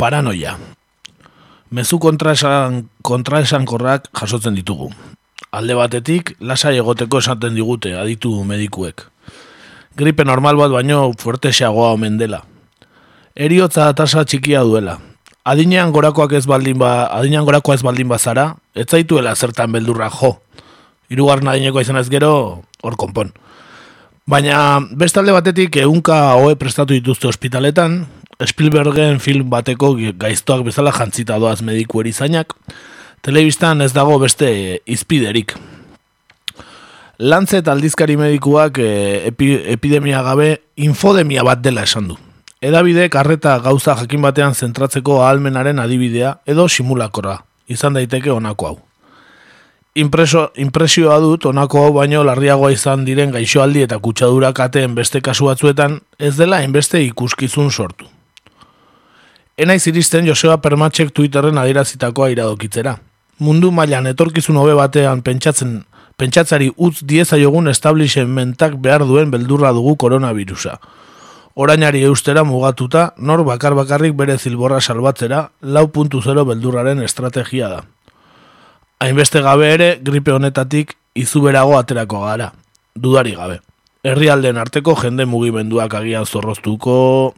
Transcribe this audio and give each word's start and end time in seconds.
Paranoia. 0.00 0.56
Mezu 1.68 1.98
kontraesan, 2.00 2.86
kontraesankorrak 3.04 4.08
jasotzen 4.16 4.56
ditugu. 4.56 4.88
Alde 5.52 5.74
batetik, 5.76 6.32
lasai 6.40 6.78
egoteko 6.80 7.20
esaten 7.20 7.52
digute, 7.52 7.92
aditu 8.00 8.32
medikuek. 8.48 9.04
Gripe 10.00 10.24
normal 10.24 10.56
bat 10.56 10.72
baino 10.72 11.10
fuertexeagoa 11.20 11.90
omen 11.98 12.16
dela. 12.16 12.40
Eriotza 13.36 13.90
tasa 13.92 14.24
txikia 14.24 14.62
duela. 14.64 14.96
Adinean 15.44 15.92
gorakoak 15.92 16.32
ez 16.38 16.46
baldin 16.48 16.80
ba, 16.80 17.04
adinean 17.12 17.44
gorakoa 17.44 17.76
ez 17.76 17.84
baldin 17.84 18.08
bazara, 18.08 18.54
ez 18.72 18.86
zaituela 18.88 19.34
zertan 19.36 19.68
beldurra 19.76 20.08
jo. 20.08 20.38
Hirugarren 21.12 21.52
adinekoa 21.52 21.84
izan 21.84 22.00
ez 22.00 22.08
gero, 22.08 22.62
hor 22.80 22.96
konpon. 22.96 23.34
Baina 24.24 24.80
bestalde 24.96 25.36
batetik 25.36 25.76
ehunka 25.76 26.22
hoe 26.40 26.56
prestatu 26.56 26.96
dituzte 26.96 27.28
ospitaletan, 27.28 28.06
Spielbergen 28.46 29.18
film 29.20 29.50
bateko 29.52 29.92
gaiztoak 30.16 30.64
bezala 30.64 30.92
jantzita 30.96 31.36
doaz 31.38 31.60
mediku 31.60 32.00
erizainak, 32.00 32.54
telebistan 33.20 33.82
ez 33.84 33.92
dago 33.92 34.18
beste 34.18 34.80
izpiderik. 34.88 35.56
Lancet 37.20 37.66
aldizkari 37.68 38.16
medikuak 38.16 38.78
e, 38.80 39.26
epi, 39.28 39.52
epidemia 39.74 40.22
gabe 40.24 40.54
infodemia 40.80 41.44
bat 41.44 41.60
dela 41.60 41.84
esan 41.84 42.08
du. 42.08 42.16
Edabide 42.64 43.10
karreta 43.12 43.58
gauza 43.60 43.94
jakin 43.98 44.22
batean 44.24 44.54
zentratzeko 44.54 45.18
ahalmenaren 45.22 45.78
adibidea 45.78 46.38
edo 46.48 46.68
simulakora, 46.68 47.42
izan 47.68 47.98
daiteke 47.98 48.32
honako 48.32 48.66
hau. 48.66 48.78
Impreso, 50.00 50.46
impresioa 50.56 51.18
dut 51.20 51.44
honako 51.50 51.82
hau 51.84 51.92
baino 51.98 52.22
larriagoa 52.24 52.72
izan 52.72 53.04
diren 53.04 53.34
gaixoaldi 53.36 53.84
eta 53.84 53.98
kutsadura 53.98 54.54
kateen 54.56 54.94
beste 54.96 55.20
kasu 55.20 55.50
batzuetan 55.50 55.98
ez 56.18 56.38
dela 56.38 56.62
hainbeste 56.62 57.02
ikuskizun 57.04 57.68
sortu. 57.70 58.08
Enaiz 59.60 59.86
iristen 59.90 60.24
Joseba 60.24 60.54
Permatxek 60.64 61.10
Twitterren 61.12 61.58
adierazitakoa 61.60 62.30
iradokitzera. 62.32 62.94
Mundu 63.44 63.68
mailan 63.76 64.06
etorkizun 64.08 64.56
hobe 64.56 64.72
batean 64.78 65.20
pentsatzen 65.20 65.74
pentsatzari 66.16 66.70
utz 66.86 67.02
diezaiogun 67.10 67.68
establishmentak 67.68 68.78
behar 68.80 69.04
duen 69.04 69.28
beldurra 69.34 69.74
dugu 69.76 69.98
koronavirusa. 70.00 70.78
Orainari 71.60 72.00
eustera 72.08 72.44
mugatuta, 72.44 73.10
nor 73.18 73.42
bakar 73.44 73.76
bakarrik 73.76 74.16
bere 74.16 74.38
zilborra 74.38 74.80
salbatzera, 74.80 75.42
lau 75.60 75.84
puntu 75.92 76.22
zero 76.22 76.46
beldurraren 76.48 77.04
estrategia 77.04 77.68
da. 77.68 77.82
Hainbeste 79.00 79.44
gabe 79.44 79.68
ere, 79.74 79.90
gripe 80.00 80.32
honetatik 80.32 80.96
izuberago 81.12 81.76
aterako 81.76 82.24
gara, 82.24 82.48
dudari 82.94 83.36
gabe. 83.36 83.60
Herrialden 84.08 84.56
arteko 84.56 84.96
jende 84.96 85.28
mugimenduak 85.28 86.00
agian 86.00 86.24
zorroztuko, 86.24 87.34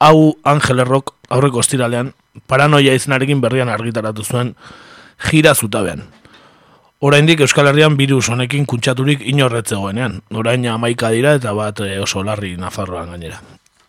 hau 0.00 0.36
Angel 0.44 0.80
Errok 0.82 1.14
aurreko 1.30 1.60
estiralean, 1.60 2.14
paranoia 2.48 2.94
izenarekin 2.96 3.40
berrian 3.40 3.68
argitaratu 3.68 4.24
zuen, 4.24 4.54
jira 5.30 5.54
zutabean. 5.54 6.06
Oraindik 7.00 7.40
Euskal 7.40 7.70
Herrian 7.70 7.96
virus 7.96 8.28
honekin 8.28 8.66
kuntsaturik 8.68 9.22
inorretzegoenean. 9.24 10.18
Orain 10.36 10.66
amaika 10.68 11.08
dira 11.14 11.32
eta 11.38 11.54
bat 11.56 11.80
eh, 11.80 11.96
oso 12.02 12.20
larri 12.24 12.56
Nafarroan 12.60 13.14
gainera. 13.14 13.40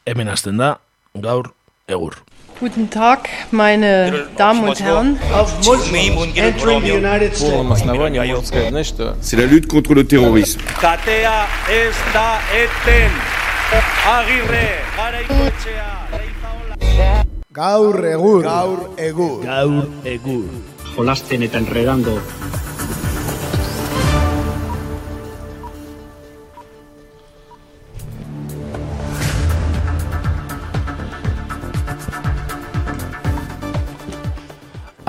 Hemen 0.07 0.31
hasten 0.31 0.61
da, 0.61 0.77
gaur, 1.15 1.51
egur. 1.87 2.21
Guten 2.61 2.87
Tag, 2.93 3.27
meine 3.51 4.29
Damen 4.37 4.69
und 4.69 4.79
Herren. 4.79 5.19
Muslims 5.65 6.37
entering 6.37 6.83
the 6.83 6.93
United 6.93 7.35
States. 7.35 8.93
C'est 9.21 9.35
la 9.35 9.45
lutte 9.45 9.67
contre 9.67 9.93
le 9.95 10.05
terrorisme. 10.05 10.61
Katea 10.79 11.47
ez 11.67 11.95
da 12.13 12.39
eten. 12.53 13.40
Agirre, 13.71 14.65
garaikoetxea, 14.97 15.87
leizaola. 16.11 17.23
Gaur 17.55 18.05
egur. 18.09 18.43
Gaur 18.43 18.81
egur. 18.99 19.45
Gaur, 19.45 19.85
egur. 20.03 20.49
jolasten 20.95 21.45
eta 21.47 21.61
enredando 21.61 22.17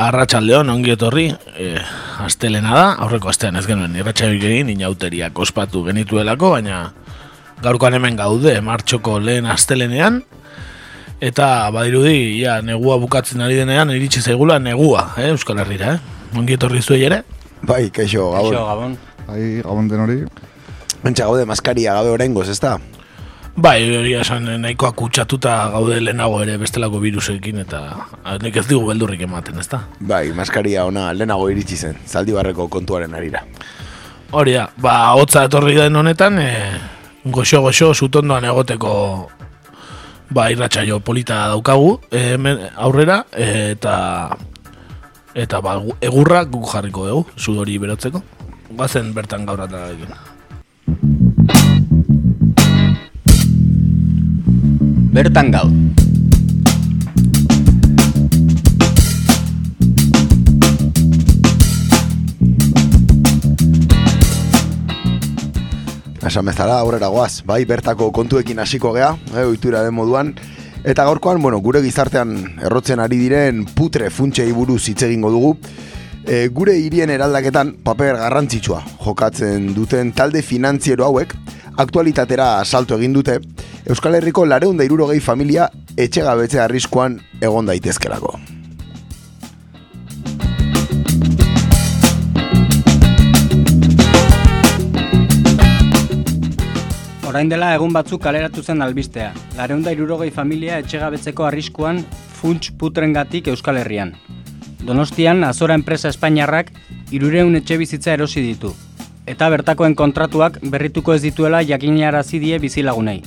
Arratxaldeon, 0.02 0.70
ongi 0.72 0.90
etorri, 0.94 1.28
e, 1.58 1.74
astelena 2.24 2.72
da, 2.74 2.86
aurreko 3.04 3.28
astean 3.30 3.58
ez 3.58 3.66
genuen 3.68 3.94
irratxaioik 3.94 4.42
egin, 4.48 4.72
inauteriak 4.72 5.38
ospatu 5.38 5.84
genituelako, 5.86 6.56
baina 6.56 6.80
gaurkoan 7.62 7.94
hemen 7.94 8.16
gaude, 8.18 8.54
martxoko 8.64 9.18
lehen 9.22 9.46
astelenean, 9.46 10.22
eta 11.22 11.70
badirudi, 11.74 12.42
ja, 12.42 12.58
negua 12.62 12.98
bukatzen 13.02 13.44
ari 13.44 13.60
denean, 13.60 13.92
iritsi 13.94 14.22
zaigula 14.22 14.58
negua, 14.58 15.12
eh, 15.16 15.30
Euskal 15.30 15.62
Herrira, 15.62 15.94
eh? 15.94 16.38
Ongi 16.38 16.56
etorri 16.56 16.82
zuei 16.82 17.04
ere? 17.06 17.22
Bai, 17.62 17.90
kaixo, 17.94 18.30
gabon. 18.32 18.56
Gabon. 18.56 18.96
Bai, 19.28 19.42
gabon 19.62 19.90
den 19.90 20.00
hori. 20.02 20.18
Mentxa 21.02 21.28
gaude 21.28 21.44
maskaria 21.46 21.94
gabe 21.94 22.10
orengoz, 22.10 22.48
ez 22.50 22.58
da? 22.62 22.78
Bai, 23.52 23.82
egia 23.84 24.22
esan 24.24 24.46
nahikoa 24.62 24.94
kutsatuta 24.96 25.52
gaude 25.74 25.98
lehenago 26.00 26.38
ere 26.40 26.54
bestelako 26.58 27.02
virusekin 27.02 27.60
eta 27.60 27.82
ah, 28.24 28.38
nik 28.40 28.56
ez 28.56 28.64
digu 28.64 28.86
beldurrik 28.86 29.26
ematen, 29.26 29.58
ezta? 29.60 29.82
Bai, 30.00 30.30
maskaria 30.32 30.86
ona 30.88 31.10
lehenago 31.12 31.50
iritsi 31.52 31.76
zen, 31.76 32.00
zaldi 32.08 32.32
barreko 32.32 32.66
kontuaren 32.72 33.12
arira. 33.14 33.44
Hori 34.32 34.56
da, 34.56 34.70
ba, 34.80 34.94
hotza 35.20 35.44
etorri 35.50 35.76
den 35.76 36.00
honetan, 36.00 36.38
e, 36.40 36.48
goxo-goxo 37.24 37.92
zutondoan 37.94 38.44
egoteko 38.44 39.28
ba, 40.32 40.48
irratsaio 40.50 41.00
polita 41.00 41.48
daukagu 41.52 42.00
hemen 42.10 42.58
aurrera, 42.76 43.24
eta 43.36 44.36
eta 45.34 45.60
ba, 45.60 45.76
gu- 45.80 45.96
egurra 46.00 46.44
guk 46.44 46.66
jarriko 46.72 47.06
dugu, 47.08 47.26
zu 47.38 47.58
hori 47.60 47.78
berotzeko. 47.78 48.22
Guazen 48.72 49.12
bertan 49.14 49.44
gaur 49.46 49.60
atararekin. 49.60 50.08
Bertan 55.12 55.50
gau. 55.52 55.68
Esan 66.22 66.46
bezala, 66.46 66.78
aurrera 66.78 67.08
goaz, 67.10 67.42
bai, 67.42 67.64
bertako 67.66 68.12
kontuekin 68.14 68.60
hasiko 68.62 68.92
gea, 68.94 69.16
eh, 69.34 69.42
ohitura 69.42 69.82
den 69.82 69.94
moduan. 69.94 70.34
Eta 70.84 71.04
gaurkoan, 71.04 71.42
bueno, 71.42 71.58
gure 71.58 71.82
gizartean 71.82 72.36
errotzen 72.62 73.02
ari 73.02 73.18
diren 73.18 73.64
putre 73.66 74.10
funtsei 74.10 74.52
buruz 74.52 74.84
hitz 74.88 75.02
egingo 75.02 75.30
dugu. 75.30 75.56
E, 76.22 76.46
gure 76.54 76.76
hirien 76.78 77.10
eraldaketan 77.10 77.74
paper 77.82 78.14
garrantzitsua 78.20 78.78
jokatzen 79.02 79.72
duten 79.74 80.12
talde 80.14 80.44
finantziero 80.46 81.08
hauek 81.08 81.34
aktualitatera 81.82 82.60
asalto 82.60 82.94
egin 83.00 83.18
dute 83.18 83.40
Euskal 83.90 84.14
Herriko 84.20 84.46
lareun 84.46 84.78
da 84.78 84.86
irurogei 84.86 85.18
familia 85.18 85.66
etxegabetze 85.98 86.62
arriskuan 86.62 87.18
egon 87.42 87.66
daitezkelako. 87.66 88.36
Orain 97.32 97.48
dela 97.48 97.70
egun 97.72 97.94
batzuk 97.96 98.20
kaleratu 98.20 98.60
zen 98.60 98.84
albistea. 98.84 99.30
Lareunda 99.56 99.92
irurogei 99.94 100.26
familia 100.30 100.76
etxegabetzeko 100.82 101.46
arriskuan 101.48 102.02
funts 102.36 102.68
putrengatik 102.76 103.46
Euskal 103.48 103.78
Herrian. 103.80 104.10
Donostian, 104.84 105.40
Azora 105.48 105.72
enpresa 105.80 106.10
Espainiarrak 106.12 106.68
irureun 107.10 107.56
etxe 107.56 107.78
bizitza 107.80 108.12
erosi 108.12 108.44
ditu. 108.44 108.74
Eta 109.24 109.48
bertakoen 109.48 109.96
kontratuak 109.96 110.58
berrituko 110.74 111.16
ez 111.16 111.22
dituela 111.24 111.62
jakinarazi 111.64 112.42
die 112.42 112.58
bizilagunei. 112.60 113.22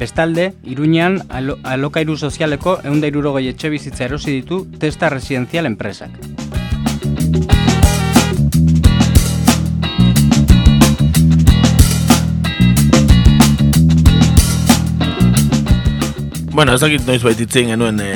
Bestalde, 0.00 0.48
Iruñean 0.66 1.20
alo 1.30 1.60
alokairu 1.62 2.18
sozialeko 2.18 2.80
eunda 2.82 3.06
irurogei 3.06 3.46
etxe 3.52 3.70
bizitza 3.70 4.08
erosi 4.10 4.40
ditu 4.40 4.64
testa 4.82 5.12
residenzial 5.14 5.70
enpresak. 5.70 6.18
Bueno, 16.56 16.72
ez 16.72 16.80
dakit 16.80 17.02
noiz 17.04 17.20
baititzen 17.20 17.68
genuen 17.68 17.98
e, 18.00 18.12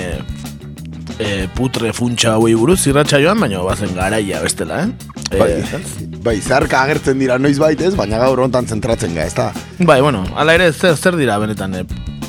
e, 1.21 1.27
putre 1.53 1.91
funtsa 1.93 2.39
hauei 2.39 2.55
buruz 2.57 2.79
irratsaioan, 2.89 3.37
baina 3.37 3.61
bazen 3.67 3.93
garaia 3.93 4.39
bestela, 4.41 4.79
eh? 4.87 5.11
Bai, 5.35 5.49
Eh, 5.61 5.83
bai, 6.25 6.39
zarka 6.41 6.81
agertzen 6.87 7.21
dira 7.21 7.37
noiz 7.39 7.59
baitez, 7.61 7.91
baina 7.99 8.17
gaur 8.23 8.41
hontan 8.41 8.65
zentratzen 8.65 9.13
ga, 9.15 9.27
ez 9.29 9.35
da? 9.37 9.51
bai, 9.85 10.01
bueno, 10.01 10.25
ala 10.41 10.55
ere 10.57 10.71
zer, 10.73 10.97
zer 10.97 11.19
dira 11.21 11.37
benetan 11.39 11.75
e, 11.83 11.85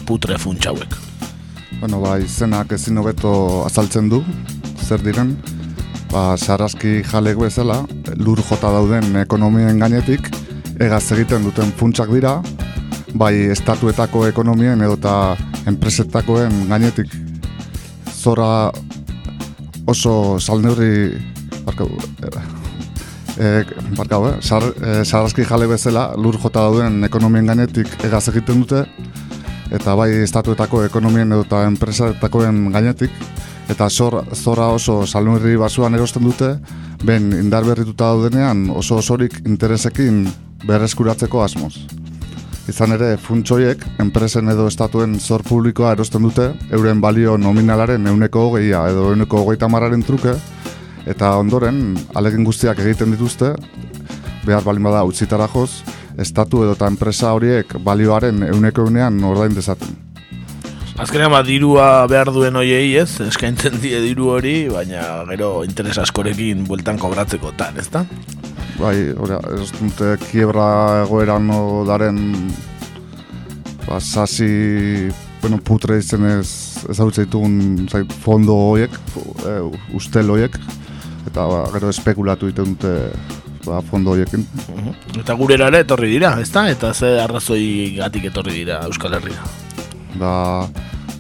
putre 0.06 0.36
funtsa 0.38 0.74
hauek. 0.76 0.98
Bueno, 1.80 2.02
ba, 2.04 2.18
izenak 2.20 2.76
ezin 2.76 3.00
hobeto 3.00 3.64
azaltzen 3.66 4.10
du, 4.12 4.20
zer 4.84 5.00
diren. 5.08 5.38
Ba, 6.12 6.36
sarraski 6.36 7.06
jalek 7.08 7.40
bezala, 7.40 7.86
lur 8.20 8.44
jota 8.44 8.74
dauden 8.76 9.16
ekonomien 9.24 9.80
gainetik, 9.80 10.28
egaz 10.76 11.06
egiten 11.16 11.48
duten 11.48 11.72
funtsak 11.80 12.12
dira, 12.12 12.42
bai 13.18 13.36
estatuetako 13.52 14.26
ekonomien 14.28 14.82
edota 14.82 15.36
enpresetakoen 15.68 16.68
gainetik 16.70 17.12
zora 18.12 18.72
oso 19.88 20.40
salneurri 20.40 21.18
barkau, 21.66 21.88
e, 23.38 23.64
barkau, 23.98 24.22
eh? 24.30 24.36
Sar, 24.42 24.64
e, 24.64 25.04
sarazki 25.06 25.46
jale 25.46 25.68
bezala 25.68 26.12
lur 26.18 26.38
jota 26.40 26.68
dauden 26.68 27.04
ekonomien 27.04 27.48
gainetik 27.48 27.90
egaz 28.06 28.28
egiten 28.30 28.64
dute 28.64 28.86
eta 29.72 29.96
bai 29.96 30.12
estatuetako 30.24 30.84
ekonomien 30.86 31.32
edo 31.32 31.46
eta 31.48 31.64
enpresatakoen 31.70 32.68
gainetik 32.74 33.12
eta 33.72 33.90
zor, 33.90 34.22
zora 34.36 34.68
oso 34.76 35.06
salneurri 35.06 35.56
basuan 35.58 35.96
erosten 35.96 36.24
dute 36.28 36.56
ben 37.06 37.32
indar 37.34 37.66
berrituta 37.66 38.12
daudenean 38.12 38.70
oso 38.70 39.00
osorik 39.02 39.42
interesekin 39.46 40.26
berreskuratzeko 40.68 41.42
asmoz. 41.44 41.74
Izan 42.70 42.94
ere, 42.94 43.16
funtsoiek, 43.18 43.82
enpresen 44.04 44.52
edo 44.54 44.68
estatuen 44.70 45.16
zor 45.20 45.42
publikoa 45.48 45.96
erosten 45.96 46.22
dute, 46.28 46.52
euren 46.70 47.00
balio 47.02 47.34
nominalaren 47.42 48.06
euneko 48.12 48.44
hogeia 48.50 48.84
edo 48.92 49.08
euneko 49.12 49.42
hogeita 49.42 49.70
marraren 49.72 50.04
truke, 50.06 50.36
eta 51.10 51.32
ondoren, 51.42 51.96
alegin 52.14 52.46
guztiak 52.46 52.80
egiten 52.84 53.16
dituzte, 53.16 53.56
behar 54.46 54.62
balin 54.68 54.86
bada 54.86 55.02
utzitara 55.10 55.50
joz, 55.50 55.82
estatu 56.22 56.62
edo 56.66 56.78
eta 56.78 56.90
enpresa 56.92 57.34
horiek 57.34 57.74
balioaren 57.82 58.46
euneko 58.52 58.86
eunean 58.86 59.18
ordain 59.26 59.58
dezaten. 59.58 59.98
Azkenean 61.02 61.34
bat 61.34 61.48
dirua 61.48 62.06
behar 62.06 62.30
duen 62.30 62.62
hoiei 62.62 62.94
ez, 63.02 63.10
eskaintzen 63.26 63.80
die 63.82 63.98
diru 64.04 64.30
hori, 64.36 64.68
baina 64.70 65.24
gero 65.32 65.64
interes 65.66 65.98
askorekin 66.04 66.68
bueltan 66.68 67.02
kobratzeko 67.02 67.56
tan, 67.58 67.82
ez 67.82 67.90
da? 67.90 68.06
Bai, 68.82 68.96
ora, 69.22 69.40
ez 69.56 69.70
dute 69.76 70.16
kiebra 70.26 70.68
egoeran 71.04 71.50
daren 71.88 72.22
ba, 73.86 74.00
sasi 74.00 75.10
bueno, 75.42 75.60
putre 75.66 76.00
izan 76.02 76.26
ez 76.30 76.50
ez 76.90 76.98
hau 77.00 77.10
zaitugun 77.12 77.88
zait, 77.90 78.14
fondo 78.24 78.56
horiek 78.72 78.94
e, 79.46 79.58
ustel 79.98 80.32
horiek 80.34 80.58
eta 81.30 81.46
ba, 81.46 81.66
gero 81.76 81.92
espekulatu 81.94 82.50
egiten 82.50 82.74
dute 82.74 82.94
ba, 83.66 83.82
fondo 83.86 84.16
horiekin 84.16 84.46
eta 85.22 85.38
gure 85.38 85.60
ere 85.60 85.84
etorri 85.86 86.10
dira, 86.16 86.36
ez 86.42 86.50
da? 86.54 86.68
eta 86.70 86.94
ze 86.94 87.14
arrazoi 87.22 87.98
gatik 88.00 88.32
etorri 88.32 88.62
dira 88.64 88.82
Euskal 88.90 89.20
Herria? 89.20 89.46
Da 90.18 90.34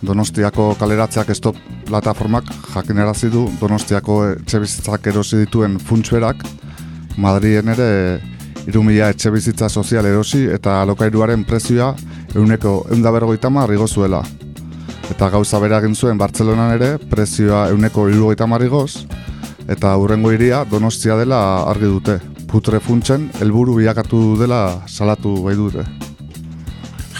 Donostiako 0.01 0.71
kaleratzeak 0.79 1.29
estop 1.29 1.57
plataformak 1.85 2.47
jakinerazi 2.73 3.29
du. 3.29 3.43
Donostiako 3.59 4.15
etxe 4.31 4.63
erosi 5.11 5.43
dituen 5.43 5.77
funtsberak 5.77 6.41
Madrien 7.17 7.67
ere 7.73 7.87
irumila 8.67 9.09
etxe 9.11 9.31
bizitza 9.33 9.69
sozial 9.69 10.05
erosi 10.05 10.45
eta 10.53 10.81
alokairuaren 10.81 11.43
prezioa 11.47 11.93
euneko 12.35 12.85
eundabergoita 12.91 13.49
marrigo 13.49 13.87
zuela. 13.87 14.21
Eta 15.11 15.29
gauza 15.29 15.59
bera 15.59 15.81
egin 15.81 15.95
zuen 15.95 16.17
Bartzelonan 16.17 16.75
ere 16.77 16.91
prezioa 17.11 17.67
euneko 17.73 18.07
irugoita 18.09 18.47
marrigoz 18.47 19.05
eta 19.67 19.95
hurrengo 19.97 20.31
iria 20.31 20.63
donostia 20.69 21.17
dela 21.19 21.41
argi 21.71 21.89
dute. 21.89 22.19
Putre 22.51 22.79
funtzen 22.83 23.29
helburu 23.39 23.77
bilakatu 23.79 24.35
dela 24.39 24.63
salatu 24.87 25.37
bai 25.43 25.55
dute 25.55 26.10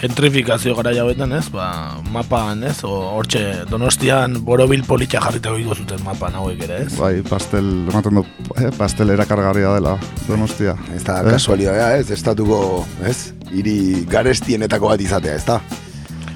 gentrifikazio 0.02 0.74
gara 0.76 0.94
jauetan, 0.96 1.34
ez? 1.38 1.46
Ba, 1.54 1.68
mapan, 2.14 2.64
ez? 2.66 2.80
Hortxe, 2.88 3.44
donostian 3.70 4.40
borobil 4.46 4.84
politxa 4.88 5.22
jarrita 5.22 5.54
goiko 5.54 5.78
zuten 5.78 6.02
mapan 6.06 6.40
hauek 6.40 6.64
ere, 6.66 6.82
ez? 6.88 6.96
Bai, 6.98 7.14
pastel, 7.28 7.70
ematen 7.92 8.22
du, 8.22 8.26
eh, 8.58 8.72
pastel 8.78 9.14
erakargarria 9.14 9.76
dela, 9.78 9.98
donostia. 10.26 10.76
Ez 10.96 11.04
da, 11.06 11.22
eh? 11.22 11.36
kasualidadea, 11.38 11.94
ez? 12.02 12.10
Estatuko, 12.18 12.82
ez? 13.06 13.32
Iri 13.54 14.04
garestienetako 14.10 14.90
bat 14.94 15.06
izatea, 15.06 15.38
ez 15.38 15.46
da? 15.46 15.62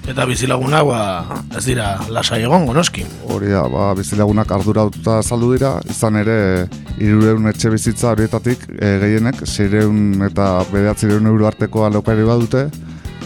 Eta 0.06 0.28
bizilagunak, 0.30 0.86
ba, 0.86 1.00
ez 1.58 1.64
dira, 1.66 1.96
lasai 2.14 2.44
egon, 2.46 2.68
gonoski. 2.70 3.02
Hori 3.34 3.50
da, 3.50 3.64
ba, 3.72 3.88
bizilagunak 3.98 4.52
ardura 4.54 4.86
aututa 4.86 5.18
saldu 5.26 5.56
dira, 5.56 5.80
izan 5.90 6.22
ere, 6.22 6.36
irureun 7.02 7.50
etxe 7.50 7.74
bizitza 7.74 8.12
horietatik, 8.14 8.68
e, 8.78 8.92
gehienek, 9.02 9.42
zeireun 9.50 10.28
eta 10.30 10.60
bedeatzireun 10.70 11.26
euro 11.34 11.50
arteko 11.50 11.88
alokari 11.88 12.28
badute, 12.28 12.68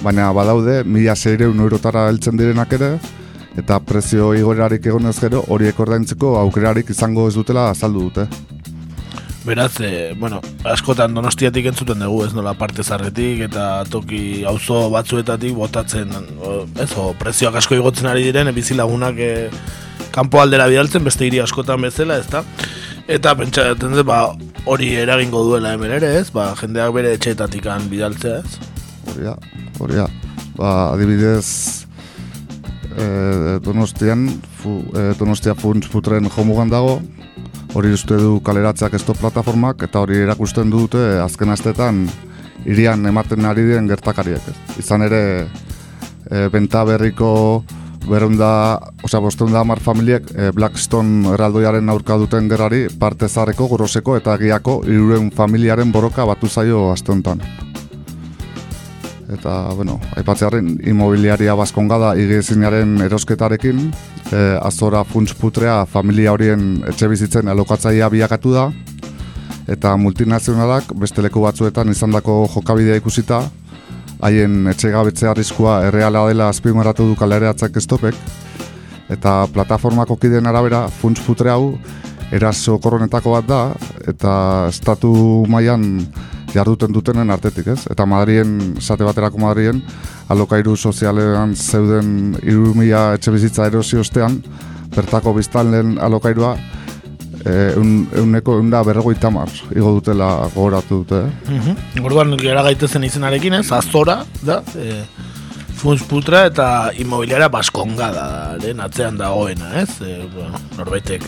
baina 0.04 0.31
badaude 0.36 0.84
mila 0.84 1.16
seireun 1.16 1.60
eurotara 1.60 2.07
heltzen 2.10 2.38
direnak 2.40 2.74
ere 2.78 2.94
eta 3.60 3.80
prezio 3.84 4.31
igorerarik 4.38 4.86
egonez 4.92 5.18
gero 5.19 5.44
horiek 5.51 5.80
ordaintzeko 5.80 6.38
aukerarik 6.40 6.90
izango 6.94 7.28
ez 7.28 7.36
dutela 7.36 7.69
azaldu 7.74 8.06
dute. 8.07 8.28
Beraz, 9.46 9.80
e, 9.81 10.13
bueno, 10.19 10.42
askotan 10.68 11.13
donostiatik 11.16 11.69
entzuten 11.72 12.04
dugu, 12.04 12.25
ez 12.25 12.34
nola 12.36 12.54
parte 12.60 12.84
zarretik 12.84 13.46
eta 13.48 13.86
toki 13.90 14.44
auzo 14.48 14.81
batzuetatik 14.94 15.56
botatzen, 15.57 16.12
ez, 16.78 16.92
o, 17.00 17.13
prezioak 17.19 17.57
asko 17.62 17.80
igotzen 17.80 18.10
ari 18.12 18.28
diren, 18.28 18.51
bizilagunak 18.56 19.18
e, 19.18 19.31
kanpo 20.16 20.42
aldera 20.44 20.68
bidaltzen, 20.69 21.07
beste 21.07 21.25
hiri 21.25 21.40
askotan 21.44 21.81
bezala, 21.88 22.19
ez 22.19 22.28
da? 22.30 22.44
Eta 23.10 23.34
pentsa, 23.40 23.72
ba, 24.06 24.19
hori 24.69 24.92
eragingo 25.01 25.42
duela 25.48 25.74
hemen 25.74 25.96
ere, 25.98 26.13
ez? 26.19 26.28
Ba, 26.36 26.51
jendeak 26.60 26.94
bere 27.00 27.16
etxeetatik 27.18 27.72
bidaltzea, 27.90 28.44
ez? 28.44 28.60
Hori 29.10 29.31
hori 29.80 30.00
da. 30.00 30.08
Ba, 30.58 30.72
adibidez, 30.94 31.86
e, 32.98 33.60
donostian, 33.64 34.28
fu, 34.60 34.81
e, 34.94 35.14
donostia 35.20 35.56
funts 35.56 35.90
putren 35.92 36.30
jomugan 36.30 36.70
dago, 36.72 37.00
hori 37.74 37.94
uste 37.94 38.18
du 38.20 38.40
kaleratzeak 38.44 38.96
esto 38.98 39.16
plataformak, 39.18 39.84
eta 39.88 40.04
hori 40.04 40.24
erakusten 40.26 40.72
dute 40.74 41.20
azken 41.24 41.54
astetan 41.56 42.08
irian 42.66 43.06
ematen 43.06 43.46
ari 43.48 43.68
den 43.70 43.88
gertakariek. 43.88 44.44
Izan 44.81 45.06
ere, 45.08 45.24
e, 46.30 46.48
benta 46.52 46.84
berriko 46.86 47.64
berunda, 48.10 48.80
osea, 49.04 49.22
bostunda 49.22 49.62
amar 49.62 49.80
familiek 49.84 50.32
e, 50.34 50.52
Blackstone 50.56 51.36
eraldoiaren 51.36 51.90
aurka 51.94 52.18
duten 52.18 52.50
gerari 52.50 52.88
parte 53.00 53.30
zareko, 53.30 53.70
goroseko 53.70 54.18
eta 54.18 54.38
giako 54.42 54.82
iruren 54.88 55.32
familiaren 55.36 55.92
boroka 55.92 56.25
batu 56.25 56.50
zaio 56.50 56.90
astontan 56.92 57.69
eta, 59.30 59.74
bueno, 59.76 60.00
aipatzearen 60.18 60.80
imobiliaria 60.90 61.54
baskongada 61.58 62.16
igiezinaren 62.18 62.98
erosketarekin, 63.06 63.81
e, 64.31 64.42
azora 64.62 65.04
funts 65.06 65.36
putrea 65.38 65.84
familia 65.86 66.34
horien 66.34 66.81
etxe 66.90 67.08
bizitzen 67.12 67.48
alokatzaia 67.52 68.10
biakatu 68.10 68.54
da, 68.56 68.70
eta 69.70 69.94
multinazionalak 70.02 70.94
beste 70.98 71.22
leku 71.22 71.44
batzuetan 71.46 71.94
izandako 71.94 72.42
jokabidea 72.56 72.98
ikusita, 72.98 73.44
haien 74.26 74.68
etxe 74.74 74.92
gabetze 74.92 75.30
arriskua 75.30 75.84
erreala 75.88 76.25
dela 76.28 76.50
azpimarratu 76.50 77.06
du 77.08 77.16
kalereatzak 77.20 77.78
estopek, 77.78 78.18
eta 79.10 79.44
plataformako 79.54 80.18
kideen 80.22 80.50
arabera 80.50 80.88
funts 80.89 81.22
putre 81.25 81.53
hau 81.53 81.75
eraso 82.34 82.77
koronetako 82.82 83.38
bat 83.38 83.48
da, 83.50 83.62
eta 84.10 84.34
estatu 84.70 85.13
mailan 85.50 85.86
jarduten 86.53 86.94
dutenen 86.94 87.29
artetik, 87.32 87.68
ez? 87.68 87.84
Eta 87.91 88.06
Madrien, 88.10 88.58
sate 88.79 89.06
baterako 89.08 89.41
Madrien, 89.41 89.82
alokairu 90.29 90.75
sozialean 90.77 91.56
zeuden 91.56 92.36
irumila 92.41 93.13
etxe 93.18 93.34
bizitza 93.34 93.68
erosi 93.70 94.00
ostean, 94.01 94.39
bertako 94.96 95.34
biztan 95.38 95.72
lehen 95.72 95.96
alokairua, 96.01 96.56
e, 97.46 97.56
un, 97.79 97.94
euneko 98.24 98.58
eunda 98.60 98.84
berrego 98.84 99.13
itamar, 99.15 99.51
igo 99.75 99.96
dutela 100.00 100.50
gogoratu 100.56 101.03
dute, 101.03 101.24
eh? 101.27 101.51
Mm 101.51 101.60
-hmm. 101.60 102.44
Gara 102.44 102.63
gaitezen 102.63 103.03
izenarekin, 103.03 103.53
ez? 103.53 103.72
Azora, 103.72 104.24
da, 104.41 104.63
e, 104.75 105.03
Funz 105.79 106.01
putra 106.03 106.41
eta 106.46 106.91
inmobiliara 107.00 107.48
baskonga 107.48 108.12
da, 108.12 108.58
atzean 108.84 109.18
dagoena, 109.18 109.79
ez? 109.79 110.01
E, 110.01 110.27
bueno, 110.34 110.60
norbaitek 110.75 111.24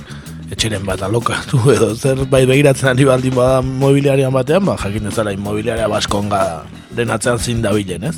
etxeren 0.52 0.86
bat 0.86 1.02
alokatu 1.06 1.60
edo 1.74 1.94
zer 1.96 2.26
bai 2.32 2.44
begiratzen 2.50 2.92
ari 2.92 3.06
baldin 3.08 3.36
bada 3.36 3.62
mobiliarian 3.62 4.34
batean, 4.34 4.66
ba, 4.68 4.76
jakin 4.84 5.08
ezala 5.12 5.34
inmobiliaria 5.36 5.88
baskonga 5.92 6.42
denatzean 6.98 7.40
zin 7.40 7.62
dabilen, 7.64 8.10
ez? 8.12 8.18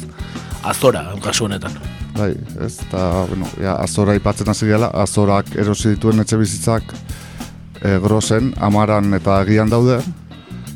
Azora, 0.63 1.03
kasu 1.21 1.45
honetan. 1.45 1.75
Bai, 2.17 2.31
ez, 2.61 2.77
eta, 2.85 3.25
bueno, 3.29 3.49
ja, 3.61 3.75
azora 3.83 4.15
ipatzen 4.17 4.49
hasi 4.49 4.69
gela, 4.69 4.89
azorak 5.03 5.53
erosi 5.59 5.95
dituen 5.95 6.23
etxe 6.23 6.37
bizitzak 6.39 6.93
e, 7.81 7.97
grosen, 8.03 8.53
amaran 8.61 9.13
eta 9.17 9.39
agian 9.41 9.69
daude, 9.69 9.99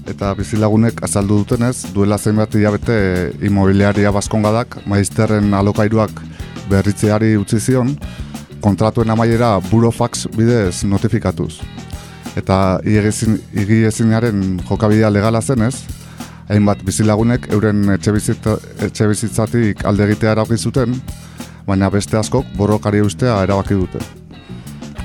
eta 0.08 0.34
bizilagunek 0.38 1.02
azaldu 1.06 1.42
dutenez, 1.44 1.92
duela 1.96 2.18
zenbat 2.18 2.56
hilabete 2.56 2.98
inmobiliaria 3.44 4.12
baskongadak, 4.16 4.80
maizterren 4.90 5.54
alokairuak 5.58 6.22
berritzeari 6.72 7.36
utzi 7.40 7.60
zion, 7.64 7.96
kontratuen 8.62 9.10
amaiera 9.10 9.58
burofax 9.70 10.28
bidez 10.36 10.84
notifikatuz. 10.84 11.60
Eta 12.38 12.80
igi 12.86 13.84
ezinaren 13.90 14.60
jokabidea 14.68 15.10
legala 15.10 15.42
zenez, 15.42 15.76
hainbat 16.50 16.84
bizilagunek 16.86 17.50
euren 17.56 17.88
etxe, 17.96 18.14
bizitzatik 19.08 19.84
alde 19.86 20.06
egitea 20.08 20.36
erabaki 20.36 20.58
zuten, 20.58 20.96
baina 21.68 21.90
beste 21.92 22.18
askok 22.20 22.48
borrokari 22.58 23.02
ustea 23.04 23.42
erabaki 23.44 23.76
dute. 23.80 24.04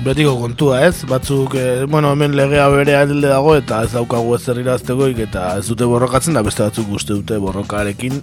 Betiko 0.03 0.33
kontua 0.35 0.81
ez, 0.83 1.05
batzuk, 1.07 1.55
e, 1.55 1.85
bueno, 1.87 2.11
hemen 2.11 2.35
legea 2.35 2.67
berea 2.71 3.03
alde 3.05 3.29
dago 3.29 3.55
eta 3.55 3.83
ez 3.85 3.93
daukagu 3.93 4.35
ez 4.35 4.43
iraztegoik 4.51 5.19
eta 5.29 5.45
ez 5.59 5.67
dute 5.69 5.87
borrokatzen 5.87 6.35
da 6.35 6.43
beste 6.43 6.63
batzuk 6.63 6.91
uste 6.91 7.15
dute 7.15 7.39
borrokarekin 7.39 8.19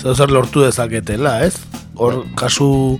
zer 0.00 0.30
lortu 0.32 0.64
dezaketela 0.64 1.38
ez? 1.44 1.58
Hor, 1.96 2.24
kasu 2.36 2.98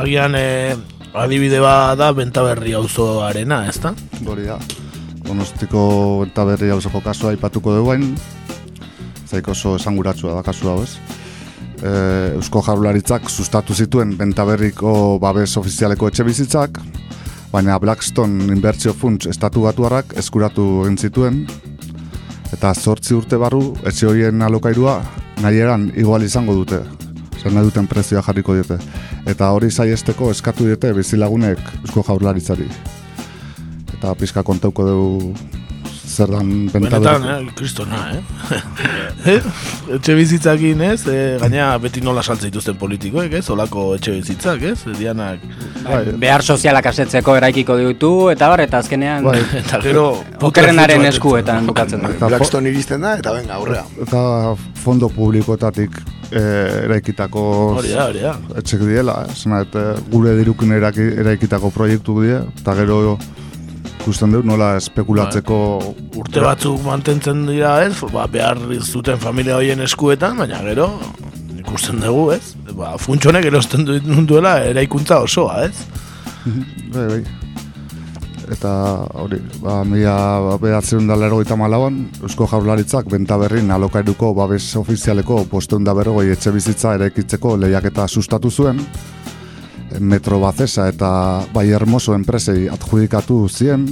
agian 0.00 0.34
e, 0.36 0.76
adibide 1.12 1.60
bat 1.60 1.98
da 2.00 2.10
Bentaberri 2.16 2.72
auzoarena, 2.78 3.66
ez 3.68 3.78
da? 3.82 3.92
Hori 4.26 4.46
da. 4.48 4.56
Donostiko 5.26 5.82
Bentaberri 6.24 6.70
auzoko 6.72 7.02
kasua 7.04 7.34
aipatuko 7.34 7.74
dugu 7.76 7.96
zaik 9.30 9.48
oso 9.48 9.76
esanguratsua 9.78 10.34
da 10.34 10.42
kasu 10.42 10.68
hau 10.68 10.80
ez. 10.82 10.96
E, 11.80 11.90
Eusko 12.34 12.62
Jarularitzak 12.66 13.28
sustatu 13.30 13.74
zituen 13.74 14.16
Bentaberriko 14.18 15.18
babes 15.22 15.56
ofizialeko 15.60 16.08
etxe 16.08 16.24
bizitzak, 16.26 16.80
baina 17.52 17.78
Blackstone 17.78 18.50
inbertsio 18.52 18.94
funts 18.94 19.30
estatu 19.30 19.66
batuarrak 19.68 20.16
eskuratu 20.18 20.66
egin 20.86 20.98
zituen, 20.98 21.44
eta 22.52 22.74
zortzi 22.74 23.14
urte 23.14 23.38
barru 23.38 23.76
etxe 23.86 24.08
horien 24.10 24.42
alokairua 24.42 24.98
nahi 25.44 25.62
eran 25.62 25.90
igual 25.96 26.26
izango 26.26 26.56
dute, 26.58 26.82
zer 27.40 27.52
nahi 27.52 27.68
duten 27.70 27.88
prezioa 27.88 28.22
jarriko 28.26 28.56
dute. 28.56 28.78
Eta 29.26 29.50
hori 29.54 29.70
zaiesteko 29.70 30.30
eskatu 30.34 30.68
dute 30.68 30.92
bizilagunek 30.96 31.60
Eusko 31.82 32.04
Jarularitzari. 32.08 32.68
Eta 33.96 34.14
pizka 34.14 34.42
kontauko 34.42 34.86
dugu 34.86 35.34
zer 36.10 36.30
dan 36.30 36.50
Benetan, 36.72 37.24
eh, 37.24 37.52
kristona, 37.54 38.00
eh? 38.16 38.22
eh? 39.34 39.38
etxe 39.96 40.14
bizitzakin, 40.18 40.82
ez? 40.90 41.04
E, 41.06 41.16
gaina 41.40 41.70
beti 41.82 42.02
nola 42.04 42.22
saltza 42.22 42.48
dituzten 42.48 42.78
politikoek, 42.80 43.32
ez? 43.38 43.44
Olako 43.54 43.94
etxe 43.96 44.16
bizitzak, 44.18 44.64
ez? 44.72 44.78
Dianak... 44.98 45.44
Bai, 45.86 46.02
behar 46.20 46.44
sozialak 46.44 46.90
asetzeko 46.90 47.36
eraikiko 47.38 47.78
ditu, 47.78 48.12
eta 48.34 48.50
bar, 48.52 48.64
eta 48.66 48.82
azkenean... 48.82 49.26
Bai, 49.30 49.38
eta 49.62 49.80
gero... 49.84 50.06
Okerrenaren 50.50 51.06
eskuetan 51.12 51.68
bukatzen 51.70 52.02
da. 52.04 52.12
Blackstone 52.26 52.72
iristen 52.72 53.06
da, 53.06 53.16
eta 53.20 53.34
venga, 53.36 53.60
aurrea. 53.60 53.84
Eta 54.02 54.22
fondo 54.82 55.10
publikoetatik 55.14 56.00
e, 56.30 56.40
eraikitako 56.86 57.44
hori 57.80 57.92
da, 57.94 58.08
hori 58.08 58.24
da. 58.24 58.34
etxek 58.60 58.82
diela, 58.88 59.20
eh? 59.28 59.84
gure 60.10 60.34
dirukin 60.40 60.74
eraikitako 60.74 61.70
proiektu 61.74 62.20
die, 62.24 62.40
eta 62.62 62.74
gero 62.82 63.18
ikusten 64.00 64.32
dut 64.32 64.46
nola 64.48 64.72
espekulatzeko 64.80 65.56
ba, 65.80 65.90
urte 66.22 66.44
batzuk 66.44 66.80
mantentzen 66.86 67.44
dira 67.48 67.76
ez? 67.84 67.92
Ba, 68.12 68.24
behar 68.32 68.58
zuten 68.80 69.20
familia 69.20 69.58
hoien 69.60 69.84
eskuetan 69.84 70.40
baina 70.40 70.62
gero 70.64 70.88
ikusten 71.60 72.00
dugu 72.00 72.30
ez? 72.38 72.54
Ba, 72.72 72.94
funtsonek 72.98 73.50
erosten 73.50 73.84
duela 74.28 74.56
eraikuntza 74.70 75.20
osoa 75.26 75.66
ez? 75.68 75.74
Bai, 76.94 77.04
bai. 77.06 77.22
eta 78.50 78.70
hori 79.20 79.38
ba, 79.62 79.82
mila 79.86 80.56
behatzen 80.58 81.06
da 81.06 81.14
lero 81.20 81.42
eta 81.44 81.54
malauan 81.60 82.00
Eusko 82.24 82.48
Jaularitzak 82.50 83.06
benta 83.12 83.36
berrin 83.38 83.70
alokairuko 83.70 84.32
babes 84.34 84.64
ofizialeko 84.80 85.44
posteun 85.52 85.84
da 85.86 85.94
berrogoi 85.94 86.30
etxe 86.32 86.50
bizitza 86.56 86.96
eraikitzeko 86.98 87.54
lehiaketa 87.60 88.08
sustatu 88.08 88.50
zuen 88.50 88.80
Metro 89.98 90.38
Bazesa 90.40 90.88
eta 90.88 91.10
Bai 91.52 91.70
Hermoso 91.74 92.14
enpresei 92.14 92.68
adjudikatu 92.70 93.48
zien 93.48 93.86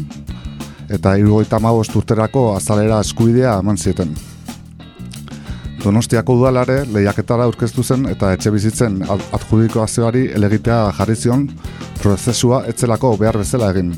eta 0.88 1.16
irugoita 1.18 1.58
magost 1.60 1.96
urterako 1.96 2.54
azalera 2.56 3.00
eskuidea 3.00 3.58
eman 3.58 3.76
zieten. 3.76 4.14
Donostiako 5.82 6.34
udalare 6.40 6.80
lehiaketara 6.90 7.44
aurkeztu 7.46 7.82
zen 7.82 8.06
eta 8.10 8.32
etxe 8.34 8.50
bizitzen 8.50 9.02
adjudiko 9.08 9.82
azeari 9.82 10.26
elegitea 10.34 10.78
jarri 10.98 11.16
zion 11.16 11.48
prozesua 12.02 12.64
etzelako 12.70 13.16
behar 13.16 13.38
bezala 13.38 13.70
egin. 13.74 13.92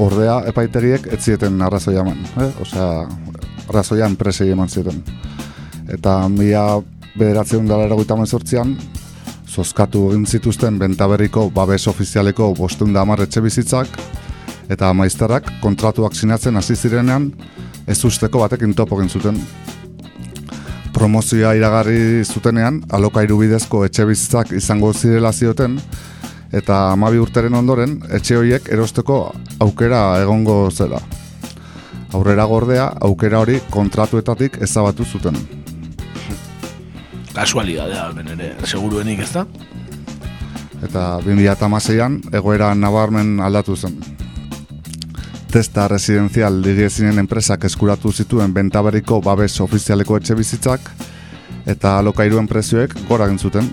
Ordea 0.00 0.40
epaitegiek 0.48 1.06
etzieten 1.12 1.60
arrazoia 1.62 2.00
eman, 2.00 2.20
eh? 2.40 2.48
osea, 2.62 2.88
arrazoia 3.68 4.06
enpresei 4.08 4.48
eman 4.50 4.68
zieten. 4.68 5.02
Eta 5.88 6.16
mila 6.28 6.80
bederatzen 7.18 7.66
dara 7.68 7.84
eragoita 7.88 8.16
mazortzian, 8.16 8.76
zozkatu 9.50 10.10
egin 10.12 10.26
zituzten 10.26 10.78
bentaberriko 10.78 11.48
babes 11.54 11.86
ofizialeko 11.90 12.52
bostun 12.54 12.92
da 12.94 13.02
etxe 13.22 13.40
bizitzak, 13.40 13.88
eta 14.68 14.92
maiztarak 14.92 15.50
kontratuak 15.60 16.14
sinatzen 16.14 16.56
hasi 16.56 16.76
zirenean 16.76 17.32
ez 17.86 18.04
usteko 18.04 18.38
batekin 18.38 18.74
topo 18.74 19.02
zuten. 19.08 19.40
Promozioa 20.94 21.54
iragarri 21.54 22.24
zutenean, 22.24 22.82
alokairu 22.90 23.38
bidezko 23.38 23.84
etxe 23.84 24.06
bizitzak 24.06 24.52
izango 24.52 24.92
zirela 24.92 25.32
zioten, 25.32 25.78
eta 26.52 26.92
amabi 26.92 27.18
urteren 27.18 27.54
ondoren, 27.54 28.02
etxe 28.10 28.36
horiek 28.36 28.68
erosteko 28.68 29.32
aukera 29.60 30.20
egongo 30.22 30.70
zela. 30.70 31.00
Aurrera 32.12 32.44
gordea, 32.44 32.92
aukera 33.00 33.38
hori 33.38 33.60
kontratuetatik 33.70 34.58
ezabatu 34.62 35.04
zuten 35.04 35.59
kasualidadea 37.34 38.08
ben 38.16 38.32
ere 38.36 38.54
seguruenik 38.64 39.20
ez 39.26 39.32
da 39.32 39.46
eta 40.82 41.04
2016an 41.26 42.20
egoera 42.40 42.74
nabarmen 42.74 43.38
aldatu 43.40 43.76
zen 43.76 44.00
Testa 45.50 45.88
residenzial 45.90 46.60
digiezinen 46.62 47.18
enpresak 47.18 47.64
eskuratu 47.66 48.12
zituen 48.12 48.52
bentaberiko 48.54 49.16
babes 49.20 49.56
ofizialeko 49.64 50.20
etxe 50.20 50.36
bizitzak 50.38 50.84
eta 51.66 51.96
alokairuen 51.98 52.46
prezioek 52.46 52.94
gora 53.08 53.26
zuten. 53.36 53.66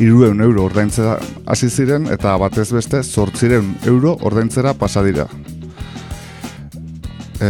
Irueun 0.00 0.40
euro 0.42 0.64
ordaintzera 0.64 1.16
hasi 1.46 1.70
ziren 1.70 2.06
eta 2.06 2.36
batez 2.36 2.70
beste 2.72 3.02
zortzireun 3.02 3.76
euro 3.86 4.18
ordaintzera 4.20 4.74
pasadira. 4.74 5.26
E, 7.40 7.48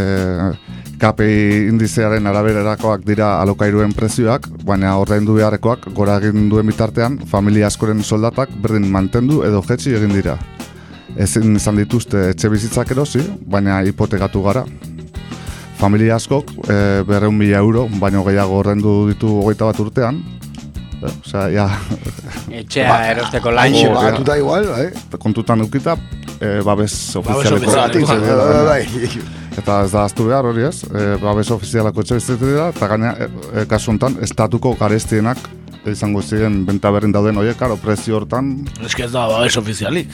KPI 1.02 1.66
indizearen 1.66 2.28
arabererakoak 2.30 3.02
dira 3.02 3.32
alokairuen 3.42 3.90
prezioak, 3.96 4.44
baina 4.62 4.92
ordaindu 5.00 5.34
beharrekoak 5.34 5.88
gora 5.96 6.20
egin 6.22 6.46
duen 6.50 6.68
bitartean, 6.70 7.16
familia 7.30 7.66
askoren 7.66 8.04
soldatak 8.06 8.52
berdin 8.62 8.86
mantendu 8.92 9.40
edo 9.42 9.64
jetxi 9.66 9.96
egin 9.98 10.14
dira. 10.14 10.36
Ezin 11.18 11.58
izan 11.58 11.80
dituzte 11.80 12.28
etxe 12.30 12.52
bizitzak 12.52 12.94
erosi, 12.94 13.24
baina 13.50 13.80
hipotekatu 13.82 14.44
gara. 14.46 14.62
Familia 15.82 16.20
askok 16.20 16.54
e, 16.70 16.78
berreun 17.08 17.34
mila 17.34 17.58
euro, 17.58 17.88
baino 17.98 18.22
gehiago 18.28 18.62
ordaindu 18.62 18.94
ditu 19.10 19.34
hogeita 19.42 19.72
bat 19.72 19.82
urtean. 19.82 20.22
E, 21.02 21.10
osea, 21.10 21.48
ja... 21.50 21.68
Etxea 22.62 22.86
ba, 22.86 23.02
erosteko 23.10 23.58
lain. 23.58 23.82
Batuta 23.98 24.38
igual, 24.38 24.70
bai. 24.70 25.18
Kontutan 25.18 25.66
dukita, 25.66 25.98
e, 26.38 26.60
babes 26.62 26.94
ofizialeko. 27.18 27.72
Babes 27.74 28.10
ofizialeko. 28.14 29.40
Eta 29.58 29.82
ez 29.84 29.90
da 29.92 30.06
aztu 30.06 30.26
behar 30.28 30.46
hori 30.48 30.64
ez, 30.64 30.82
e, 30.88 31.16
babes 31.20 31.50
ofizialako 31.52 32.04
etxe 32.04 32.36
dira, 32.40 32.70
eta 32.72 32.88
gaina 32.88 33.12
e, 33.18 33.28
e, 33.52 33.66
kasu 33.68 33.96
estatuko 34.24 34.74
garestienak 34.80 35.38
izango 35.86 36.22
ziren 36.22 36.64
benta 36.66 36.90
berrin 36.94 37.12
dauden 37.12 37.36
horiek, 37.36 37.58
karo, 37.58 37.76
prezio 37.76 38.16
hortan... 38.16 38.52
Ez 38.84 38.94
ez 38.94 39.10
da 39.12 39.26
babes 39.28 39.56
ofizialik. 39.58 40.08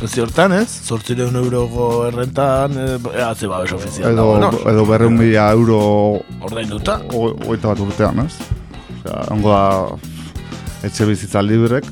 Prezio 0.00 0.24
hortan 0.24 0.52
ez, 0.56 0.68
zortzireun 0.84 1.36
euroko 1.36 2.06
errentan, 2.08 2.76
e, 2.76 3.22
atze 3.22 3.46
babes 3.46 3.72
ofizial. 3.72 4.12
Edo, 4.12 4.26
bueno, 4.32 4.50
edo 4.72 4.86
berreun 4.88 5.16
mila 5.16 5.50
euro... 5.54 5.80
Ordain 6.40 6.68
duta. 6.68 7.00
Oita 7.14 7.70
bat 7.70 7.84
urtean 7.86 8.24
ez. 8.26 8.32
Osea, 9.00 9.22
ongo 9.32 9.54
da 9.54 10.09
etxe 10.86 11.04
bizitza 11.04 11.42
librek, 11.44 11.88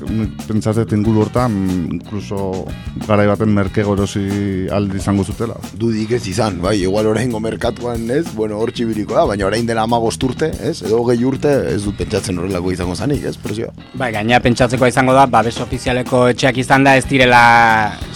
pentsatzen 0.47 0.97
inguru 0.97 1.23
hortan, 1.23 1.53
inkluso 1.93 2.65
garai 3.05 3.27
baten 3.29 3.51
merke 3.53 3.83
gorosi 3.85 4.67
aldi 4.73 4.97
izango 4.97 5.23
zutela. 5.23 5.57
Dudik 5.79 6.15
ez 6.17 6.23
izan, 6.31 6.57
bai, 6.63 6.75
igual 6.81 7.09
oraingo 7.11 7.41
merkatuan 7.43 8.09
ez, 8.13 8.25
bueno, 8.33 8.57
hor 8.57 8.73
txibiliko 8.73 9.17
da, 9.17 9.25
baina 9.29 9.47
orain 9.47 9.67
dela 9.69 9.85
amagost 9.85 10.23
urte, 10.25 10.51
ez, 10.65 10.79
edo 10.81 11.03
gehi 11.09 11.25
urte, 11.29 11.51
ez 11.73 11.83
du 11.85 11.93
pentsatzen 11.97 12.41
horrelako 12.41 12.73
izango 12.73 12.95
zanik, 12.95 13.23
ez, 13.29 13.35
presio. 13.37 13.69
Bai, 13.99 14.11
gaina 14.15 14.41
pentsatzeko 14.43 14.89
izango 14.89 15.13
da, 15.17 15.27
babes 15.29 15.57
ofizialeko 15.61 16.25
etxeak 16.33 16.61
izan 16.63 16.87
da, 16.87 16.95
ez 16.97 17.05
direla 17.09 17.41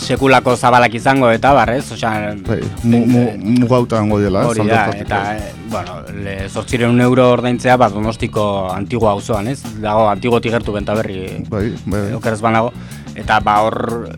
sekulako 0.01 0.55
zabalak 0.57 0.97
izango, 0.97 1.29
eta 1.33 1.53
bar, 1.53 1.75
ez, 1.77 1.85
osea... 1.93 2.33
Bai, 2.47 2.61
mugauta 2.83 4.01
mu, 4.01 4.15
mu, 4.15 4.23
dela, 4.23 4.47
hori 4.49 4.65
da, 4.69 4.87
eta, 4.97 5.21
e, 5.37 5.53
bueno, 5.69 6.01
le, 6.23 6.35
zortziren 6.49 7.01
euro 7.01 7.29
ordaintzea, 7.37 7.77
bat 7.81 7.93
donostiko 7.93 8.43
antigua 8.73 9.13
auzoan 9.13 9.53
ez, 9.53 9.59
dago, 9.81 10.07
antigo 10.09 10.41
gertu 10.63 10.71
benta 10.71 10.95
berri 10.95 11.43
bai, 11.51 11.73
bai, 11.85 11.99
bai. 11.99 12.13
okeraz 12.15 12.39
banago. 12.41 12.71
Eta 13.15 13.39
ba 13.43 13.59
hor 13.61 14.09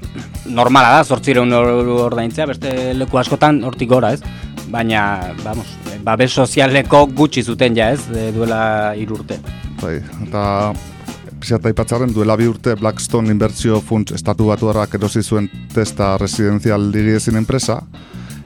normala 0.46 0.94
da 0.96 1.04
zortzireun 1.04 1.52
ordaintzea 1.52 2.46
beste 2.46 2.94
leku 2.94 3.18
askotan 3.18 3.64
hortik 3.66 3.90
gora 3.90 4.14
ez? 4.14 4.22
Baina 4.70 5.34
vamos 5.44 5.68
babes 6.06 6.32
sozialeko 6.34 7.08
gutxi 7.08 7.44
zuten 7.44 7.76
ja 7.76 7.90
ez? 7.92 8.06
Duela 8.36 8.94
irurte 8.96 9.40
bai, 9.82 10.00
eta 10.28 10.74
Pizata 11.36 11.70
ipatzaren 11.70 12.14
duela 12.14 12.38
bi 12.40 12.48
urte 12.48 12.74
Blackstone 12.80 13.30
inbertsio 13.30 13.82
funts 13.82 14.16
estatu 14.16 14.48
batu 14.48 14.70
erosi 14.70 15.22
zuen 15.22 15.50
testa 15.74 16.18
residenzial 16.18 16.92
digiezin 16.92 17.36
enpresa 17.36 17.82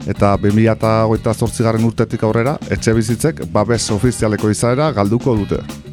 eta 0.06 0.36
2008 0.36 1.34
zortzigarren 1.34 1.84
urtetik 1.84 2.22
aurrera 2.24 2.58
etxe 2.70 2.92
bizitzek 2.92 3.46
babes 3.52 3.90
ofizialeko 3.90 4.50
izaera 4.50 4.92
galduko 4.92 5.36
dute 5.36 5.89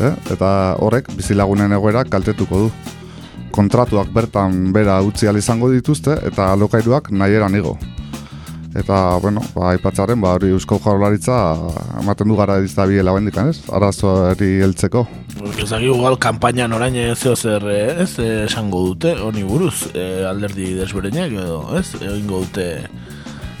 eh? 0.00 0.14
eta 0.32 0.50
horrek 0.84 1.10
bizilagunen 1.16 1.72
egoera 1.72 2.04
kaltetuko 2.04 2.64
du. 2.64 2.72
Kontratuak 3.52 4.10
bertan 4.14 4.72
bera 4.72 5.00
utzi 5.02 5.26
izango 5.26 5.70
dituzte 5.70 6.18
eta 6.26 6.52
alokairuak 6.52 7.10
nahi 7.10 7.34
eran 7.34 7.54
igo. 7.54 7.78
Eta, 8.76 9.16
bueno, 9.22 9.40
ba, 9.54 9.70
aipatzaren, 9.72 10.20
ba, 10.20 10.34
hori 10.36 10.50
Eusko 10.52 10.76
Jaurlaritza 10.84 11.36
ematen 12.02 12.28
du 12.28 12.36
gara 12.36 12.58
ez 12.60 12.74
da 12.76 12.84
biela 12.86 13.14
bendikan, 13.16 13.48
ez? 13.48 13.62
Arazoari 13.72 14.60
heltzeko. 14.62 15.06
Ezagi 15.64 15.88
igual 15.88 16.18
kampainan 16.20 16.76
orain 16.76 16.94
zeo 17.16 17.34
zer, 17.34 17.64
eh, 17.72 18.02
ez, 18.02 18.18
eh, 18.18 18.44
esango 18.44 18.84
dute, 18.90 19.14
honi 19.24 19.42
buruz, 19.42 19.88
eh, 19.94 20.26
alderdi 20.28 20.74
desberenak 20.74 21.32
edo, 21.32 21.62
ez, 21.78 21.94
egingo 21.96 22.44
dute 22.44 22.88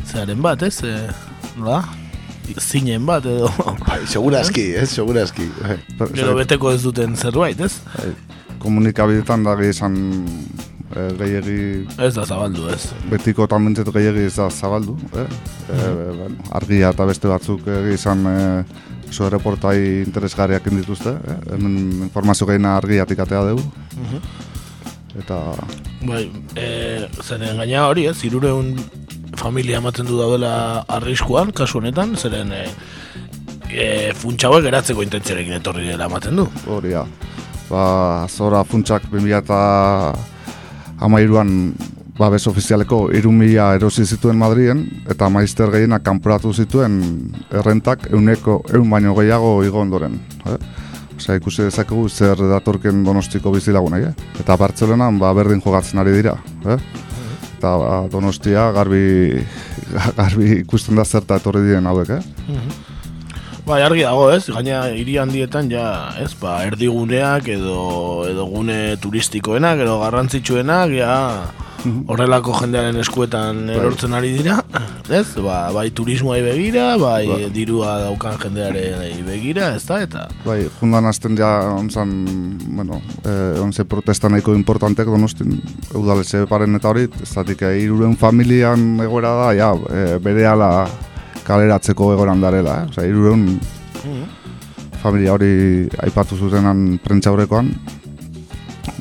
zearen 0.04 0.42
bat, 0.42 0.62
ez, 0.62 0.82
eh, 0.84 1.08
nola? 1.56 1.82
Zinen 2.56 3.06
bat 3.06 3.26
edo. 3.28 3.50
Bai, 3.86 4.00
segurazki, 4.06 4.64
ez, 4.80 4.88
segurazki. 4.94 5.48
Gero 6.14 6.34
beteko 6.38 6.72
ez 6.72 6.82
duten 6.82 7.16
zerbait, 7.16 7.60
ez? 7.60 7.74
Bai, 7.94 8.12
komunikabidetan 8.62 9.44
da 9.46 9.54
izan 9.64 9.96
e, 10.94 11.06
gehiagi... 11.20 11.60
Ez 12.08 12.14
da 12.16 12.24
zabaldu, 12.24 12.68
ez. 12.72 12.90
Betiko 13.12 13.46
eta 13.48 13.60
mentzet 13.62 13.90
gehiagi 13.94 14.26
ez 14.28 14.36
da 14.36 14.48
zabaldu, 14.50 14.96
eh? 15.14 15.26
E, 15.68 15.80
bueno, 16.08 16.34
argia 16.58 16.92
eta 16.94 17.06
beste 17.08 17.30
batzuk 17.30 17.68
izan 17.94 18.26
e, 18.26 18.38
zo 19.12 19.28
reportai 19.32 20.04
interesgarriak 20.04 20.66
indituzte, 20.70 21.14
eh? 21.16 21.38
hemen 21.54 22.04
informazio 22.08 22.46
gehiena 22.48 22.76
argiatik 22.76 23.24
atea 23.24 23.44
dugu. 23.50 23.64
Eta... 25.18 25.38
Bai, 26.06 26.28
e, 26.54 26.68
zeren 27.24 27.58
gaina 27.58 27.88
hori, 27.88 28.06
ez, 28.10 28.18
irureun 28.28 28.76
familia 29.36 29.78
ematen 29.78 30.06
du 30.06 30.18
daudela 30.18 30.84
arriskuan, 30.88 31.52
kasu 31.52 31.78
honetan, 31.82 32.16
zeren 32.16 32.52
e, 32.52 32.64
e, 33.70 33.86
funtsa 34.14 34.50
geratzeko 34.64 35.04
intentziarekin 35.04 35.58
etorri 35.60 35.88
dela 35.88 36.06
ematen 36.06 36.36
du. 36.36 36.48
Hori, 36.66 36.94
ja. 36.96 37.04
Ba, 37.68 38.26
zora 38.28 38.64
funtsak 38.64 39.10
2000 39.12 39.42
eta 39.42 39.58
amairuan 41.04 41.74
babes 42.18 42.46
ofizialeko 42.50 43.10
irumila 43.14 43.72
erosi 43.76 44.04
zituen 44.04 44.38
Madrien, 44.38 44.82
eta 45.10 45.28
maizter 45.30 45.70
gehienak 45.70 46.02
kanporatu 46.02 46.52
zituen 46.52 46.98
errentak 47.54 48.08
euneko 48.10 48.62
eun 48.74 48.90
baino 48.90 49.14
gehiago 49.14 49.62
igo 49.64 49.80
ondoren. 49.84 50.18
Eh? 50.46 50.58
Osea, 51.18 51.36
ikusi 51.38 51.64
dezakegu 51.66 52.08
zer 52.08 52.40
datorken 52.50 53.04
donostiko 53.06 53.52
bizilagunei, 53.54 54.04
eh? 54.06 54.12
Eta 54.40 54.56
Bartzelonan 54.58 55.18
ba, 55.18 55.32
berdin 55.34 55.62
jogatzen 55.62 55.98
ari 56.02 56.14
dira. 56.14 56.34
Eh? 56.66 56.78
Eta 57.58 57.72
ba, 57.74 57.94
donostia 58.06 58.68
garbi, 58.70 59.34
garbi 60.14 60.60
ikusten 60.60 60.94
da 60.94 61.02
zerta 61.02 61.40
etorri 61.40 61.64
diren 61.66 61.90
hauek, 61.90 62.12
eh? 62.14 62.58
Bai, 63.68 63.82
argi 63.84 64.00
dago, 64.00 64.30
ez? 64.32 64.46
Gaina 64.48 64.86
hiri 64.96 65.18
handietan 65.20 65.66
ja, 65.68 66.08
ez? 66.16 66.30
Ba, 66.40 66.62
erdiguneak 66.64 67.50
edo 67.52 68.24
edo 68.24 68.46
gune 68.48 68.96
turistikoenak 69.02 69.82
edo 69.84 69.98
garrantzitsuenak 70.00 70.94
ja 70.96 71.16
horrelako 72.08 72.54
jendearen 72.62 72.96
eskuetan 73.02 73.60
bai. 73.66 73.74
erortzen 73.76 74.16
ari 74.16 74.30
dira, 74.38 74.56
ez? 75.12 75.26
Ba, 75.44 75.58
bai 75.76 75.90
turismoa 75.92 76.38
begira, 76.46 76.86
bai 76.96 77.26
ba. 77.28 77.36
dirua 77.52 77.98
daukan 78.06 78.38
jendearen 78.40 79.20
begira, 79.26 79.74
ez 79.76 79.84
da, 79.84 80.00
eta... 80.06 80.24
Bai, 80.46 80.62
jundan 80.80 81.10
azten 81.10 81.36
ja, 81.36 81.50
onzan, 81.76 82.14
bueno, 82.72 83.02
eh, 83.20 83.60
onze 83.60 83.84
protesta 83.84 84.32
nahiko 84.32 84.56
importantek 84.56 85.12
donostin, 85.12 85.58
eudaletxe 85.92 86.46
paren 86.48 86.80
eta 86.80 86.88
hori, 86.94 87.04
ez 87.20 87.30
datik, 87.34 87.68
eh, 87.68 87.76
iruren 87.84 88.16
familian 88.16 88.94
egoera 89.04 89.36
da, 89.42 89.52
ja, 89.60 89.70
eh, 89.92 90.16
bere 90.24 90.48
ala 90.48 90.72
kaleratzeko 91.48 92.12
egoran 92.14 92.42
darela, 92.44 92.82
eh? 92.82 92.90
Osa, 92.92 93.06
irureun 93.08 93.46
familia 95.02 95.32
hori 95.34 95.86
aipatu 96.04 96.36
zutenan 96.36 96.98
prentxaurekoan, 97.04 97.70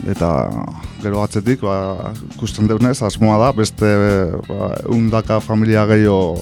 eta 0.08 0.32
gero 1.02 1.22
atzetik, 1.24 1.62
ba, 1.66 2.14
ikusten 2.36 2.70
deunez, 2.70 3.00
asmoa 3.06 3.38
da, 3.42 3.52
beste 3.58 3.92
ba, 4.48 4.72
undaka 4.94 5.42
familia 5.44 5.86
gehiago 5.90 6.40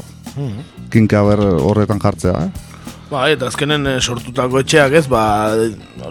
kinka 0.93 1.24
ber 1.27 1.43
horretan 1.63 2.01
jartzea, 2.03 2.47
eh? 2.47 2.71
Ba, 3.05 3.27
eta 3.29 3.51
azkenen 3.51 3.85
eh, 3.88 4.00
sortutako 4.01 4.59
etxeak 4.63 4.95
ez, 4.97 5.05
ba, 5.07 5.53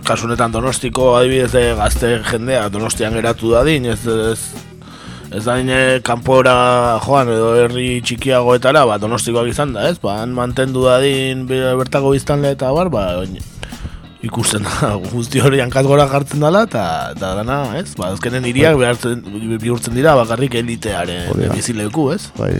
kasunetan 0.06 0.52
donostiko 0.54 1.14
adibidez 1.18 1.50
eh, 1.58 1.72
gazte 1.78 2.12
jendea 2.30 2.68
donostian 2.72 3.16
geratu 3.18 3.50
da 3.50 3.64
din, 3.66 3.88
ez, 3.90 4.00
ez 4.06 4.73
ez 5.34 5.44
da 5.44 5.56
nire 5.58 6.00
kanpora 6.06 6.54
joan 7.02 7.30
edo 7.32 7.54
herri 7.58 8.00
txikiagoetara, 8.06 8.84
ba, 8.86 9.00
donostikoak 9.02 9.50
izan 9.50 9.74
da, 9.74 9.88
ez? 9.90 9.98
Ba, 10.02 10.20
mantendu 10.30 10.86
da 10.86 11.00
din 11.02 11.46
bertako 11.50 12.14
biztanle 12.14 12.54
eta 12.54 12.70
bar, 12.76 12.92
ba, 12.94 13.08
ikusten 14.24 14.64
da, 14.64 14.94
guzti 15.12 15.42
hori 15.44 15.60
hankaz 15.62 15.84
gora 15.86 16.06
jartzen 16.10 16.42
dela, 16.44 16.64
eta 16.68 16.84
da 17.18 17.34
dana, 17.38 17.58
ez? 17.78 17.92
Ba, 17.98 18.10
azkenen 18.14 18.46
iriak 18.48 18.78
bai. 18.80 18.92
bihurtzen 19.62 19.96
dira, 19.96 20.14
bakarrik 20.18 20.56
elitearen 20.60 21.32
bizileku, 21.54 22.08
ez? 22.14 22.28
Bai, 22.38 22.52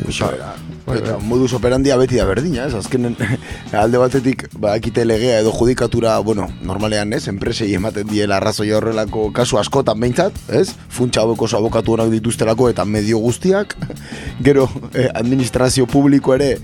bai, 0.87 0.99
eta 0.99 1.19
modus 1.25 1.53
operandia 1.57 1.97
beti 2.01 2.21
da 2.21 2.27
berdina, 2.29 2.69
ez? 2.69 2.75
Azkenen 2.79 3.17
alde 3.83 4.01
batetik, 4.03 4.47
ba, 4.61 4.75
ekite 4.81 5.07
legea 5.07 5.41
edo 5.43 5.53
judikatura, 5.55 6.17
bueno, 6.27 6.49
normalean, 6.63 7.13
ez? 7.17 7.27
Enpresei 7.33 7.73
ematen 7.75 8.09
diela 8.11 8.39
arrazoi 8.41 8.71
horrelako 8.77 9.31
kasu 9.37 9.61
askotan 9.61 10.01
behintzat, 10.01 10.41
ez? 10.53 10.71
Funtsa 10.95 11.25
haueko 11.25 11.49
abokatu 11.55 11.95
honak 11.95 12.11
dituztelako 12.15 12.71
eta 12.73 12.85
medio 12.85 13.21
guztiak, 13.23 13.77
gero 14.47 14.69
eh, 14.93 15.09
administrazio 15.15 15.87
publiko 15.91 16.35
ere 16.35 16.55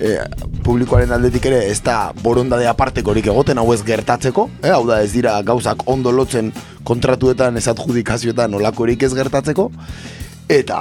e, 0.00 0.16
publikoaren 0.64 1.12
aldetik 1.14 1.46
ere 1.50 1.60
ez 1.70 1.78
da 1.84 2.12
borondade 2.22 2.66
apartekorik 2.70 3.28
egoten 3.30 3.60
hau 3.60 3.68
ez 3.74 3.82
gertatzeko, 3.86 4.48
e, 4.62 4.72
hau 4.72 4.82
da 4.88 5.00
ez 5.04 5.12
dira 5.12 5.36
gauzak 5.46 5.84
ondo 5.90 6.12
lotzen 6.12 6.50
kontratuetan 6.88 7.60
ez 7.60 7.66
adjudikazioetan 7.70 8.54
olakorik 8.58 9.04
ez 9.06 9.12
gertatzeko, 9.14 9.70
eta 10.50 10.80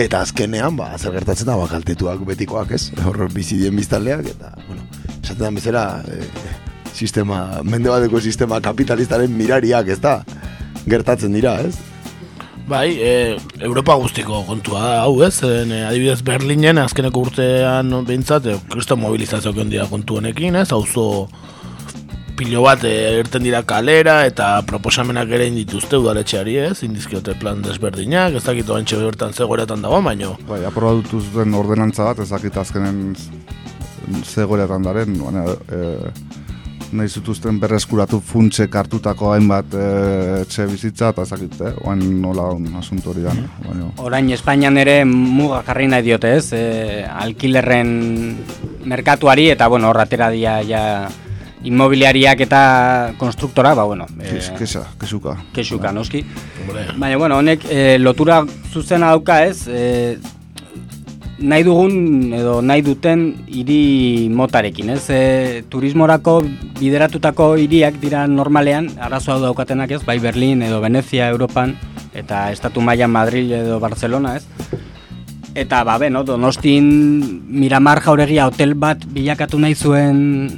eta 0.00 0.24
azkenean, 0.24 0.74
ba, 0.78 0.92
zer 0.98 1.14
gertatzen 1.14 1.46
da, 1.46 1.58
bakaltetuak 1.58 2.22
betikoak 2.26 2.72
ez, 2.74 2.88
hor 3.06 3.28
bizidien 3.34 3.76
biztaldeak, 3.78 4.26
eta, 4.32 4.54
bueno, 4.66 4.86
esaten 5.20 5.60
bezala, 5.60 5.84
e, 6.08 6.22
sistema, 6.94 7.60
mende 7.66 7.90
bateko 7.90 8.20
sistema 8.22 8.60
kapitalistaren 8.62 9.34
mirariak 9.34 9.90
ez 9.94 10.00
da, 10.02 10.20
gertatzen 10.90 11.34
dira, 11.34 11.58
ez? 11.62 11.93
Bai, 12.64 12.96
e, 12.96 13.36
Europa 13.60 13.92
guztiko 14.00 14.38
kontua 14.48 14.80
da, 14.80 14.92
hau 15.02 15.18
ez, 15.26 15.34
e, 15.44 15.82
adibidez 15.84 16.22
Berlinen 16.24 16.80
azkeneko 16.80 17.26
urtean 17.26 17.92
behintzat, 18.08 18.46
e, 18.48 18.54
kristo 18.72 18.96
mobilizazio 18.96 19.52
dira 19.52 19.84
kontu 19.90 20.16
honekin, 20.16 20.56
ez, 20.56 20.70
hauzo 20.72 21.28
pilo 22.38 22.62
bat 22.64 22.86
e, 22.88 22.92
erten 23.20 23.44
dira 23.44 23.60
kalera 23.68 24.22
eta 24.24 24.62
proposamenak 24.66 25.28
ere 25.36 25.50
indituzte 25.50 26.00
udaletxeari 26.00 26.56
ez, 26.64 26.78
indizkiote 26.88 27.36
plan 27.38 27.60
desberdinak, 27.62 28.38
ez 28.40 28.44
dakit 28.46 28.72
oantxe 28.72 28.96
bertan 29.02 29.36
zegoeretan 29.36 29.84
dago, 29.84 30.00
baino. 30.02 30.32
Bai, 30.48 30.62
aprobatutu 30.64 31.20
zuten 31.20 31.52
ordenantza 31.60 32.08
bat, 32.08 32.24
ez 32.24 32.30
dakit 32.32 32.56
azkenen 32.64 33.12
zegoeretan 34.24 34.88
daren, 34.88 35.20
baina, 35.20 35.44
e, 35.68 36.43
nahi 36.92 37.08
zutuzten 37.08 37.58
berreskuratu 37.62 38.20
funtse 38.20 38.66
kartutako 38.70 39.32
hainbat 39.32 39.74
e, 39.74 39.86
etxe 40.42 40.66
bizitza 40.70 41.10
eta 41.14 41.24
zakit, 41.24 41.56
eh? 41.60 41.72
oan 41.84 42.02
nola 42.20 42.50
un 42.54 42.68
asunto 42.78 43.10
hori 43.10 43.24
da. 43.24 43.34
Orain 44.04 44.30
Espainian 44.34 44.76
ere 44.80 45.04
muga 45.08 45.62
jarri 45.66 45.88
nahi 45.90 46.04
diote 46.06 46.34
ez, 46.36 46.46
e, 46.52 47.04
alkilerren 47.08 47.92
merkatuari 48.84 49.48
eta 49.54 49.68
bueno, 49.68 49.90
horratera 49.90 50.30
dia 50.34 50.60
ja 50.66 50.84
inmobiliariak 51.64 52.44
eta 52.44 52.60
konstruktora, 53.18 53.74
ba 53.74 53.84
bueno. 53.88 54.06
E, 54.20 54.38
kesa, 54.58 54.84
kesuka. 55.00 55.38
Kesuka, 55.56 55.92
noski. 55.92 56.24
Baina, 56.96 57.16
bueno, 57.16 57.38
honek 57.40 57.64
e, 57.70 57.98
lotura 57.98 58.42
zuzena 58.72 59.14
dauka 59.14 59.42
ez, 59.46 59.66
e, 59.68 60.18
nahi 61.44 61.64
dugun 61.66 62.32
edo 62.32 62.58
nahi 62.64 62.82
duten 62.84 63.24
hiri 63.46 64.28
motarekin, 64.32 64.94
ez? 64.96 65.04
E, 65.12 65.62
turismorako 65.70 66.38
bideratutako 66.78 67.54
hiriak 67.60 68.00
dira 68.02 68.24
normalean, 68.30 68.88
arazo 69.00 69.34
hau 69.34 69.40
daukatenak 69.42 69.92
ez, 69.92 70.02
bai 70.06 70.18
Berlin 70.22 70.64
edo 70.64 70.80
Venezia, 70.80 71.28
Europan, 71.28 71.76
eta 72.16 72.48
Estatu 72.54 72.80
Maia, 72.80 73.08
Madrid 73.08 73.52
edo 73.52 73.78
Barcelona, 73.82 74.36
ez? 74.40 74.46
Eta, 75.54 75.84
ba, 75.86 75.98
beno, 76.02 76.24
donostin 76.26 76.88
Miramar 77.46 78.00
jauregia 78.02 78.48
hotel 78.50 78.74
bat 78.74 79.04
bilakatu 79.14 79.60
nahi 79.62 79.76
zuen 79.76 80.48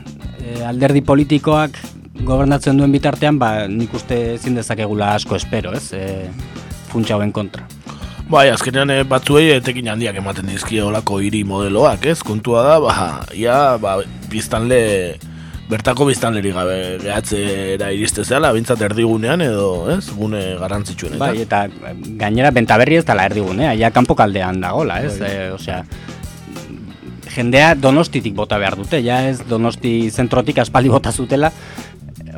e, 0.40 0.62
alderdi 0.64 1.02
politikoak 1.04 1.76
gobernatzen 2.24 2.78
duen 2.78 2.94
bitartean, 2.94 3.40
ba, 3.42 3.66
nik 3.68 3.92
uste 3.94 4.38
ezin 4.38 4.56
dezakegula 4.56 5.14
asko 5.18 5.36
espero, 5.36 5.74
ez? 5.76 5.90
E, 5.92 6.30
funtsa 6.88 7.18
kontra. 7.32 7.66
Bai, 8.26 8.48
azkenean 8.50 8.90
eh, 8.90 9.02
batzuei 9.06 9.52
etekin 9.54 9.86
handiak 9.92 10.16
ematen 10.18 10.48
dizkie 10.50 10.80
olako 10.82 11.20
hiri 11.22 11.44
modeloak, 11.46 12.08
ez? 12.10 12.18
Kontua 12.26 12.64
da, 12.66 12.74
ba, 12.82 12.94
ia, 13.38 13.76
ba, 13.78 14.00
biztanle, 14.32 14.80
bertako 15.70 16.08
biztanleri 16.08 16.50
gabe 16.54 16.74
gehatzera 17.04 17.92
iriste 17.94 18.24
zela, 18.26 18.50
bintzat 18.56 18.82
erdigunean 18.88 19.44
edo, 19.46 19.68
ez? 19.94 20.08
Gune 20.18 20.42
garrantzitsuen, 20.58 21.14
eta? 21.14 21.22
Bai, 21.22 21.44
eta 21.44 21.62
gainera 22.18 22.50
bentaberri 22.56 22.98
ez 22.98 23.06
dela 23.06 23.28
erdigunea, 23.30 23.76
ja 23.78 23.92
kanpo 23.94 24.18
kaldean 24.18 24.58
dagola, 24.64 24.98
ez? 25.06 25.20
Bai. 25.22 25.30
E, 25.30 25.48
osea, 25.54 25.84
jendea 27.36 27.76
donostitik 27.78 28.34
bota 28.34 28.58
behar 28.58 28.74
dute, 28.80 29.04
ja 29.06 29.20
ez 29.28 29.38
donosti 29.46 30.10
zentrotik 30.10 30.58
aspaldi 30.64 30.90
bota 30.90 31.14
zutela, 31.14 31.52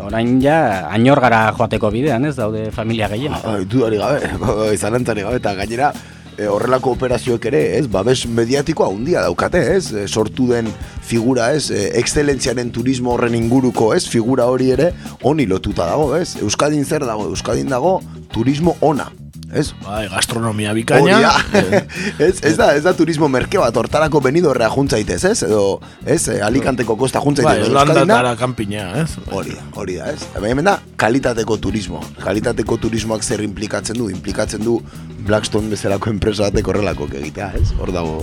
orain 0.03 0.39
ja 0.43 0.89
añor 0.91 1.21
gara 1.21 1.49
joateko 1.57 1.91
bidean, 1.91 2.25
ez? 2.25 2.37
Daude 2.37 2.71
familia 2.73 3.09
gehien. 3.09 3.35
Ah, 3.43 3.59
dudari 3.65 3.99
gabe, 3.99 4.31
zalantzari 4.83 5.27
gabe, 5.27 5.41
eta 5.43 5.55
gainera, 5.59 5.93
e, 6.39 6.47
horrelako 6.47 6.95
operazioek 6.97 7.49
ere, 7.51 7.63
ez, 7.79 7.87
babes 7.91 8.23
mediatikoa 8.31 8.89
handia 8.93 9.23
daukate, 9.27 9.63
ez, 9.77 9.93
e, 9.93 10.07
sortu 10.09 10.49
den 10.53 10.71
figura, 11.05 11.51
ez, 11.57 11.71
e, 11.71 11.89
excelentziaren 12.01 12.71
turismo 12.75 13.15
horren 13.17 13.37
inguruko, 13.39 13.93
ez, 13.97 14.05
figura 14.09 14.47
hori 14.47 14.71
ere, 14.77 14.93
honi 15.23 15.49
lotuta 15.51 15.89
dago, 15.91 16.13
ez, 16.17 16.37
Euskadin 16.43 16.87
zer 16.87 17.07
dago, 17.09 17.29
Euskadin 17.33 17.75
dago 17.75 17.99
turismo 18.33 18.77
ona, 18.81 19.11
ez? 19.53 19.73
Bai, 19.85 20.07
gastronomia 20.13 20.73
bikaina. 20.77 21.19
Hori 21.53 21.81
ez, 22.27 22.41
ez, 22.43 22.55
da, 22.59 22.73
ez 22.77 22.83
da 22.85 22.93
turismo 22.97 23.29
merke 23.33 23.61
bat, 23.61 23.77
hortarako 23.77 24.21
benidorrea 24.25 24.69
juntzaitez, 24.75 25.21
ez? 25.25 25.43
Edo, 25.47 25.81
ez, 26.05 26.21
eh, 26.29 26.41
alikanteko 26.45 26.97
kosta 27.01 27.23
Bai, 27.23 27.31
juntzaitez. 27.31 27.69
Holanda 27.71 28.35
kanpina, 28.41 28.91
ez? 29.03 29.17
Hori 29.33 29.57
da, 29.57 29.65
hori 29.79 29.99
da, 30.01 30.11
ez? 30.13 30.27
Hemen 30.39 30.69
da, 30.69 30.79
kalitateko 31.01 31.59
turismo. 31.63 32.03
Kalitateko 32.23 32.81
turismoak 32.83 33.25
zer 33.25 33.45
implikatzen 33.45 33.99
du? 33.99 34.11
Implikatzen 34.13 34.65
du 34.65 34.81
Blackstone 35.29 35.73
bezalako 35.73 36.13
enpresa 36.15 36.49
batek 36.49 36.69
horrelako 36.69 37.09
egitea, 37.13 37.53
ez? 37.61 37.73
Hor 37.79 37.95
dago... 37.95 38.21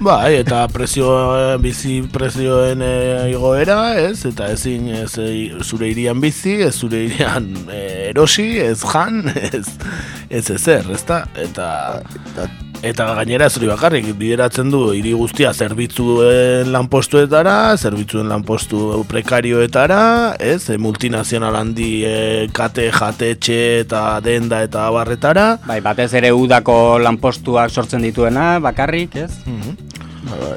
Bai, 0.00 0.34
eta 0.40 0.64
prezio, 0.72 1.06
bizi 1.62 2.00
prezioen 2.12 2.82
e, 2.82 3.30
igoera, 3.30 3.78
ez? 4.00 4.24
Eta 4.26 4.50
ezin 4.52 4.90
ez, 4.90 5.12
e, 5.22 5.28
zure 5.62 5.88
irian 5.92 6.20
bizi, 6.20 6.58
ez 6.66 6.74
zure 6.74 7.04
irian 7.06 7.48
e, 7.70 7.80
erosi, 8.10 8.48
ez 8.64 8.80
jan, 8.82 9.22
ez 9.52 9.66
ez 10.30 10.50
ezer, 10.50 10.90
ezta? 10.92 11.24
Eta 11.38 11.68
eta 12.24 12.48
gainera 12.92 13.46
ez 13.46 13.56
hori 13.56 13.68
bakarrik 13.70 14.10
bideratzen 14.18 14.70
du 14.70 14.92
hiri 14.92 15.12
guztia 15.16 15.52
zerbitzuen 15.54 16.70
lanpostuetara, 16.72 17.76
zerbitzuen 17.76 18.28
lanpostu 18.28 19.04
prekarioetara, 19.08 20.36
ez? 20.38 20.68
E, 20.68 20.76
multinazional 20.76 21.56
handi 21.56 22.04
e, 22.04 22.14
kate, 22.52 22.90
jatetxe 22.92 23.58
eta 23.84 24.20
denda 24.24 24.62
eta 24.66 24.86
abarretara. 24.90 25.46
Bai, 25.66 25.80
batez 25.80 26.12
ere 26.14 26.32
udako 26.32 26.98
lanpostuak 27.00 27.70
sortzen 27.70 28.04
dituena, 28.04 28.58
bakarrik, 28.60 29.16
ez? 29.16 29.30
Ba, 30.28 30.56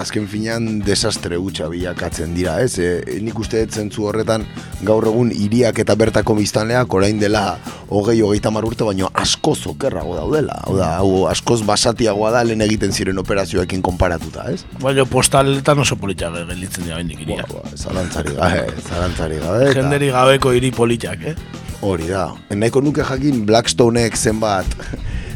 azken 0.00 0.26
finean 0.30 0.78
desastre 0.86 1.36
hutsa 1.36 1.68
bilakatzen 1.68 2.34
dira, 2.36 2.58
ez? 2.62 2.78
E, 2.78 3.18
nik 3.24 3.38
uste 3.38 3.64
zentzu 3.66 4.06
horretan 4.08 4.44
gaur 4.86 5.06
egun 5.10 5.30
hiriak 5.34 5.78
eta 5.82 5.94
bertako 5.98 6.36
biztanleak 6.38 6.94
orain 6.94 7.18
dela 7.20 7.58
hogei 7.88 8.20
hogeita 8.22 8.50
mar 8.54 8.64
urte, 8.68 8.84
baino 8.84 9.10
asko 9.14 9.54
zokerrago 9.56 10.14
daudela. 10.16 10.60
Hau 10.66 10.76
da, 10.78 10.90
hau 11.00 11.26
askoz 11.30 11.62
basatiagoa 11.66 12.30
da 12.36 12.42
lehen 12.44 12.60
egiten 12.66 12.92
ziren 12.92 13.18
operazioekin 13.18 13.82
konparatuta, 13.82 14.48
ez? 14.52 14.64
Baina 14.82 15.04
postaletan 15.08 15.78
oso 15.84 15.96
politak 15.96 16.34
gelditzen 16.48 16.84
dira 16.88 16.96
bendik 17.00 17.22
iria. 17.26 17.46
Ba, 17.48 17.62
ba, 17.64 17.76
zalantzari 17.76 18.34
gabe, 18.36 18.66
zalantzari 18.88 19.38
gabe. 19.42 19.70
eta- 19.70 19.80
Jenderi 19.82 20.10
gabeko 20.14 20.52
hiri 20.56 20.70
politak, 20.76 21.24
eh? 21.32 21.34
Hori 21.80 22.08
da. 22.10 22.28
Nahiko 22.50 22.80
nuke 22.82 23.04
jakin 23.06 23.44
Blackstoneek 23.46 24.16
zenbat 24.18 24.66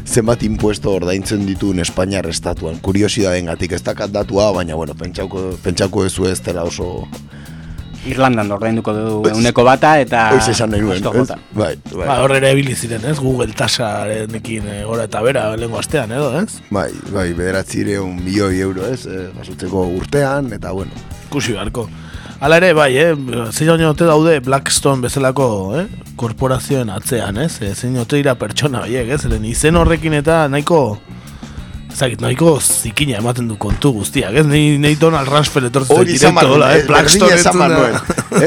zenbat 0.05 0.43
impuesto 0.43 0.93
ordaintzen 0.93 1.45
dituen 1.47 1.79
Espainiar 1.79 2.27
estatuan. 2.29 2.79
Kuriosidaden 2.83 3.51
gatik 3.51 3.77
ez 3.77 3.83
dakat 3.83 4.11
datua, 4.13 4.51
baina 4.55 4.75
bueno, 4.75 4.95
pentsauko, 4.99 5.53
pentsauko 5.63 6.05
ezu 6.05 6.27
ez 6.29 6.39
dela 6.43 6.63
oso... 6.67 7.07
Irlandan 8.03 8.49
ordainduko 8.51 8.93
du 8.93 9.11
euneko 9.29 9.63
bata 9.63 9.93
eta... 10.03 10.25
Hoiz 10.35 10.49
esan 10.51 10.73
nahi 10.73 10.83
nuen, 10.83 10.99
ez? 10.99 11.29
Bai, 11.55 11.69
bai. 11.93 12.01
Ba, 12.01 12.17
horrela 12.25 12.49
ebili 12.51 12.75
ziren, 12.75 13.05
ez? 13.07 13.15
Google 13.15 13.55
tasarenekin 13.55 14.67
e, 14.67 14.81
gora 14.83 15.05
eta 15.07 15.21
bera 15.23 15.45
lehenko 15.55 15.79
astean, 15.79 16.11
edo, 16.11 16.33
ez? 16.41 16.59
Bai, 16.67 16.89
bai, 17.13 17.29
bederatzireun 17.37 18.17
milioi 18.25 18.59
euro 18.65 18.89
ez, 18.91 19.05
eh, 19.07 19.29
jasotzeko 19.37 19.85
urtean, 20.01 20.51
eta 20.59 20.75
bueno. 20.75 20.91
Ikusi 21.29 21.55
beharko. 21.55 21.87
Hala 22.43 22.57
ere, 22.59 22.73
bai, 22.75 22.89
eh? 22.99 23.13
zein 23.55 23.69
oin 23.71 23.85
ote 23.87 24.03
daude 24.03 24.33
Blackstone 24.43 25.05
bezalako 25.05 25.45
eh? 25.79 25.83
korporazioen 26.19 26.89
atzean, 26.91 27.37
ez? 27.39 27.53
E, 27.63 27.69
zein 27.71 27.95
ote 28.01 28.17
dira 28.19 28.33
pertsona 28.35 28.81
horiek, 28.83 29.13
ez? 29.15 29.21
Zeren 29.23 29.45
izen 29.47 29.79
horrekin 29.79 30.17
eta 30.17 30.41
nahiko... 30.51 30.97
Ezagit, 31.93 32.19
nahiko 32.19 32.57
zikina 32.59 33.21
ematen 33.21 33.47
du 33.47 33.55
kontu 33.61 33.93
guztiak, 33.95 34.35
ez? 34.41 34.43
Nei, 34.49 34.75
nei 34.81 34.91
Donald 34.99 35.31
Rumsfeld 35.31 35.69
etortzen 35.69 36.01
Hori 36.01 36.17
izan 36.17 36.35
directo, 36.35 36.57
hola, 36.57 36.73
eh, 36.73 36.81
eh? 36.81 36.87
Blackstone 36.89 37.37
entzuna. 37.37 37.61
manuen. 37.61 37.95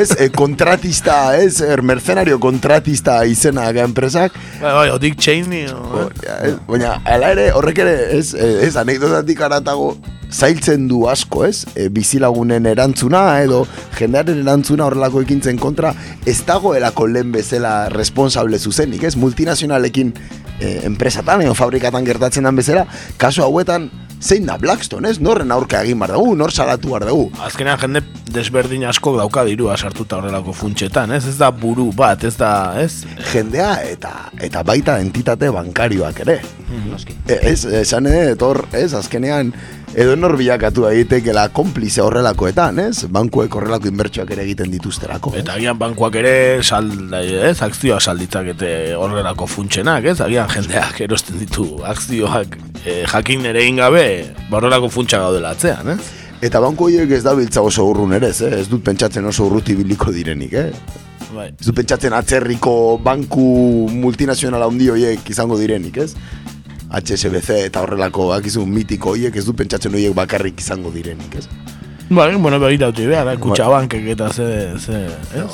Ez, 0.03 0.11
eh, 0.19 0.29
kontratista, 0.35 1.17
ez, 1.41 1.63
er, 1.65 1.81
mercenario 1.81 2.37
kontratista 2.43 3.23
izena 3.25 3.65
ga 3.73 3.87
enpresak, 3.89 4.37
Bai, 4.61 4.75
bai, 4.77 4.91
o 4.93 5.01
Dick 5.01 5.17
Cheney, 5.17 5.71
o, 5.73 6.03
eh? 6.03 6.07
Ja, 6.27 6.37
ez, 6.51 6.53
baina, 6.69 6.99
ala 7.17 7.33
ere, 7.33 7.49
horrek 7.57 7.81
ere, 7.87 7.97
ez, 8.19 8.35
eh, 8.35 8.67
ez, 8.67 8.75
anekdotatik 8.83 9.41
aratago, 9.49 9.95
zailtzen 10.31 10.89
du 10.89 11.07
asko, 11.09 11.45
ez, 11.47 11.65
e, 11.75 11.89
bizilagunen 11.93 12.67
erantzuna, 12.67 13.41
edo 13.45 13.65
jendearen 13.99 14.43
erantzuna 14.43 14.87
horrelako 14.89 15.23
ekintzen 15.27 15.59
kontra, 15.59 15.93
ez 16.27 16.41
dagoelako 16.47 17.07
lehen 17.11 17.33
bezala 17.35 17.89
responsable 17.93 18.59
zuzenik, 18.59 19.05
ez, 19.07 19.15
multinazionalekin 19.17 20.15
e, 20.61 20.81
enpresatan 20.89 21.47
edo 21.47 21.55
fabrikatan 21.55 22.05
gertatzen 22.07 22.49
den 22.49 22.59
bezala, 22.59 22.87
kasu 23.21 23.45
hauetan, 23.47 23.91
zein 24.21 24.47
da 24.49 24.57
Blackstone, 24.59 25.11
ez, 25.13 25.21
norren 25.21 25.53
aurka 25.53 25.83
egin 25.85 26.01
bar 26.01 26.15
dugu, 26.17 26.35
nor 26.37 26.53
salatu 26.53 26.95
bar 26.95 27.05
dugu, 27.07 27.29
Azkenean 27.45 27.79
jende 27.83 28.03
desberdin 28.33 28.87
asko 28.89 29.15
dauka 29.17 29.45
dirua 29.47 29.77
sartuta 29.77 30.19
horrelako 30.19 30.55
funtsetan, 30.57 31.13
ez? 31.13 31.27
Ez 31.29 31.37
da 31.39 31.51
buru 31.53 31.91
bat, 31.97 32.25
ez 32.25 32.35
da, 32.41 32.51
ez? 32.81 33.05
jendea 33.33 33.77
eta 33.85 34.13
eta 34.43 34.63
baita 34.67 34.99
entitate 35.05 35.51
bankarioak 35.53 36.21
ere. 36.27 36.41
Noski. 36.91 37.15
E, 37.29 37.39
Ez, 37.47 37.65
esan 37.85 38.09
edo, 38.11 38.33
etor, 38.33 38.65
ez, 38.75 38.91
azkenean, 38.97 39.53
edo 39.97 40.13
nor 40.17 40.35
bilakatu 40.37 40.85
daitekeela 40.85 41.47
konplize 41.57 42.03
horrelakoetan, 42.05 42.83
ez? 42.85 43.07
Bankuek 43.13 43.55
horrelako 43.57 43.89
inbertsioak 43.89 44.35
ere 44.35 44.45
egiten 44.45 44.69
dituzterako. 44.75 45.33
Eta 45.41 45.55
agian 45.57 45.79
bankuak 45.81 46.19
ere 46.21 46.35
salda, 46.61 47.23
ez? 47.25 47.57
Akzioa 47.65 47.97
salditzakete 48.01 48.71
horrelako 49.01 49.49
funtsenak, 49.49 50.11
ez? 50.13 50.19
Agian 50.21 50.53
jendeak 50.53 51.01
erosten 51.07 51.41
ditu 51.41 51.65
akzioak 51.89 52.59
e, 52.85 52.99
jakin 53.09 53.49
ere 53.49 53.65
egin 53.65 53.81
gabe 53.81 54.05
ba, 54.51 54.59
horrelako 54.61 54.93
funtsa 54.93 55.23
gaudela 55.25 55.57
atzean, 55.57 55.97
ez? 55.97 56.13
Eta 56.45 56.61
banku 56.61 56.91
horiek 56.91 57.17
ez 57.17 57.25
dabiltza 57.25 57.65
oso 57.65 57.89
urrun 57.89 58.13
ere, 58.19 58.35
ez, 58.37 58.43
eh? 58.45 58.53
ez 58.61 58.69
dut 58.69 58.85
pentsatzen 58.85 59.25
oso 59.25 59.49
urruti 59.49 59.79
biliko 59.79 60.13
direnik, 60.13 60.53
eh? 60.53 60.69
Bai. 61.33 61.49
Ez 61.57 61.71
dut 61.71 61.81
pentsatzen 61.81 62.13
atzerriko 62.13 62.99
banku 63.03 63.47
multinazional 63.97 64.69
handi 64.69 64.93
horiek 64.93 65.33
izango 65.33 65.57
direnik, 65.57 66.05
ez? 66.05 66.13
HSBC 66.91 67.65
eta 67.67 67.83
horrelako 67.83 68.31
akizu 68.37 68.67
mitiko 68.67 69.15
horiek 69.15 69.37
ez 69.37 69.47
dut 69.47 69.57
pentsatzen 69.59 69.95
horiek 69.95 70.15
bakarrik 70.15 70.61
izango 70.61 70.93
direnik, 70.95 71.41
ez? 71.43 71.49
Bai, 72.09 72.37
bueno, 72.37 72.61
begiratu 72.63 73.03
behar, 73.11 73.27
eh? 73.33 73.39
kutxabankek 73.43 74.05
eta 74.13 74.29
ze, 74.31 74.75
ze, 74.79 74.99
ez? 75.35 75.47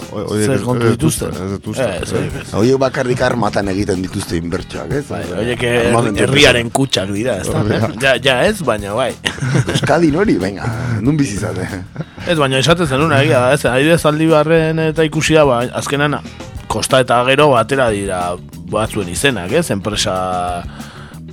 Ze 0.45 0.59
kontu 0.61 0.90
dituzte. 0.90 1.31
ez 1.33 1.53
dituzte. 1.55 1.87
Ez. 2.03 2.53
Horiek 2.53 2.77
bakarrik 2.77 3.23
armatan 3.25 3.71
egiten 3.73 4.03
dituzte 4.05 4.37
inbertsioak, 4.37 4.92
ez? 4.92 5.07
Bai, 5.09 5.23
horiek 5.33 5.64
Armamentu 5.87 6.27
herriaren 6.27 6.68
kutxak 6.68 7.09
dira, 7.16 7.38
ez 7.40 7.49
da? 7.49 7.62
Da. 7.64 7.90
Ja, 8.03 8.14
ja 8.21 8.37
ez, 8.45 8.61
baina 8.68 8.92
bai. 8.92 9.14
Euskadin 9.73 10.21
hori, 10.21 10.37
venga, 10.37 10.68
nun 11.01 11.16
bizizate. 11.16 11.64
Ez, 12.27 12.37
baina 12.37 12.61
esaten 12.61 12.87
zenuna, 12.87 13.23
egia 13.25 13.40
da, 13.47 13.57
ez, 13.57 13.64
adibidez 13.73 14.05
aldibarren 14.12 14.85
eta 14.90 15.09
ikusia, 15.09 15.47
ba, 15.49 15.62
azkenan, 15.81 16.21
kosta 16.68 17.01
eta 17.01 17.23
gero 17.33 17.49
batera 17.57 17.88
dira 17.97 18.27
batzuen 18.68 19.09
izenak, 19.09 19.57
ez, 19.57 19.71
enpresa, 19.73 20.18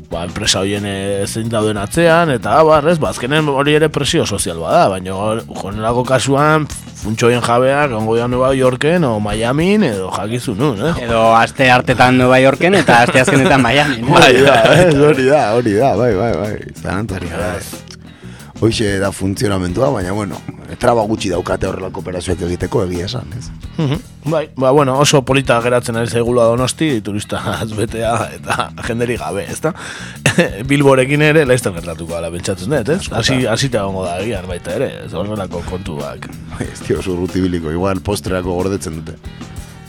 ba, 0.09 0.23
enpresa 0.25 0.63
horien 0.63 0.85
eh, 0.89 1.25
zein 1.27 1.49
dauden 1.51 1.77
atzean, 1.77 2.31
eta 2.33 2.57
abar, 2.59 2.87
ez, 2.89 2.97
ba, 3.01 3.11
azkenen 3.13 3.49
hori 3.53 3.75
ere 3.77 3.89
presio 3.93 4.25
sozial 4.25 4.61
bada, 4.63 4.87
baina 4.91 5.15
jonelako 5.61 6.03
kasuan, 6.07 6.65
funtsoien 6.99 7.43
jabeak, 7.45 7.93
ongo 7.95 8.17
da 8.17 8.27
Nueva 8.27 8.53
Yorken, 8.57 9.05
o 9.07 9.19
Miamin, 9.23 9.85
edo 9.91 10.09
jakizu 10.15 10.55
nun, 10.57 10.81
eh? 10.85 10.95
Edo 11.05 11.29
aste 11.37 11.69
hartetan 11.71 12.17
Nueva 12.19 12.41
Yorken 12.43 12.79
eta 12.81 13.03
aste 13.05 13.21
azkenetan 13.21 13.61
Miami. 13.63 14.01
Hori 14.19 14.41
da, 14.45 14.57
hori 15.05 15.29
da, 15.29 15.43
hori 15.57 15.77
da, 15.77 15.93
bai, 15.99 16.15
bai, 16.17 16.33
bai, 16.41 16.55
zalantzari 16.81 17.31
da, 17.31 17.53
ez. 18.59 18.63
Hoixe 18.63 18.99
da 18.99 19.11
funtzionamentua, 19.11 19.89
baina, 19.89 20.11
bueno, 20.11 20.35
traba 20.79 21.03
gutxi 21.07 21.29
daukate 21.29 21.67
horrelako 21.67 22.01
operazioak 22.03 22.41
egiteko 22.41 22.83
egia 22.85 23.05
esan, 23.05 23.31
ez? 23.37 23.49
Mhm. 23.77 23.99
Bai, 24.29 24.49
ba, 24.55 24.71
bueno, 24.71 24.97
oso 24.99 25.21
polita 25.23 25.61
geratzen 25.61 25.95
ari 25.95 26.09
zaigula 26.09 26.43
donosti, 26.43 27.01
turista 27.01 27.39
azbetea 27.61 28.13
eta 28.35 28.69
jenderi 28.87 29.15
gabe, 29.17 29.45
ezta? 29.49 29.73
Bilborekin 30.69 31.21
ere 31.21 31.45
laizten 31.45 31.73
gertatuko 31.73 32.15
ala 32.17 32.29
pentsatzen 32.31 32.69
dut, 32.69 32.89
ez? 32.89 33.09
Hasi, 33.11 33.45
hasita 33.47 33.83
gongo 33.83 34.03
da 34.05 34.19
egian 34.19 34.47
baita 34.47 34.75
ere, 34.75 34.91
ez 35.05 35.13
horrelako 35.13 35.63
kontuak. 35.69 36.27
Ez 36.59 36.81
tio, 36.83 36.99
oso 36.99 37.15
urrutibiliko, 37.15 37.71
igual 37.71 38.01
postreako 38.03 38.53
gordetzen 38.59 38.99
dute. 38.99 39.15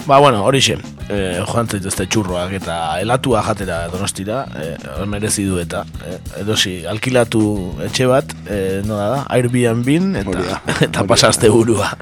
Ba, 0.07 0.19
bueno, 0.19 0.43
hori 0.45 0.61
xe, 0.65 0.79
eh, 1.13 1.43
joan 1.47 1.69
zaitezte 1.69 2.07
txurroak 2.11 2.55
eta 2.57 2.77
helatua 2.99 3.43
jatera 3.47 3.83
donostira, 3.93 4.45
eh, 4.59 4.77
merezi 5.07 5.45
du 5.45 5.59
eta, 5.61 5.85
eh, 6.07 6.19
edosi, 6.41 6.87
alkilatu 6.87 7.43
etxe 7.87 8.07
bat, 8.11 8.33
eh, 8.47 8.81
nola 8.85 9.09
da, 9.11 9.21
Airbnb 9.29 10.17
eta, 10.23 10.41
da, 10.41 10.61
eta 10.81 11.05
hori 11.05 11.09
pasaste 11.13 11.51
burua. 11.53 11.93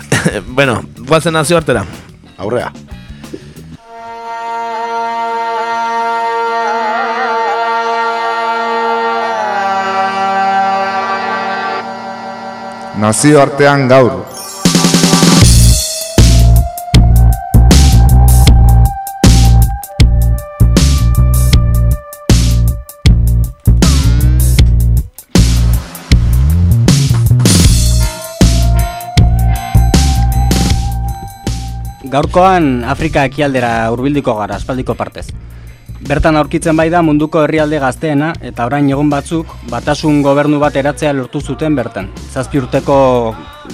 bueno, 0.58 0.82
guazen 0.98 1.32
nazio 1.32 1.56
artera. 1.56 1.84
Aurrea. 2.36 2.70
Nazioartean 12.96 13.88
gaur. 13.88 14.35
Gaurkoan 32.16 32.80
Afrika 32.88 33.26
ekialdera 33.28 33.90
hurbildiko 33.92 34.32
gara, 34.38 34.56
aspaldiko 34.56 34.94
partez. 34.96 35.26
Bertan 36.08 36.38
aurkitzen 36.40 36.76
bai 36.78 36.86
da 36.88 37.02
munduko 37.04 37.42
herrialde 37.44 37.76
gazteena 37.82 38.30
eta 38.50 38.64
orain 38.70 38.88
egun 38.88 39.10
batzuk 39.12 39.50
batasun 39.68 40.22
gobernu 40.24 40.56
bat 40.62 40.78
eratzea 40.80 41.12
lortu 41.12 41.42
zuten 41.42 41.76
bertan. 41.76 42.08
Zazpi 42.32 42.62
urteko 42.62 42.96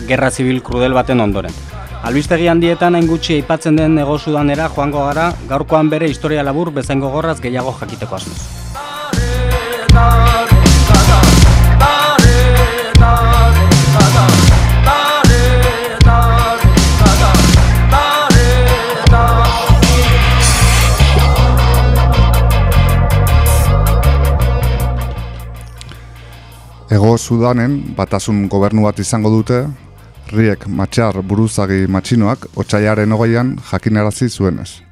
gerra 0.09 0.31
zibil 0.33 0.59
krudel 0.67 0.97
baten 0.99 1.23
ondoren. 1.23 1.55
Albistegi 2.03 2.51
handietan 2.51 2.99
hain 2.99 3.07
gutxi 3.07 3.37
aipatzen 3.39 3.79
den 3.79 3.95
ego 4.03 4.19
sudanera 4.19 4.67
joango 4.75 5.07
gara, 5.07 5.29
gaurkoan 5.53 5.93
bere 5.95 6.11
historia 6.11 6.43
labur 6.43 6.73
bezain 6.81 7.05
gogorraz 7.05 7.39
gehiago 7.47 7.77
jakiteko 7.79 8.19
asmoz. 8.19 8.41
Ego 26.93 27.17
Sudanen 27.17 27.95
batasun 27.97 28.43
gobernu 28.53 28.83
bat 28.85 28.99
izango 29.01 29.31
dute, 29.33 29.63
Riek 30.29 30.67
Matxar 30.69 31.23
buruzagi 31.25 31.87
matxinoak 31.89 32.45
otxaiaren 32.61 33.15
hogeian 33.17 33.55
jakinarazi 33.71 34.29
zuenez. 34.29 34.83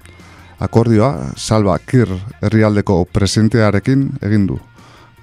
Akordioa, 0.65 1.11
Salva 1.37 1.77
Kir 1.79 2.09
herrialdeko 2.41 2.97
presidentearekin 3.13 4.07
egin 4.25 4.47
du. 4.49 4.57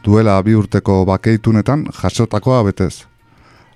Duela 0.05 0.37
bi 0.45 0.53
urteko 0.53 0.99
bakeitunetan 1.09 1.87
jasotakoa 2.03 2.61
betez. 2.69 3.07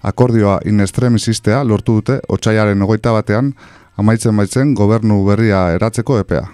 Akordioa 0.03 0.59
in 0.65 0.85
extremisistea 0.85 1.63
lortu 1.65 1.97
dute 2.01 2.19
otxaiaren 2.29 2.85
hogeita 2.85 3.17
batean 3.17 3.55
amaitzen 3.97 4.37
baitzen 4.37 4.75
gobernu 4.77 5.23
berria 5.25 5.71
eratzeko 5.79 6.21
epea. 6.21 6.45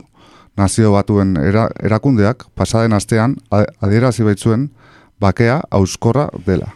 nazio 0.58 0.92
batuen 0.92 1.36
era, 1.38 1.68
erakundeak 1.84 2.48
pasaden 2.56 2.94
astean 2.94 3.36
adierazi 3.52 4.24
baitzuen 4.24 4.70
bakea 5.20 5.62
auskorra 5.72 6.30
dela. 6.46 6.74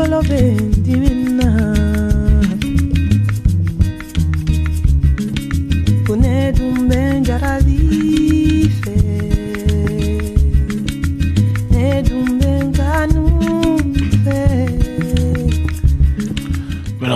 Bueno, 0.00 1.19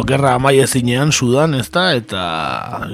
gerra 0.06 0.34
amai 0.36 0.58
ezinean 0.62 1.12
sudan, 1.12 1.54
ez 1.56 1.68
da, 1.72 1.84
eta 1.96 2.22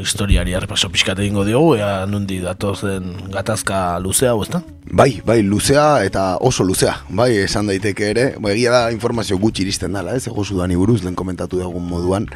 historiari 0.00 0.54
arpaso 0.54 0.90
pixkat 0.92 1.18
egingo 1.22 1.44
diogu, 1.46 1.74
ea 1.78 2.06
nundi 2.10 2.40
datozen 2.42 3.12
gatazka 3.32 3.98
luzea, 4.02 4.34
ez 4.42 4.50
da? 4.52 4.62
Bai, 4.90 5.20
bai, 5.26 5.40
luzea 5.42 6.02
eta 6.06 6.36
oso 6.40 6.64
luzea, 6.66 6.96
bai, 7.08 7.30
esan 7.44 7.70
daiteke 7.70 8.10
ere, 8.10 8.26
bai, 8.38 8.54
egia 8.56 8.74
da 8.74 8.82
informazio 8.94 9.38
gutxi 9.38 9.66
iristen 9.66 9.96
dela, 9.96 10.14
ez, 10.16 10.26
ego 10.30 10.44
sudani 10.44 10.78
buruz, 10.78 11.00
lehen 11.04 11.18
komentatu 11.18 11.60
dugun 11.60 11.86
moduan. 11.88 12.28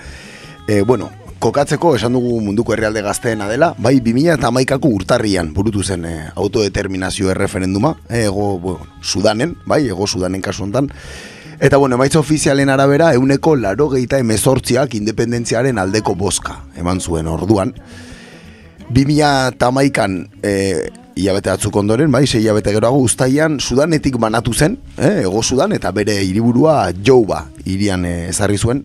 E, 0.69 0.83
bueno, 0.83 1.11
kokatzeko 1.45 1.95
esan 1.99 2.15
dugu 2.17 2.39
munduko 2.41 2.73
herrialde 2.75 3.03
gazteena 3.05 3.49
dela, 3.51 3.75
bai, 3.79 3.99
2000 4.01 4.39
eta 4.39 4.51
maikako 4.55 4.91
urtarrian 4.97 5.53
burutu 5.55 5.85
zen 5.85 6.09
e, 6.09 6.17
autodeterminazio 6.35 7.31
erreferenduma, 7.35 7.97
e, 8.09 8.25
ego, 8.31 8.59
bueno, 8.59 8.91
sudanen, 9.03 9.57
bai, 9.67 9.85
ego 9.89 10.07
sudanen 10.07 10.43
kasu 10.43 10.65
honetan, 10.65 10.91
Eta 11.61 11.77
bueno, 11.77 11.95
emaitza 11.95 12.19
ofizialen 12.19 12.69
arabera, 12.69 13.13
euneko 13.15 13.55
laro 13.57 13.89
gehieta 13.93 14.19
emezortziak 14.19 14.95
independentziaren 14.99 15.79
aldeko 15.79 16.17
boska 16.19 16.57
eman 16.81 17.01
zuen 17.01 17.29
orduan. 17.31 17.75
2000 18.91 19.55
tamaikan 19.59 20.19
e, 20.43 20.91
hilabete 21.15 21.53
atzuk 21.53 21.77
ondoren, 21.79 22.11
bai, 22.13 22.27
sei 22.27 22.43
hilabete 22.43 22.75
geroago 22.75 22.99
ustaian 23.07 23.61
sudanetik 23.61 24.19
banatu 24.19 24.53
zen, 24.53 24.79
eh, 24.99 25.23
ego 25.23 25.43
sudan, 25.43 25.73
eta 25.73 25.93
bere 25.95 26.19
hiriburua 26.25 26.91
jouba 27.07 27.47
irian 27.65 28.05
e, 28.05 28.29
ezarri 28.35 28.59
zuen. 28.59 28.85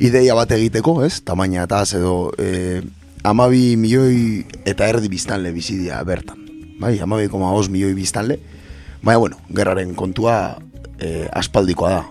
Ideia 0.00 0.34
bat 0.34 0.50
egiteko, 0.56 1.02
ez, 1.04 1.20
tamaina 1.22 1.68
eta 1.68 1.84
edo 1.94 2.32
e, 2.38 2.80
amabi 3.22 3.76
milioi 3.76 4.46
eta 4.64 4.88
erdi 4.88 5.12
biztanle 5.12 5.52
bizidia 5.52 6.02
bertan. 6.02 6.40
Bai, 6.80 6.96
amabi 6.98 7.28
koma 7.28 7.52
os 7.52 7.68
milioi 7.68 7.94
biztanle. 7.94 8.40
Baina, 9.04 9.20
bueno, 9.20 9.36
gerraren 9.52 9.92
kontua 9.94 10.56
e, 11.00 11.28
aspaldikoa 11.32 11.90
da. 11.90 12.04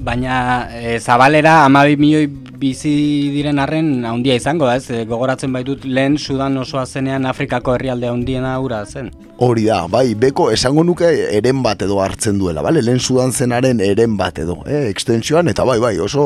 Baina 0.00 0.68
e, 0.72 0.98
zabalera 0.98 1.64
amabi 1.64 1.96
milioi 1.96 2.28
bizi 2.60 3.30
diren 3.32 3.58
arren 3.62 4.04
handia 4.04 4.36
izango 4.36 4.68
da, 4.68 4.76
ez? 4.76 4.90
E, 4.92 5.04
gogoratzen 5.08 5.52
baitut 5.54 5.86
lehen 5.88 6.18
Sudan 6.20 6.58
osoa 6.60 6.84
zenean 6.86 7.26
Afrikako 7.26 7.74
herrialde 7.76 8.10
handiena 8.10 8.54
aura 8.58 8.82
zen. 8.84 9.10
Hori 9.40 9.64
da, 9.70 9.86
bai, 9.88 10.12
beko 10.20 10.50
esango 10.52 10.84
nuke 10.84 11.08
eren 11.38 11.62
bat 11.64 11.80
edo 11.86 12.00
hartzen 12.04 12.38
duela, 12.40 12.62
bale? 12.66 12.82
Lehen 12.84 13.00
Sudan 13.00 13.32
zenaren 13.32 13.80
eren 13.84 14.18
bat 14.20 14.38
edo, 14.42 14.58
eh? 14.68 14.86
ekstensioan, 14.90 15.48
eta 15.48 15.64
bai, 15.64 15.78
bai, 15.80 15.94
oso 16.04 16.24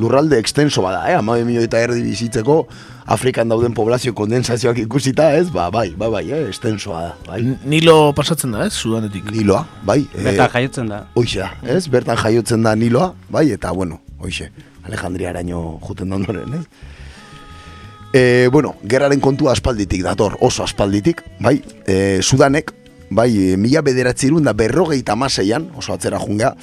lurralde 0.00 0.40
ekstenso 0.42 0.82
bada, 0.82 1.04
eh? 1.10 1.16
Amabi 1.18 1.46
milioi 1.46 1.68
eta 1.68 1.82
erdi 1.86 2.02
bizitzeko, 2.02 2.64
Afrikan 3.08 3.48
dauden 3.48 3.72
poblazio 3.72 4.12
kondensazioak 4.12 4.82
ikusita, 4.82 5.30
ez? 5.38 5.46
Ba, 5.54 5.68
bai, 5.72 5.92
bai, 5.96 6.10
bai, 6.18 6.24
eh? 6.34 6.48
estensoa 6.50 7.04
da, 7.06 7.12
bai. 7.30 7.40
Nilo 7.64 8.12
pasatzen 8.18 8.56
da, 8.56 8.66
ez? 8.66 8.74
Sudanetik. 8.74 9.30
Niloa, 9.32 9.62
bai. 9.86 10.02
Bertan 10.16 10.44
eh, 10.48 10.54
jaiotzen 10.58 10.90
da. 10.90 11.04
Hoxe 11.16 11.44
da, 11.44 11.52
ez? 11.76 11.86
Bertan 11.92 12.18
jaiotzen 12.20 12.66
da 12.66 12.74
Niloa, 12.76 13.12
bai, 13.32 13.46
eta, 13.54 13.72
bueno, 13.76 14.02
hoxe, 14.18 14.50
Alejandria 14.88 15.30
araño 15.30 15.78
juten 15.80 16.12
ondoren, 16.12 16.54
ez? 16.54 16.66
E, 18.12 18.48
bueno, 18.50 18.74
gerraren 18.88 19.20
kontua 19.20 19.52
aspalditik 19.52 20.02
dator, 20.02 20.38
oso 20.40 20.64
aspalditik, 20.64 21.22
bai, 21.40 21.60
e, 21.86 22.20
Sudanek, 22.22 22.72
bai, 23.10 23.30
mila 23.60 23.82
bederatzerun 23.84 24.48
da 24.48 24.56
berrogeita 24.56 25.16
maseian, 25.16 25.70
oso 25.76 25.92
atzera 25.92 26.18
jungea, 26.18 26.54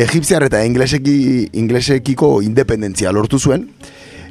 Egipziar 0.00 0.44
eta 0.46 0.62
ingleseki, 0.64 1.50
inglesekiko 1.58 2.40
independentzia 2.46 3.12
lortu 3.12 3.38
zuen, 3.38 3.66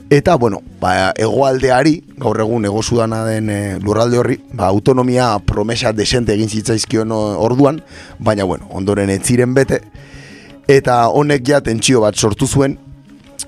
Eta, 0.09 0.33
bueno, 0.41 0.63
ba, 0.81 1.13
egoaldeari, 1.21 1.99
gaur 2.17 2.39
egun 2.41 2.63
ego 2.65 2.81
sudana 2.81 3.19
den 3.27 3.49
e, 3.53 3.57
lurralde 3.77 4.17
horri, 4.17 4.39
ba, 4.57 4.65
autonomia 4.65 5.35
promesa 5.45 5.91
desente 5.93 6.33
egin 6.33 6.49
zitzaizkion 6.49 7.13
orduan, 7.13 7.83
baina, 8.17 8.47
bueno, 8.49 8.65
ondoren 8.73 9.11
ez 9.13 9.19
ziren 9.21 9.53
bete, 9.53 9.83
eta 10.65 10.95
honek 11.13 11.45
ja 11.45 11.61
tentsio 11.61 12.01
bat 12.01 12.17
sortu 12.17 12.49
zuen, 12.49 12.79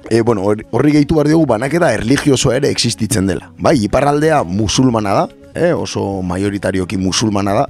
e, 0.10 0.22
bueno, 0.22 0.44
horri 0.72 0.92
gehitu 0.92 1.16
behar 1.16 1.30
dugu 1.30 1.46
banaketa 1.46 1.94
erligioso 1.94 2.52
ere 2.54 2.70
existitzen 2.70 3.28
dela. 3.28 3.52
Bai, 3.58 3.78
iparraldea 3.86 4.44
musulmana 4.44 5.14
da, 5.14 5.28
e, 5.54 5.72
oso 5.74 6.22
majoritarioki 6.22 6.98
musulmana 6.98 7.54
da, 7.54 7.66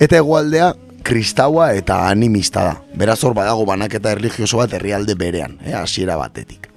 eta 0.00 0.18
egoaldea 0.20 0.72
kristaua 1.02 1.72
eta 1.74 2.08
animista 2.08 2.64
da. 2.64 2.74
Beraz 2.94 3.22
hor 3.24 3.34
badago 3.34 3.66
banaketa 3.66 4.12
erligioso 4.12 4.62
bat 4.62 4.72
herrialde 4.78 5.16
berean, 5.18 5.58
e, 5.64 5.74
hasiera 5.74 6.16
batetik. 6.16 6.72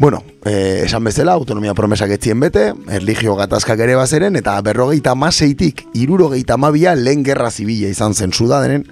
Bueno, 0.00 0.24
eh, 0.46 0.84
esan 0.86 1.04
bezala, 1.04 1.34
autonomia 1.36 1.74
promesak 1.76 2.14
etzien 2.14 2.40
bete, 2.40 2.70
erligio 2.88 3.34
gatazkak 3.36 3.82
ere 3.84 3.98
bazeren, 3.98 4.38
eta 4.40 4.54
berrogeita 4.64 5.12
maseitik, 5.12 5.82
irurogeita 5.92 6.56
mabia 6.56 6.94
lehen 6.96 7.20
gerra 7.20 7.50
zibila 7.50 7.90
izan 7.92 8.16
zen 8.16 8.32
sudadenen, 8.32 8.86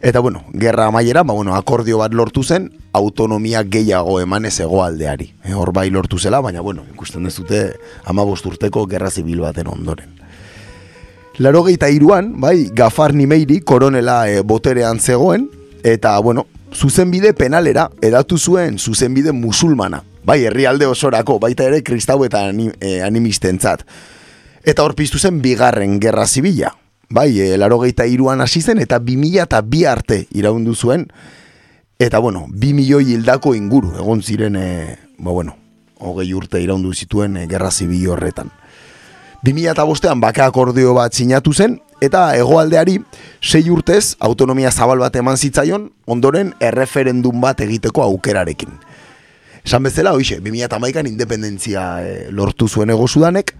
eta 0.00 0.20
bueno, 0.20 0.44
gerra 0.52 0.86
amaiera, 0.86 1.22
ba, 1.22 1.34
bueno, 1.34 1.54
akordio 1.54 1.98
bat 1.98 2.14
lortu 2.14 2.42
zen, 2.42 2.70
autonomia 2.92 3.62
gehiago 3.64 4.20
emanez 4.20 4.58
egoaldeari. 4.60 5.32
E, 5.44 5.54
hor 5.54 5.72
bai 5.72 5.90
lortu 5.90 6.18
zela, 6.18 6.40
baina 6.40 6.60
bueno, 6.60 6.84
ikusten 6.92 7.26
ez 7.26 7.36
dute 7.36 7.62
ama 8.04 8.24
urteko 8.24 8.86
gerra 8.86 9.10
zibil 9.10 9.40
baten 9.40 9.66
ondoren. 9.66 10.12
Larogeita 11.38 11.90
iruan, 11.90 12.40
bai, 12.40 12.70
Gafar 12.72 13.12
Nimeiri 13.14 13.60
koronela 13.60 14.28
e, 14.30 14.40
boterean 14.40 15.00
zegoen, 15.00 15.50
eta 15.84 16.18
bueno, 16.18 16.46
zuzenbide 16.72 17.32
penalera 17.34 17.90
edatu 18.02 18.38
zuen 18.38 18.78
zuzenbide 18.78 19.32
musulmana. 19.32 20.02
Bai, 20.24 20.44
herrialde 20.44 20.86
osorako, 20.86 21.38
baita 21.38 21.64
ere 21.68 21.82
kristau 21.82 22.24
eta 22.24 22.46
anim, 22.48 22.72
e, 22.80 23.00
animistentzat. 23.02 23.84
Eta 24.66 24.82
hor 24.82 24.96
piztu 24.98 25.18
zen 25.18 25.42
bigarren 25.42 26.00
gerra 26.00 26.26
zibila. 26.26 26.72
Bai, 27.08 27.40
e, 27.40 27.56
laro 27.56 27.78
gehieta 27.78 28.06
iruan 28.10 28.40
hasi 28.40 28.60
zen 28.60 28.80
eta 28.82 28.98
bi 28.98 29.16
mila 29.16 29.44
eta 29.46 29.60
bi 29.62 29.84
arte 29.86 30.26
iraundu 30.34 30.74
zuen. 30.74 31.06
Eta 31.98 32.18
bueno, 32.18 32.46
bi 32.50 32.72
milioi 32.74 33.12
hildako 33.14 33.54
inguru, 33.54 33.94
egon 33.96 34.22
ziren, 34.22 34.56
e, 34.56 34.98
ba 35.18 35.30
bueno, 35.30 35.56
hogei 35.98 36.34
urte 36.34 36.60
iraundu 36.60 36.92
zituen 36.92 37.36
e, 37.36 37.46
gerra 37.46 37.70
zibil 37.70 38.10
horretan. 38.10 38.50
2005ean 39.46 40.20
bake 40.20 40.42
akordio 40.42 40.94
bat 40.94 41.14
sinatu 41.14 41.52
zen, 41.54 41.78
eta 42.02 42.34
hegoaldeari 42.34 42.98
sei 43.40 43.70
urtez 43.70 44.16
autonomia 44.18 44.72
zabal 44.72 44.98
bat 44.98 45.14
eman 45.16 45.38
zitzaion, 45.38 45.92
ondoren 46.06 46.54
erreferendum 46.60 47.40
bat 47.40 47.60
egiteko 47.60 48.02
aukerarekin. 48.02 48.74
Esan 49.62 49.86
bezala, 49.86 50.12
hoxe, 50.12 50.40
2008an 50.42 51.06
independentzia 51.06 51.86
e, 52.02 52.14
lortu 52.34 52.68
zuen 52.68 52.90
ego 52.90 53.06
sudanek, 53.06 53.54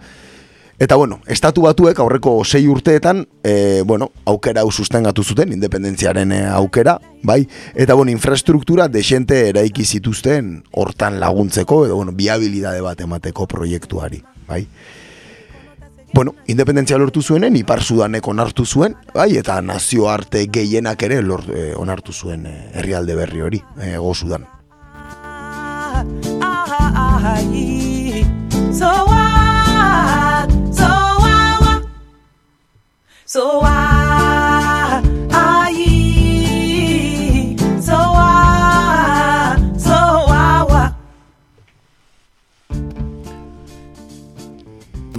eta 0.79 0.97
bueno, 0.97 1.21
estatu 1.27 1.63
batuek 1.65 1.99
aurreko 1.99 2.45
sei 2.45 2.67
urteetan, 2.69 3.25
e, 3.43 3.83
bueno, 3.87 4.11
aukera 4.25 4.61
hau 4.61 4.71
sustengatu 4.71 5.25
zuten, 5.25 5.53
independentziaren 5.53 6.33
e, 6.33 6.43
aukera, 6.47 6.99
bai, 7.23 7.47
eta 7.75 7.95
bueno, 7.95 8.13
infrastruktura 8.13 8.89
desente 8.89 9.49
eraiki 9.49 9.85
zituzten 9.85 10.63
hortan 10.73 11.21
laguntzeko, 11.21 11.87
edo 11.87 11.97
bueno, 11.97 12.13
viabilidade 12.13 12.85
bat 12.85 13.01
emateko 13.01 13.47
proiektuari, 13.47 14.23
bai? 14.49 14.67
Bueno, 16.17 16.35
independentzia 16.47 16.97
lortu 16.97 17.21
zuenen, 17.21 17.57
Ipar 17.57 17.83
Sudanek 17.83 18.29
onartu 18.29 18.65
zuen, 18.65 18.95
bai, 19.13 19.35
eta 19.37 19.59
nazioarte 19.61 20.47
gehienak 20.53 21.03
ere 21.03 21.21
lort, 21.23 21.51
eh, 21.53 21.75
onartu 21.77 22.13
zuen 22.13 22.47
eh, 22.47 22.71
herrialde 22.73 23.17
berri 23.19 23.43
hori, 23.43 23.63
eh, 23.81 23.97
go 23.99 24.15
Sudan. 24.15 24.47
So 28.77 29.16
So 33.37 33.61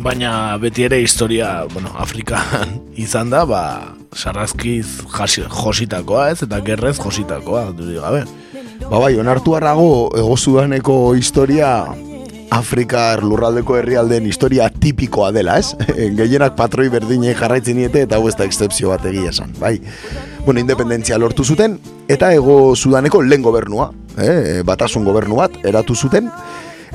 baina 0.01 0.57
beti 0.57 0.87
ere 0.87 0.97
historia, 1.03 1.67
bueno, 1.69 1.91
Afrikan 1.93 2.79
izan 3.05 3.29
da, 3.29 3.43
ba, 3.45 3.93
sarrazkiz 4.15 5.03
jositakoa 5.13 6.31
ez, 6.31 6.41
eta 6.47 6.57
gerrez 6.65 6.95
jositakoa, 6.97 7.67
duri 7.77 7.99
gabe. 8.01 8.25
Ba 8.87 8.97
bai, 9.03 9.13
onartu 9.21 9.53
harrago, 9.59 10.09
egozudaneko 10.17 11.13
historia 11.13 11.83
Afrika 12.51 13.17
lurraldeko 13.19 13.75
herrialdeen 13.77 14.25
historia 14.25 14.69
tipikoa 14.71 15.31
dela, 15.35 15.57
ez? 15.59 15.75
Gehienak 16.19 16.55
patroi 16.55 16.87
berdinei 16.93 17.35
jarraitzen 17.35 17.77
niete 17.79 18.05
eta 18.07 18.17
hau 18.17 18.27
ez 18.29 18.35
da 18.39 18.47
excepzio 18.47 18.93
bat 18.93 19.05
egia 19.09 19.33
esan, 19.33 19.53
bai? 19.59 19.77
Bueno, 20.45 20.61
independentzia 20.61 21.19
lortu 21.19 21.43
zuten, 21.43 21.77
eta 22.07 22.31
ego 22.33 22.75
sudaneko 22.75 23.21
lehen 23.21 23.43
gobernua, 23.43 23.91
eh? 24.17 24.63
batasun 24.65 25.05
gobernu 25.05 25.41
bat, 25.41 25.59
eratu 25.67 25.95
zuten, 25.95 26.31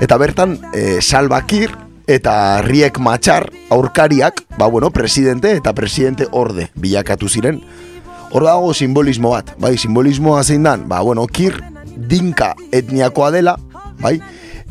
eta 0.01 0.17
bertan, 0.19 0.57
eh, 0.73 0.99
salbakir, 1.03 1.75
eta 2.07 2.63
Riek 2.65 2.99
Matxar 2.99 3.51
aurkariak, 3.71 4.45
ba 4.59 4.67
bueno, 4.67 4.91
presidente 4.91 5.53
eta 5.53 5.73
presidente 5.73 6.27
orde 6.31 6.71
bilakatu 6.75 7.29
ziren. 7.29 7.61
Hor 8.33 8.45
dago 8.49 8.73
simbolismo 8.75 9.35
bat, 9.37 9.53
bai, 9.61 9.77
simbolismoa 9.79 10.43
zein 10.45 10.65
dan, 10.65 10.89
ba 10.89 11.01
bueno, 11.01 11.27
Kir 11.27 11.61
dinka 11.97 12.55
etniakoa 12.73 13.31
dela, 13.31 13.59
bai, 14.01 14.21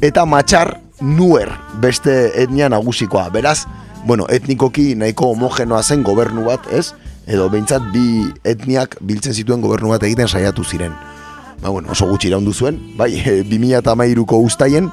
eta 0.02 0.26
Matxar 0.26 0.80
nuer 1.02 1.50
beste 1.82 2.32
etnia 2.42 2.70
nagusikoa. 2.70 3.30
Beraz, 3.30 3.66
bueno, 4.06 4.26
etnikoki 4.30 4.96
nahiko 4.96 5.32
homogenoa 5.34 5.84
zen 5.84 6.04
gobernu 6.04 6.46
bat, 6.50 6.66
ez? 6.74 6.94
Edo 7.30 7.48
behintzat 7.54 7.86
bi 7.94 8.26
etniak 8.44 8.98
biltzen 9.06 9.34
zituen 9.38 9.62
gobernu 9.62 9.94
bat 9.94 10.04
egiten 10.04 10.28
saiatu 10.28 10.66
ziren. 10.66 10.94
Ba, 11.62 11.70
bueno, 11.70 11.92
oso 11.94 12.08
gutxi 12.10 12.32
iraundu 12.32 12.54
zuen, 12.54 12.80
bai, 12.98 13.14
2008ko 13.54 14.42
ustaien, 14.42 14.90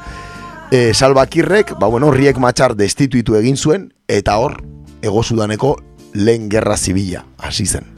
e, 0.70 0.92
salbakirrek, 0.92 1.78
ba 1.80 1.88
bueno, 1.88 2.12
riek 2.12 2.38
matxar 2.38 2.76
destituitu 2.76 3.38
egin 3.40 3.56
zuen, 3.56 3.92
eta 4.08 4.36
hor, 4.36 4.60
ego 5.00 5.22
sudaneko 5.22 5.78
lehen 6.12 6.50
gerra 6.52 6.76
zibila, 6.76 7.24
hasi 7.38 7.66
zen. 7.66 7.97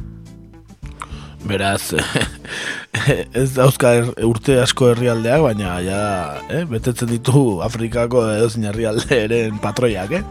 Beraz, 1.47 1.95
ez 3.41 3.49
dauzka 3.57 3.93
er, 3.97 4.09
urte 4.29 4.59
asko 4.61 4.91
herrialdeak, 4.93 5.43
baina 5.47 5.77
ja, 5.85 6.01
eh, 6.53 6.65
betetzen 6.69 7.09
ditu 7.09 7.61
Afrikako 7.65 8.27
edo 8.35 8.51
herrialde 8.69 9.23
eren 9.25 9.61
patroiak, 9.63 10.13
eh? 10.21 10.25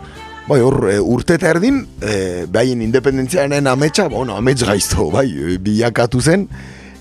Bai, 0.50 0.60
hor, 0.66 0.88
e, 0.90 0.98
urte 1.02 1.36
eta 1.38 1.50
erdin, 1.50 1.84
e, 2.02 2.46
behaien 2.50 2.82
independentziaren 2.82 3.68
ametsa, 3.70 4.08
bueno, 4.10 4.38
amets 4.38 4.64
gaizto, 4.66 5.10
bai, 5.14 5.28
bilakatu 5.62 6.22
zen, 6.22 6.48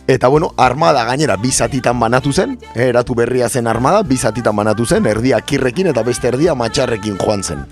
Eta 0.08 0.28
bueno, 0.28 0.54
armada 0.56 1.02
gainera 1.04 1.34
bizatitan 1.36 1.98
banatu 2.00 2.32
zen, 2.32 2.54
eh, 2.74 2.86
eratu 2.88 3.12
berria 3.14 3.50
zen 3.50 3.66
armada, 3.68 4.00
bizatitan 4.02 4.56
banatu 4.56 4.86
zen, 4.86 5.04
erdia 5.04 5.36
kirrekin 5.44 5.90
eta 5.90 6.00
beste 6.02 6.30
erdia 6.30 6.54
matxarrekin 6.56 7.18
joan 7.20 7.44
zen. 7.44 7.66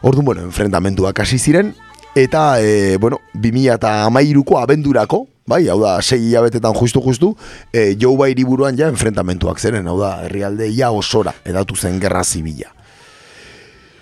Orduan, 0.00 0.24
bueno, 0.24 0.46
enfrentamentuak 0.48 1.20
hasi 1.20 1.36
ziren, 1.38 1.74
eta, 2.14 2.62
e, 2.62 2.96
bueno, 2.96 3.20
2000 3.34 3.74
eta 3.74 4.06
amairuko 4.06 4.56
abendurako, 4.58 5.26
bai, 5.48 5.64
hau 5.72 5.78
da, 5.80 5.96
sei 6.04 6.20
hilabetetan 6.28 6.76
justu-justu, 6.76 7.32
e, 7.72 7.94
jau 8.00 8.12
bairi 8.20 8.44
buruan 8.44 8.76
ja 8.76 8.90
enfrentamentuak 8.92 9.60
zeren, 9.60 9.88
hau 9.88 9.96
da, 10.00 10.18
herrialde 10.26 10.68
ia 10.68 10.90
osora, 10.92 11.32
edatu 11.48 11.76
zen 11.76 11.96
gerra 12.02 12.22
zibila. 12.24 12.74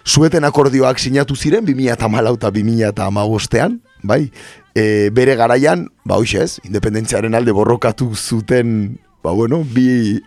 Zueten 0.07 0.47
akordioak 0.47 1.01
sinatu 1.03 1.35
ziren, 1.35 1.65
2000 1.67 1.95
eta 1.95 2.11
malauta 2.11 2.51
2000 2.55 2.91
eta 2.91 3.07
amabostean, 3.11 3.81
bai, 4.03 4.27
e, 4.75 5.11
bere 5.15 5.39
garaian, 5.39 5.87
ba 6.07 6.19
hoxe 6.19 6.47
independentziaren 6.67 7.35
alde 7.35 7.55
borrokatu 7.55 8.13
zuten, 8.15 8.99
ba 9.23 9.33
bueno, 9.35 9.63
bi 9.63 10.21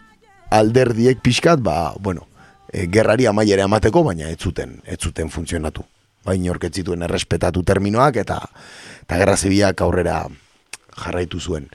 alderdiek 0.51 1.21
pixkat, 1.23 1.63
ba, 1.63 1.93
bueno, 1.99 2.27
e, 2.71 2.88
gerrari 2.91 3.27
amaiere 3.27 3.63
amateko, 3.67 4.03
baina 4.08 4.32
ez 4.32 4.39
zuten, 4.39 4.79
ez 4.86 4.99
zuten 4.99 5.32
funtzionatu. 5.32 5.84
Ba, 6.25 6.36
inorketzituen 6.36 7.03
errespetatu 7.08 7.63
terminoak, 7.63 8.19
eta, 8.19 8.41
eta 9.03 9.19
gerra 9.19 9.39
zibiak 9.39 9.82
aurrera 9.84 10.25
jarraitu 10.99 11.39
zuen. 11.39 11.69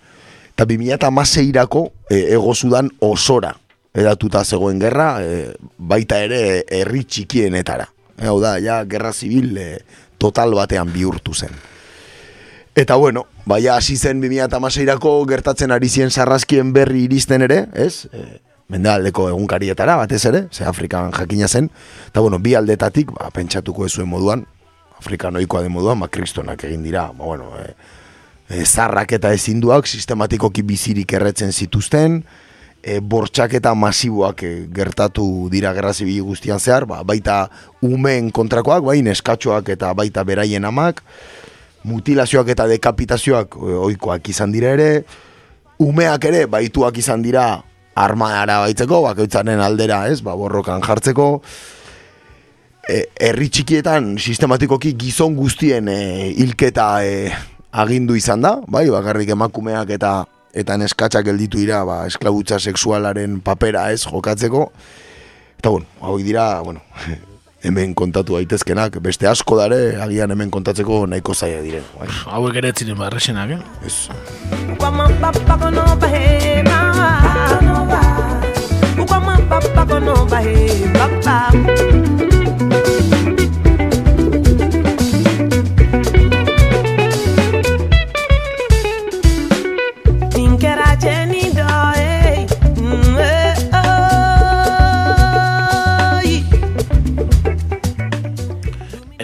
Eta 0.54 0.66
2000 0.70 1.42
irako 1.48 1.88
e, 2.08 2.34
ego 2.34 2.54
osora 3.00 3.54
edatuta 3.94 4.44
zegoen 4.44 4.80
gerra, 4.82 5.22
e, 5.22 5.54
baita 5.78 6.18
ere 6.26 6.64
herri 6.68 7.04
txikienetara. 7.06 7.86
E, 8.18 8.26
hau 8.26 8.40
da, 8.42 8.56
ja, 8.62 8.82
gerra 8.90 9.12
zibil 9.12 9.56
e, 9.58 9.68
total 10.18 10.54
batean 10.58 10.90
bihurtu 10.92 11.34
zen. 11.34 11.54
Eta 12.74 12.96
bueno, 12.98 13.26
baina 13.46 13.76
hasi 13.78 13.96
zen 13.96 14.22
2016ko 14.22 15.14
gertatzen 15.30 15.70
ari 15.70 15.88
zien 15.88 16.10
sarrazkien 16.10 16.72
berri 16.74 17.04
iristen 17.06 17.46
ere, 17.46 17.68
ez? 17.74 18.08
E, 18.10 18.40
mendaldeko 18.72 19.28
egunkarietara 19.30 19.94
batez 20.00 20.24
ere, 20.26 20.48
ze 20.50 20.66
Afrikan 20.66 21.12
jakina 21.14 21.48
zen. 21.48 21.70
Eta 22.08 22.20
bueno, 22.24 22.40
bi 22.42 22.56
aldetatik, 22.58 23.12
ba, 23.14 23.30
pentsatuko 23.30 23.86
ezuen 23.86 24.10
moduan, 24.10 24.46
Afrikanoikoa 24.98 25.62
de 25.62 25.70
moduan, 25.70 26.02
ba, 26.02 26.10
kristonak 26.10 26.66
egin 26.66 26.82
dira, 26.82 27.12
ba, 27.12 27.30
bueno, 27.30 27.52
e, 27.62 27.70
e, 28.48 28.64
zarrak 28.64 29.14
eta 29.16 29.32
ezinduak 29.34 29.88
sistematikoki 29.88 30.64
bizirik 30.66 31.12
erretzen 31.16 31.52
zituzten, 31.52 32.22
e, 32.82 33.00
bortxak 33.00 33.56
eta 33.60 33.74
masiboak 33.74 34.44
e, 34.44 34.52
gertatu 34.74 35.48
dira 35.52 35.72
gerra 35.76 35.94
zibili 35.94 36.20
guztian 36.20 36.60
zehar, 36.60 36.86
ba, 36.86 37.02
baita 37.02 37.48
umeen 37.82 38.30
kontrakoak, 38.34 38.84
bain 38.84 39.08
eskatxoak 39.12 39.72
eta 39.76 39.92
baita 39.96 40.24
beraien 40.24 40.64
amak, 40.64 41.02
mutilazioak 41.84 42.48
eta 42.54 42.66
dekapitazioak 42.68 43.56
ohikoak 43.60 44.28
izan 44.32 44.52
dira 44.52 44.72
ere, 44.76 45.04
umeak 45.82 46.24
ere 46.30 46.44
baituak 46.48 46.98
izan 47.00 47.24
dira 47.24 47.62
armadara 47.94 48.60
baitzeko, 48.64 49.00
bakoitzaren 49.04 49.60
aldera, 49.62 50.04
ez, 50.10 50.20
ba, 50.24 50.34
borrokan 50.36 50.82
jartzeko, 50.84 51.28
e, 52.88 53.00
herri 53.28 53.48
txikietan 53.48 54.14
sistematikoki 54.20 54.94
gizon 54.98 55.36
guztien 55.38 55.88
e, 55.88 55.98
hilketa 56.34 56.88
e, 57.04 57.28
agindu 57.74 58.14
izan 58.14 58.44
da, 58.44 58.56
bai, 58.70 58.86
bakarrik 58.92 59.34
emakumeak 59.34 59.90
eta 59.96 60.24
eta 60.54 60.76
neskatxak 60.78 61.26
gelditu 61.26 61.58
dira, 61.58 61.82
ba, 61.82 62.04
esklabutza 62.06 62.60
sexualaren 62.62 63.40
papera, 63.42 63.88
ez, 63.90 64.04
jokatzeko, 64.06 64.68
eta 65.58 65.72
bueno, 65.74 65.86
hau 66.00 66.14
dira, 66.22 66.60
bueno, 66.62 66.80
hemen 67.66 67.94
kontatu 67.98 68.38
daitezkenak, 68.38 69.00
beste 69.02 69.26
asko 69.26 69.58
dare, 69.58 69.96
agian 70.04 70.30
hemen 70.30 70.52
kontatzeko 70.54 71.06
nahiko 71.10 71.34
zaila 71.34 71.62
diren. 71.64 71.82
Bai. 71.98 72.08
Hauek 72.36 72.60
ere 72.62 72.70
ziren 72.76 73.00
barresenak, 73.00 73.56
eh? 73.56 73.60
Ez. 73.88 74.06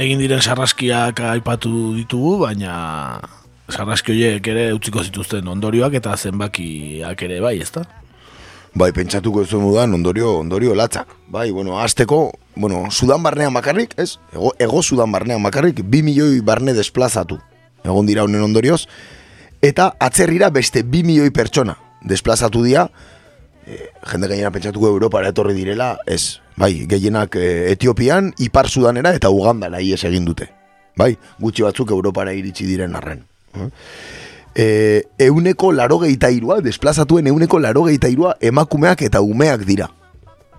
Egin 0.01 0.21
diren 0.21 0.41
sarraskiak 0.41 1.21
aipatu 1.35 1.93
ditugu, 1.97 2.39
baina 2.45 2.75
sarraski 3.71 4.15
horiek 4.15 4.47
ere 4.53 4.71
utziko 4.75 5.05
zituzten 5.05 5.49
ondorioak 5.49 5.99
eta 6.01 6.17
zenbakiak 6.17 7.25
ere 7.27 7.41
bai, 7.45 7.59
ezta? 7.61 7.85
Bai, 8.71 8.93
pentsatuko 8.95 9.43
ez 9.43 9.51
dudan 9.51 9.95
ondorio, 9.99 10.37
ondorio 10.41 10.77
latzak. 10.79 11.11
Bai, 11.29 11.51
bueno, 11.51 11.81
azteko, 11.83 12.31
bueno, 12.55 12.85
Sudan 12.91 13.23
barnean 13.23 13.55
bakarrik, 13.55 13.97
ez? 13.99 14.19
Ego, 14.33 14.55
ego 14.59 14.83
Sudan 14.83 15.11
barnean 15.13 15.43
bakarrik, 15.43 15.83
bi 15.85 16.05
milioi 16.07 16.41
barne 16.41 16.75
desplazatu. 16.75 17.41
Egon 17.83 18.07
dira 18.07 18.25
honen 18.25 18.45
ondorioz. 18.47 18.85
Eta 19.61 19.91
atzerrira 20.01 20.51
beste 20.55 20.85
bi 20.87 21.03
milioi 21.05 21.33
pertsona 21.35 21.77
desplazatu 22.07 22.63
dira. 22.63 22.87
E, 23.67 23.91
jende 24.13 24.31
gainera 24.31 24.53
pentsatuko 24.55 24.89
Europara 24.95 25.35
etorri 25.35 25.57
direla, 25.59 25.97
ez. 26.07 26.39
Bai, 26.61 26.85
gehienak 26.85 27.37
e, 27.41 27.73
Etiopian, 27.73 28.35
Ipar 28.39 28.69
Sudanera 28.69 29.15
eta 29.17 29.31
Ugandara 29.33 29.81
ies 29.81 30.03
egin 30.05 30.27
dute. 30.29 30.51
Bai, 30.99 31.15
gutxi 31.41 31.65
batzuk 31.65 31.95
Europara 31.95 32.35
iritsi 32.37 32.67
diren 32.69 32.97
arren. 32.99 33.23
E, 34.53 34.67
euneko 35.25 35.71
larogeita 35.73 36.29
irua, 36.35 36.59
desplazatuen 36.61 37.31
euneko 37.33 37.63
larogeita 37.65 38.11
irua 38.13 38.35
emakumeak 38.45 39.07
eta 39.09 39.23
umeak 39.25 39.65
dira. 39.65 39.89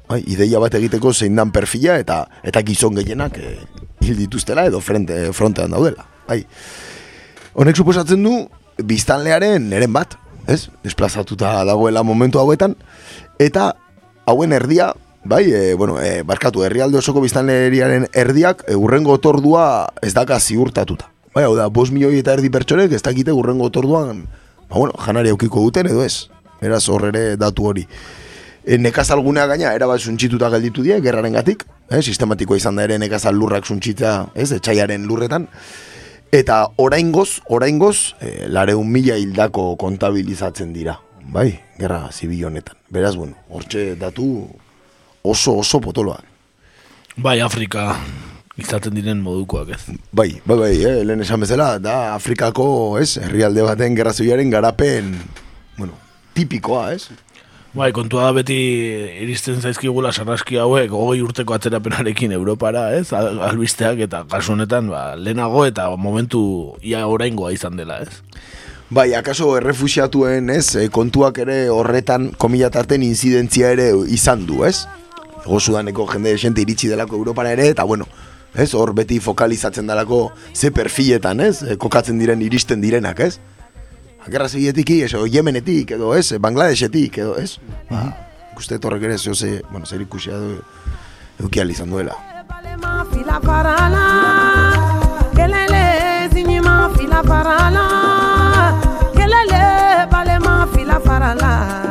Bai, 0.09 0.23
ideia 0.25 0.59
bat 0.63 0.73
egiteko 0.79 1.13
zein 1.13 1.37
dan 1.37 1.53
perfila 1.53 1.99
eta 2.01 2.23
eta 2.41 2.65
gizon 2.65 2.97
gehienak 2.97 3.37
e, 3.37 3.53
hil 4.01 4.17
dituztela 4.23 4.65
edo 4.71 4.81
frente, 4.81 5.27
frontean 5.37 5.77
daudela. 5.77 6.07
Bai. 6.25 6.41
Honek 7.53 7.77
suposatzen 7.77 8.25
du 8.25 8.33
biztanlearen 8.81 9.69
eren 9.69 9.93
bat, 9.93 10.17
ez? 10.49 10.65
Desplazatuta 10.81 11.59
dagoela 11.69 12.01
momentu 12.01 12.41
hauetan 12.41 12.73
eta 13.37 13.75
hauen 14.25 14.57
erdia 14.57 14.95
Bai, 15.23 15.51
e, 15.53 15.75
bueno, 15.75 16.01
e, 16.01 16.23
barkatu, 16.23 16.63
herrialde 16.65 16.97
osoko 16.97 17.21
biztanleriaren 17.21 18.07
erdiak 18.17 18.63
e, 18.67 18.75
urrengo 18.75 19.13
otordua 19.13 19.93
ez 20.01 20.15
daka 20.15 20.39
ziurtatuta. 20.39 21.11
Bai, 21.35 21.43
hau 21.45 21.53
da, 21.55 21.67
bos 21.69 21.91
milioi 21.93 22.17
eta 22.17 22.33
erdi 22.33 22.49
pertsonek 22.49 22.95
ez 22.97 23.03
dakite 23.05 23.31
urrengo 23.31 23.67
otorduan, 23.69 24.25
ba, 24.65 24.79
bueno, 24.79 24.97
janari 24.97 25.29
aukiko 25.29 25.61
duten 25.61 25.91
edo 25.91 26.01
ez. 26.03 26.27
Beraz, 26.61 26.87
horrere 26.89 27.37
datu 27.37 27.67
hori. 27.69 27.85
E, 28.65 28.79
nekazal 28.81 29.21
gunea 29.21 29.45
gaina, 29.45 29.75
erabat 29.77 30.01
suntxituta 30.01 30.49
gelditu 30.49 30.81
die, 30.85 30.97
gerraren 31.05 31.37
gatik. 31.37 31.67
Eh, 31.91 32.01
sistematikoa 32.01 32.57
izan 32.57 32.81
da 32.81 32.87
ere 32.89 32.97
nekazal 33.01 33.37
lurrak 33.37 33.69
suntxitza, 33.69 34.31
ez, 34.33 34.49
etxaiaren 34.57 35.05
lurretan. 35.05 35.45
Eta 36.33 36.63
oraingoz, 36.81 37.43
oraingoz, 37.45 38.15
e, 38.21 38.49
lareun 38.49 38.89
mila 38.89 39.21
hildako 39.21 39.75
kontabilizatzen 39.77 40.73
dira. 40.73 40.97
Bai, 41.29 41.51
gerra 41.77 42.07
zibil 42.11 42.47
honetan. 42.49 42.77
Beraz, 42.89 43.15
bueno, 43.15 43.37
hortxe 43.49 43.93
datu 43.99 44.47
oso 45.23 45.57
oso 45.61 45.81
potoloak. 45.81 46.25
Bai, 47.17 47.39
Afrika 47.41 47.95
izaten 48.61 48.95
diren 48.95 49.21
modukoak, 49.23 49.73
ez? 49.75 49.97
Bai, 50.11 50.29
bai, 50.45 50.57
bai, 50.57 50.75
eh, 50.85 51.01
lehen 51.07 51.23
esan 51.23 51.41
bezala, 51.43 51.77
da 51.79 52.13
Afrikako, 52.15 52.99
ez, 53.01 53.15
herrialde 53.21 53.65
baten 53.65 53.97
gerrazoiaren 53.97 54.51
garapen, 54.53 55.15
bueno, 55.77 55.97
tipikoa, 56.37 56.91
ez? 56.95 57.09
Bai, 57.71 57.93
kontua 57.95 58.25
da 58.27 58.33
beti 58.35 58.57
iristen 59.23 59.61
zaizkigula 59.63 60.11
sarraski 60.11 60.57
hauek 60.59 60.91
hogei 60.91 61.21
urteko 61.23 61.55
atzerapenarekin 61.55 62.33
Europara, 62.35 62.89
ez? 62.97 63.13
Albisteak 63.15 64.01
eta 64.07 64.25
kasu 64.31 64.57
honetan, 64.57 64.89
ba, 64.91 65.13
lehenago 65.15 65.63
eta 65.69 65.87
momentu 65.95 66.41
ia 66.83 67.05
oraingoa 67.07 67.53
izan 67.55 67.79
dela, 67.79 68.01
ez? 68.03 68.19
Bai, 68.91 69.13
akaso 69.15 69.53
errefusiatuen, 69.55 70.49
ez, 70.51 70.75
eh, 70.75 70.89
kontuak 70.91 71.37
ere 71.39 71.69
horretan 71.71 72.33
komilatarten 72.35 73.05
inzidentzia 73.07 73.71
ere 73.71 73.93
izan 74.11 74.43
du, 74.49 74.65
ez? 74.67 74.81
Ego 75.45 75.59
sudaneko 75.59 76.05
jende 76.07 76.35
esente 76.37 76.61
iritsi 76.61 76.87
delako 76.91 77.15
Europara 77.17 77.51
ere, 77.51 77.67
eta 77.73 77.83
bueno, 77.83 78.05
ez, 78.53 78.73
hor 78.73 78.93
beti 78.93 79.19
fokalizatzen 79.19 79.87
dalako 79.87 80.31
ze 80.53 80.71
perfiletan, 80.71 81.39
ez, 81.39 81.61
e, 81.63 81.77
kokatzen 81.77 82.19
diren 82.19 82.41
iristen 82.41 82.81
direnak, 82.81 83.19
ez? 83.19 83.39
Akerra 84.21 84.49
zibietik, 84.49 84.91
ez, 85.01 85.13
o, 85.17 85.25
Yemenetik, 85.25 85.95
edo, 85.97 86.13
ez, 86.15 86.33
Bangladesetik, 86.39 87.17
edo, 87.23 87.37
ez? 87.41 87.57
Ba, 87.89 88.11
ikuste 88.51 88.77
torrek 88.79 89.07
ere, 89.09 89.17
zeo 89.17 89.33
ze, 89.33 89.61
bueno, 89.71 89.85
zer 89.85 90.01
ikusia 90.01 90.37
du, 90.37 90.59
edukial 91.39 91.71
izan 91.71 91.89
duela. 91.89 92.17
Kelele 95.31 96.29
zinima 96.33 96.91
fila 96.97 97.23
farala 97.23 97.85
Kelele 99.15 100.05
balema 100.11 100.67
fila 100.73 100.99
farala 100.99 101.90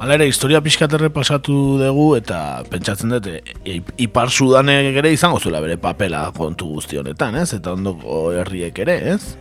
Hala 0.00 0.14
ere, 0.16 0.30
historia 0.30 0.62
pixkaterre 0.64 1.10
pasatu 1.12 1.54
dugu 1.76 2.14
eta 2.16 2.62
pentsatzen 2.72 3.10
dut, 3.12 3.26
e, 3.28 3.42
e, 3.68 3.74
ipar 4.00 4.30
sudanek 4.32 4.96
ere 4.96 5.10
izango 5.12 5.36
zuela 5.36 5.60
bere 5.60 5.76
papela 5.76 6.22
kontu 6.32 6.70
guzti 6.78 6.96
honetan, 6.96 7.36
ez? 7.36 7.50
Eta 7.58 7.74
ondoko 7.76 8.30
herriek 8.32 8.80
ere, 8.80 8.96
ez? 9.12 9.36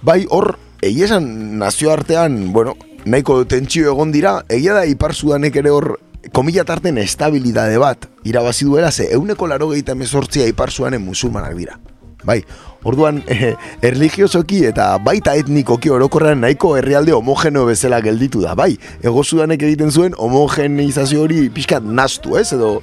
Bai, 0.00 0.22
hor, 0.32 0.54
egia 0.80 1.20
nazioartean, 1.20 2.40
bueno, 2.56 2.72
nahiko 3.04 3.42
tentsio 3.44 3.92
egon 3.92 4.16
dira, 4.16 4.38
egia 4.48 4.80
da 4.80 4.88
ipar 4.88 5.12
sudanek 5.12 5.60
ere 5.60 5.76
hor 5.76 5.98
komila 6.32 6.64
tarten 6.64 6.96
estabilidade 6.96 7.76
bat 7.76 8.08
irabazi 8.24 8.64
duela, 8.64 8.88
ze 8.90 9.12
euneko 9.12 9.44
laro 9.46 9.68
gehieta 9.74 9.92
emezortzia 9.92 10.48
ipar 10.48 10.72
sudanen 10.72 11.04
musulmanak 11.04 11.52
dira. 11.60 11.76
Bai, 12.22 12.38
orduan 12.86 13.20
eh, 13.32 13.54
erligiosoki 13.84 14.62
eta 14.68 14.92
baita 15.02 15.34
etnikoki 15.38 15.90
orokorrean 15.90 16.42
nahiko 16.44 16.74
herrialde 16.78 17.14
homogeno 17.16 17.64
bezala 17.66 18.00
gelditu 18.04 18.42
da. 18.44 18.54
Bai, 18.58 18.76
ego 19.02 19.24
sudanek 19.24 19.64
egiten 19.66 19.90
zuen 19.90 20.16
homogeneizazio 20.18 21.24
hori 21.26 21.48
pixkat 21.54 21.86
nastu, 21.86 22.36
ez? 22.38 22.48
Edo 22.54 22.76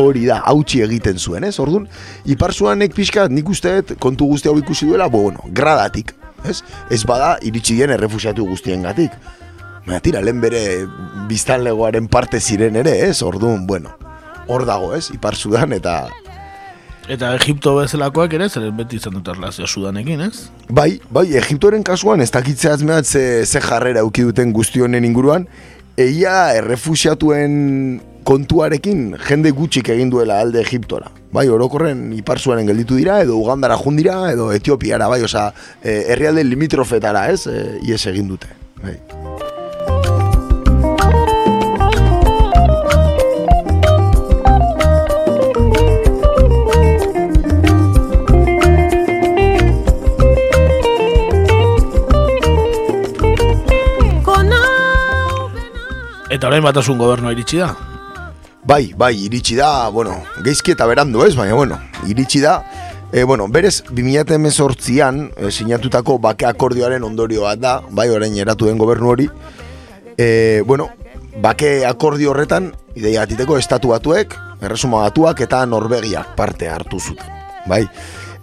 hori 0.00 0.26
da, 0.28 0.40
hautsi 0.48 0.82
egiten 0.84 1.20
zuen, 1.20 1.44
ez? 1.44 1.58
Orduan, 1.62 1.88
ipar 2.24 2.56
sudanek 2.56 2.96
pixkat 2.96 3.32
nik 3.32 3.48
usteet 3.52 3.96
kontu 4.00 4.28
guzti 4.32 4.50
hau 4.50 4.58
ikusi 4.60 4.88
duela, 4.88 5.08
bo, 5.12 5.26
bueno, 5.28 5.44
gradatik, 5.52 6.14
ez? 6.48 6.62
Ez 6.92 7.04
bada 7.08 7.36
iritsi 7.44 7.78
dien 7.78 7.92
errefusiatu 7.94 8.48
guztien 8.48 8.84
gatik. 8.84 9.12
Baina 9.84 10.00
tira, 10.00 10.22
lehen 10.24 10.40
bere 10.40 10.60
biztanlegoaren 11.28 12.08
parte 12.08 12.40
ziren 12.40 12.76
ere, 12.80 12.96
ez? 13.04 13.18
Orduan, 13.22 13.66
bueno, 13.68 13.92
hor 14.48 14.64
dago, 14.68 14.94
ez? 14.96 15.10
Ipar 15.12 15.36
sudan 15.36 15.76
eta 15.76 16.06
Eta 17.04 17.34
Egipto 17.36 17.74
bezalakoak 17.76 18.32
ere, 18.38 18.48
zer 18.48 18.70
beti 18.72 18.96
izan 18.96 19.18
dut 19.18 19.28
erlazio 19.28 19.66
sudanekin, 19.68 20.22
ez? 20.24 20.48
Bai, 20.72 20.94
bai, 21.12 21.26
Egiptoren 21.36 21.84
kasuan 21.84 22.24
ez 22.24 22.30
dakitzea 22.32 22.72
azmeat 22.78 23.04
ze, 23.04 23.44
ze 23.44 23.60
jarrera 23.60 24.00
auki 24.06 24.24
duten 24.24 24.54
guztionen 24.56 25.04
inguruan, 25.04 25.44
eia 26.00 26.54
errefusiatuen 26.56 28.00
kontuarekin 28.24 29.18
jende 29.28 29.52
gutxik 29.52 29.90
egin 29.92 30.08
duela 30.14 30.40
alde 30.40 30.62
Egiptora. 30.64 31.12
Bai, 31.34 31.44
orokorren 31.52 32.06
ipar 32.16 32.40
zuaren 32.40 32.70
gelditu 32.70 32.96
dira, 32.96 33.18
edo 33.20 33.36
Ugandara 33.36 33.76
jundira, 33.76 34.16
edo 34.32 34.48
Etiopiara, 34.54 35.10
bai, 35.12 35.20
oza, 35.26 35.50
e, 35.82 36.00
herrialde 36.14 36.46
limitrofetara, 36.48 37.28
ez, 37.34 37.44
e, 37.50 37.60
ies 37.84 38.00
egin 38.08 38.32
dute. 38.32 38.48
Bai. 38.80 38.96
Eta 56.44 56.50
orain 56.50 56.66
batasun 56.66 56.98
gobernua 57.00 57.30
iritsi 57.32 57.56
da. 57.56 57.70
Bai, 58.68 58.90
bai, 59.00 59.14
iritsi 59.24 59.54
da, 59.56 59.88
bueno, 59.88 60.18
geizki 60.44 60.74
eta 60.74 60.84
berandu 60.84 61.22
ez, 61.24 61.30
baina, 61.38 61.54
bueno, 61.56 61.78
iritsi 62.04 62.42
da. 62.42 62.58
E, 63.08 63.22
bueno, 63.24 63.46
berez, 63.48 63.78
2018an 63.88 65.22
e, 65.38 65.48
sinatutako 65.48 66.18
bake 66.20 66.44
akordioaren 66.44 67.08
ondorioa 67.08 67.54
da, 67.56 67.78
bai, 67.88 68.10
orain 68.12 68.36
eratu 68.36 68.68
den 68.68 68.76
gobernu 68.76 69.08
hori. 69.14 69.30
E, 70.18 70.60
bueno, 70.68 70.90
bake 71.40 71.78
akordio 71.88 72.34
horretan, 72.34 72.74
ideia 72.92 73.24
atiteko 73.24 73.56
estatu 73.56 73.96
batuek, 73.96 74.36
erresuma 74.60 75.00
batuak 75.06 75.40
eta 75.48 75.64
Norvegiak 75.64 76.36
parte 76.36 76.68
hartu 76.68 77.00
zuten, 77.00 77.40
bai. 77.64 77.86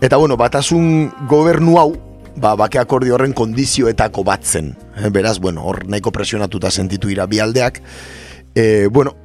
Eta, 0.01 0.17
bueno, 0.17 0.41
batasun 0.41 1.11
gobernu 1.29 1.77
hau, 1.77 1.91
ba, 2.35 2.55
bake 2.55 2.79
akordio 2.79 3.15
horren 3.15 3.33
kondizioetako 3.33 4.23
bat 4.27 4.45
zen. 4.45 4.75
Eh, 4.97 5.09
beraz, 5.09 5.39
bueno, 5.39 5.63
hor 5.67 5.83
nahiko 5.89 6.11
presionatuta 6.11 6.71
sentitu 6.71 7.09
ira 7.09 7.25
bi 7.25 7.39
aldeak. 7.39 7.81
E, 8.55 8.87
bueno, 8.91 9.15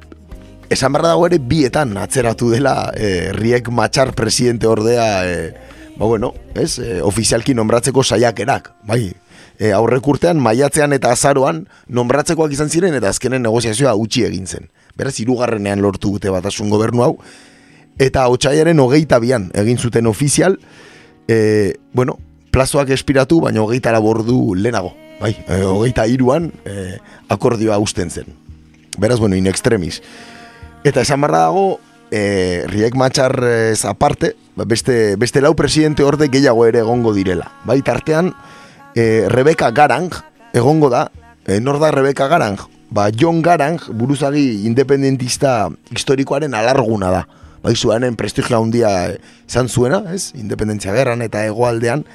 esan 0.69 0.93
barra 0.93 1.13
dago 1.13 1.27
ere 1.27 1.39
bietan 1.39 1.97
atzeratu 1.97 2.51
dela 2.51 2.91
e, 2.95 3.31
Riek 3.35 3.69
Matxar 3.69 4.13
presidente 4.15 4.67
ordea, 4.67 5.07
e, 5.27 5.53
ba 5.97 6.05
bueno, 6.05 6.33
ez, 6.55 6.77
e, 6.79 7.01
ofizialki 7.01 7.55
nombratzeko 7.55 8.03
saiakerak, 8.03 8.71
bai, 8.87 9.13
e, 9.59 9.71
aurrek 9.75 10.07
urtean, 10.07 10.39
maiatzean 10.43 10.93
eta 10.95 11.11
azaroan 11.11 11.65
nombratzekoak 11.87 12.53
izan 12.55 12.69
ziren 12.69 12.95
eta 12.97 13.11
azkenen 13.11 13.43
negoziazioa 13.43 13.95
utxi 13.99 14.23
egin 14.27 14.47
zen. 14.47 14.69
Beraz, 14.97 15.17
irugarrenean 15.21 15.81
lortu 15.83 16.15
dute 16.15 16.31
batasun 16.33 16.71
gobernu 16.73 17.03
hau, 17.03 17.13
eta 17.99 18.27
otxaiaren 18.31 18.79
hogeita 18.79 19.19
bian 19.19 19.49
egin 19.57 19.77
zuten 19.77 20.07
ofizial, 20.07 20.59
e, 21.27 21.75
bueno, 21.93 22.19
plazoak 22.57 22.89
espiratu, 22.95 23.41
baina 23.45 23.61
hogeita 23.61 23.93
labordu 23.93 24.55
lehenago. 24.57 24.95
Bai, 25.21 25.35
e, 25.45 25.61
hogeita 25.65 26.07
iruan 26.09 26.49
e, 26.65 26.97
akordioa 27.29 27.77
usten 27.81 28.09
zen. 28.09 28.33
Beraz, 28.97 29.19
bueno, 29.21 29.37
in 29.37 29.45
extremis. 29.49 30.01
Eta 30.85 31.03
esan 31.05 31.21
barra 31.21 31.45
dago, 31.45 31.79
e, 32.09 32.65
Riek 32.69 32.97
Matxar 32.97 33.35
ez 33.45 33.85
aparte, 33.85 34.33
ba, 34.55 34.65
beste, 34.65 35.15
beste 35.21 35.41
lau 35.41 35.53
presidente 35.57 36.05
orde 36.05 36.31
gehiago 36.33 36.65
ere 36.65 36.81
egongo 36.81 37.13
direla. 37.13 37.51
Bai, 37.65 37.83
tartean, 37.85 38.33
e, 38.95 39.27
Rebeka 39.29 39.69
Garang 39.71 40.09
egongo 40.57 40.89
da, 40.89 41.07
e, 41.45 41.59
nor 41.61 41.77
da 41.83 41.91
Rebeka 41.93 42.25
Garang? 42.31 42.57
Ba, 42.89 43.11
John 43.11 43.43
Garang, 43.45 43.81
buruzagi 43.93 44.63
independentista 44.65 45.67
historikoaren 45.93 46.57
alarguna 46.57 47.11
da. 47.13 47.27
Bai, 47.61 47.75
zuanen 47.75 48.15
prestigio 48.15 48.57
handia 48.61 49.11
izan 49.45 49.67
zuena, 49.67 50.01
ez? 50.13 50.31
Independentzia 50.39 50.93
gerran 50.95 51.21
eta 51.25 51.43
hegoaldean. 51.45 52.05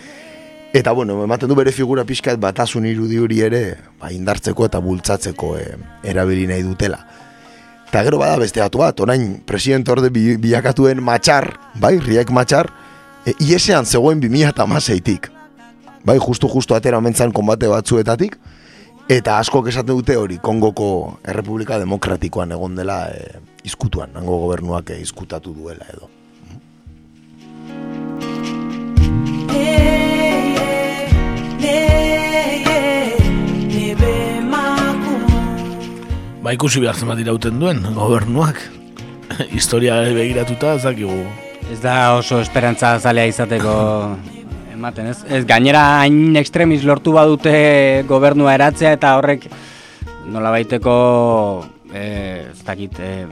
Eta, 0.73 0.93
bueno, 0.93 1.23
ematen 1.23 1.51
du 1.51 1.55
bere 1.55 1.69
figura 1.69 2.01
pixkat 2.09 2.39
batasun 2.41 2.87
irudi 2.89 3.19
hori 3.21 3.43
ere, 3.45 3.59
ba, 4.01 4.09
indartzeko 4.09 4.65
eta 4.65 4.79
bultzatzeko 4.81 5.51
e, 5.61 5.67
erabili 6.09 6.47
nahi 6.49 6.65
dutela. 6.65 7.03
Eta 7.91 8.01
gero 8.07 8.17
bada 8.23 8.39
beste 8.41 8.63
datu 8.63 8.81
bat, 8.81 9.03
orain 9.05 9.35
presidente 9.45 9.93
orde 9.93 10.09
bi, 10.09 10.39
bilakatuen 10.41 11.03
matxar, 11.05 11.51
bai, 11.77 11.99
riek 12.01 12.33
matxar, 12.33 12.71
e, 13.27 13.35
iesean 13.45 13.85
zegoen 13.85 14.25
2008-tik. 14.25 15.29
Bai, 16.09 16.17
justu-justu 16.17 16.79
atera 16.79 17.03
mentzan 17.05 17.37
konbate 17.37 17.69
batzuetatik, 17.69 18.41
eta 19.13 19.37
asko 19.45 19.61
esaten 19.69 19.93
dute 19.93 20.17
hori, 20.17 20.41
Kongoko 20.41 20.89
Errepublika 21.21 21.77
Demokratikoan 21.85 22.57
egon 22.57 22.81
dela 22.81 23.03
e, 23.13 23.45
izkutuan, 23.69 24.17
nango 24.17 24.41
gobernuak 24.47 24.97
e, 24.97 25.03
izkutatu 25.05 25.53
duela 25.53 25.85
edo. 25.93 26.09
Ba 36.43 36.51
ikusi 36.57 36.81
behar 36.83 36.99
zen 36.99 37.07
bat 37.07 37.21
irauten 37.23 37.61
duen, 37.61 37.79
gobernuak. 37.95 38.59
Historia 39.57 40.01
begiratuta, 40.11 40.75
ez 40.75 40.83
dakigu. 40.83 41.21
Ez 41.71 41.79
da 41.85 42.17
oso 42.17 42.41
esperantza 42.43 42.97
zalea 42.99 43.29
izateko 43.31 43.75
ematen, 44.75 45.13
ez? 45.13 45.21
Ez 45.31 45.45
gainera 45.47 45.85
hain 46.01 46.35
extremis 46.41 46.83
lortu 46.89 47.15
badute 47.15 47.55
gobernua 48.11 48.57
eratzea 48.59 48.97
eta 48.99 49.15
horrek 49.21 49.47
nola 50.35 50.51
baiteko 50.51 50.97
eh, 51.95 52.51
ez 52.51 52.67
dakit 52.67 52.99
eh, 52.99 53.23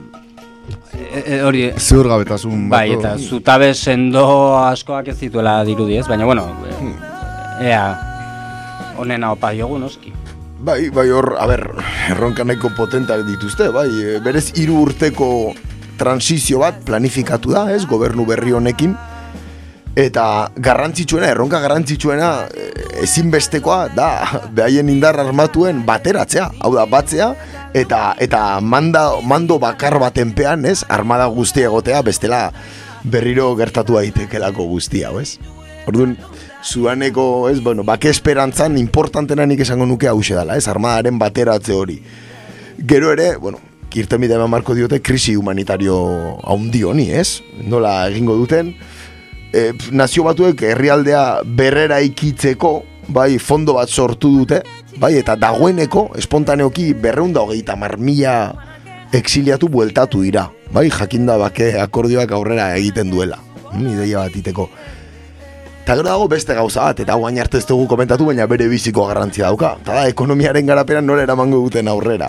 hori 1.43 1.67
Ziur 1.83 2.07
gabetasun 2.13 2.69
bai, 2.71 2.93
eta 2.95 3.17
zutabe 3.19 3.73
sendo 3.75 4.23
askoak 4.61 5.11
ez 5.11 5.19
dituela 5.19 5.59
dirudi, 5.67 5.99
ez? 5.99 6.07
Baina, 6.07 6.31
bueno, 6.31 6.47
ea 7.59 7.85
honena 9.01 9.35
opa 9.35 9.51
diogu 9.57 9.83
noski. 9.83 10.20
Bai, 10.61 10.91
bai 10.93 11.09
hor, 11.09 11.39
a 11.41 11.47
ber, 11.49 11.63
erronka 12.13 12.45
nahiko 12.45 12.69
potentak 12.77 13.23
dituzte, 13.25 13.71
bai, 13.73 13.87
e, 13.89 14.19
berez 14.21 14.51
hiru 14.61 14.83
urteko 14.83 15.55
transizio 15.97 16.61
bat 16.61 16.83
planifikatu 16.85 17.55
da, 17.55 17.63
ez, 17.73 17.87
gobernu 17.89 18.27
berri 18.29 18.53
honekin, 18.53 18.93
eta 19.97 20.25
garrantzitsuena, 20.61 21.31
erronka 21.33 21.63
garrantzitsuena 21.65 22.29
e, 22.53 22.67
ezinbestekoa 23.07 23.79
da, 23.97 24.11
behaien 24.53 24.93
indar 24.93 25.17
armatuen 25.25 25.81
bateratzea, 25.89 26.51
hau 26.61 26.75
da, 26.77 26.85
batzea, 26.85 27.31
eta 27.73 28.03
eta 28.21 28.45
manda, 28.61 29.07
mando 29.25 29.57
bakar 29.63 29.97
batenpean, 30.03 30.69
ez, 30.69 30.83
armada 30.93 31.31
guztia 31.33 31.73
egotea, 31.73 32.05
bestela 32.05 32.51
berriro 33.01 33.55
gertatu 33.57 33.97
daitekelako 33.97 34.69
guztia, 34.75 35.09
ez? 35.25 35.39
Orduan, 35.89 36.19
zuaneko, 36.65 37.49
ez, 37.51 37.61
bueno, 37.63 37.85
bake 37.85 38.11
esperantzan 38.11 38.79
importantena 38.79 39.47
nik 39.47 39.61
esango 39.65 39.87
nuke 39.87 40.09
hause 40.09 40.37
dela, 40.37 40.57
ez, 40.57 40.69
armadaren 40.69 41.19
bateratze 41.19 41.75
hori. 41.75 42.01
Gero 42.87 43.13
ere, 43.13 43.35
bueno, 43.37 43.61
kirtemide 43.91 44.37
eman 44.37 44.51
marko 44.51 44.75
diote 44.75 45.01
krisi 45.03 45.37
humanitario 45.37 45.97
haundi 46.45 46.85
honi, 46.87 47.11
ez? 47.11 47.41
Nola 47.67 47.95
egingo 48.09 48.37
duten, 48.39 48.75
e, 49.53 49.71
nazio 49.93 50.25
batuek 50.29 50.63
herrialdea 50.71 51.43
berrera 51.45 52.01
ikitzeko, 52.05 52.75
bai, 53.11 53.39
fondo 53.43 53.75
bat 53.81 53.91
sortu 53.91 54.31
dute, 54.39 54.63
bai, 55.01 55.17
eta 55.19 55.37
dagoeneko, 55.41 56.11
espontaneoki, 56.21 56.93
berreunda 56.95 57.43
hogeita 57.43 57.77
marmila 57.77 58.37
exiliatu 59.17 59.69
bueltatu 59.69 60.23
dira, 60.23 60.47
bai, 60.73 60.89
jakinda 60.95 61.37
bake 61.41 61.73
akordioak 61.83 62.31
aurrera 62.37 62.71
egiten 62.79 63.11
duela, 63.11 63.41
hmm, 63.73 63.97
ideia 63.97 64.23
bat 64.23 64.37
iteko. 64.39 64.69
Eta 65.91 65.97
gero 65.99 66.07
dago 66.07 66.29
beste 66.31 66.55
gauza 66.55 66.85
bat, 66.85 67.01
eta 67.03 67.17
guain 67.19 67.41
arte 67.43 67.59
ez 67.59 67.65
dugu 67.67 67.89
komentatu, 67.91 68.29
baina 68.29 68.45
bere 68.47 68.69
biziko 68.71 69.09
garrantzia 69.09 69.49
dauka. 69.49 69.73
Eta 69.81 69.95
da, 69.97 70.03
ekonomiaren 70.07 70.69
garaperan 70.69 71.03
nola 71.03 71.25
eramango 71.25 71.59
duten 71.65 71.89
aurrera. 71.91 72.29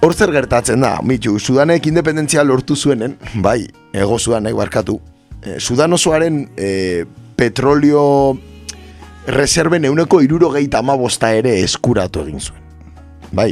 Hor 0.00 0.14
zer 0.16 0.32
gertatzen 0.32 0.80
da, 0.80 0.94
mitxu, 1.04 1.34
Sudanek 1.36 1.90
independentzia 1.90 2.40
lortu 2.48 2.78
zuenen, 2.80 3.18
bai, 3.44 3.66
ego 3.92 4.16
Sudanek 4.16 4.56
barkatu, 4.56 4.94
e, 5.42 5.58
Sudan 5.60 5.92
osoaren 5.92 6.38
e, 6.56 6.70
petrolio 7.36 8.06
reserven 9.28 9.90
euneko 9.90 10.22
iruro 10.24 10.48
gehieta 10.56 10.80
amabosta 10.80 11.34
ere 11.36 11.58
eskuratu 11.60 12.24
egin 12.24 12.40
zuen. 12.40 12.64
Bai, 13.36 13.50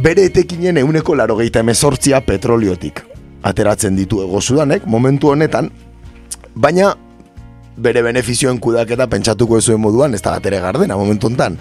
bere 0.00 0.24
etekinen 0.32 0.80
euneko 0.80 1.12
laro 1.20 1.36
gehieta 1.42 1.60
emezortzia 1.60 2.24
petroliotik 2.24 3.04
ateratzen 3.52 4.00
ditu 4.00 4.24
ego 4.24 4.40
Sudanek, 4.40 4.88
momentu 4.88 5.36
honetan, 5.36 5.68
baina 6.56 6.94
bere 7.82 8.02
benefizioen 8.04 8.60
kudaketa 8.62 9.08
pentsatuko 9.10 9.58
ezuen 9.58 9.80
moduan, 9.80 10.14
ez 10.14 10.22
da 10.22 10.36
batere 10.36 10.60
gardena 10.62 10.98
momentu 11.00 11.30
hontan. 11.30 11.58